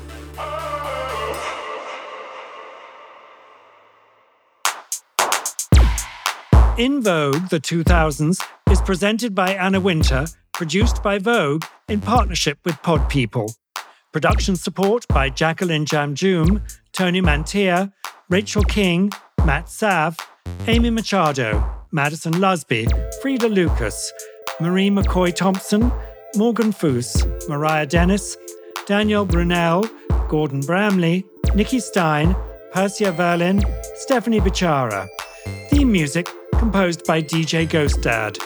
In 6.79 7.03
Vogue, 7.03 7.49
the 7.49 7.61
2000s 7.61 8.43
is 8.71 8.81
presented 8.83 9.35
by 9.35 9.55
Anna 9.55 9.81
Wintour, 9.81 10.27
produced 10.53 11.03
by 11.03 11.19
Vogue 11.19 11.65
in 11.89 12.01
partnership 12.01 12.59
with 12.65 12.81
Pod 12.83 13.09
People. 13.09 13.55
Production 14.13 14.57
support 14.57 15.07
by 15.09 15.29
Jacqueline 15.29 15.85
Jamjoom, 15.85 16.63
Tony 16.93 17.21
Mantia, 17.21 17.93
Rachel 18.31 18.63
King, 18.63 19.11
Matt 19.45 19.69
Sav, 19.69 20.17
Amy 20.67 20.91
Machado, 20.91 21.76
Madison 21.93 22.34
Lusby, 22.34 22.87
Frida 23.20 23.49
Lucas, 23.49 24.12
Marie 24.61 24.91
McCoy 24.91 25.34
Thompson, 25.34 25.93
Morgan 26.37 26.72
Foos, 26.72 27.24
Mariah 27.49 27.87
Dennis, 27.87 28.37
Daniel 28.87 29.24
Brunel, 29.24 29.84
Gordon 30.28 30.61
Bramley, 30.61 31.24
Nikki 31.55 31.80
Stein, 31.80 32.34
Persia 32.72 33.12
Verlin, 33.12 33.64
Stephanie 33.97 34.41
Bichara. 34.41 35.09
Theme 35.70 35.91
music 35.91 36.28
composed 36.55 37.07
by 37.07 37.22
DJ 37.22 37.66
Ghostdad. 37.66 38.39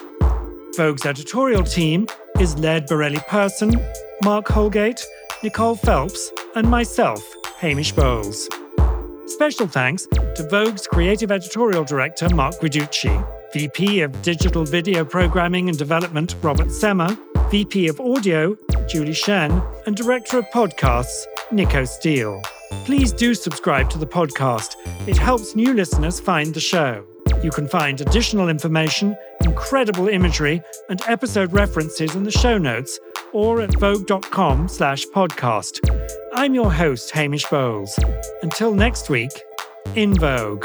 Vogue's 0.76 1.06
editorial 1.06 1.64
team 1.64 2.06
is 2.38 2.56
Laird 2.58 2.86
Borrelli-Perrson, 2.86 3.82
Mark 4.24 4.46
Holgate, 4.48 5.04
Nicole 5.42 5.76
Phelps, 5.76 6.30
and 6.54 6.68
myself, 6.68 7.22
Hamish 7.58 7.92
Bowles. 7.92 8.48
Special 9.30 9.68
thanks 9.68 10.06
to 10.08 10.46
Vogue's 10.50 10.88
creative 10.88 11.30
editorial 11.30 11.84
director, 11.84 12.28
Mark 12.34 12.56
Guiducci, 12.56 13.24
VP 13.52 14.00
of 14.00 14.22
Digital 14.22 14.64
Video 14.64 15.04
Programming 15.04 15.68
and 15.68 15.78
Development, 15.78 16.34
Robert 16.42 16.66
Semmer, 16.66 17.16
VP 17.48 17.86
of 17.86 18.00
Audio, 18.00 18.56
Julie 18.88 19.12
Shen, 19.12 19.62
and 19.86 19.96
Director 19.96 20.38
of 20.38 20.46
Podcasts, 20.46 21.26
Nico 21.52 21.84
Steele. 21.84 22.42
Please 22.84 23.12
do 23.12 23.32
subscribe 23.32 23.88
to 23.90 23.98
the 23.98 24.06
podcast. 24.06 24.74
It 25.06 25.16
helps 25.16 25.54
new 25.54 25.74
listeners 25.74 26.18
find 26.18 26.52
the 26.52 26.60
show. 26.60 27.06
You 27.40 27.50
can 27.52 27.68
find 27.68 28.00
additional 28.00 28.48
information, 28.48 29.16
incredible 29.44 30.08
imagery, 30.08 30.60
and 30.88 31.00
episode 31.06 31.52
references 31.52 32.16
in 32.16 32.24
the 32.24 32.32
show 32.32 32.58
notes 32.58 32.98
or 33.32 33.60
at 33.60 33.78
vogue.com 33.78 34.66
slash 34.66 35.06
podcast. 35.06 35.99
I'm 36.32 36.54
your 36.54 36.72
host, 36.72 37.10
Hamish 37.10 37.44
Bowles. 37.46 37.98
Until 38.42 38.72
next 38.72 39.10
week, 39.10 39.32
in 39.96 40.14
Vogue. 40.14 40.64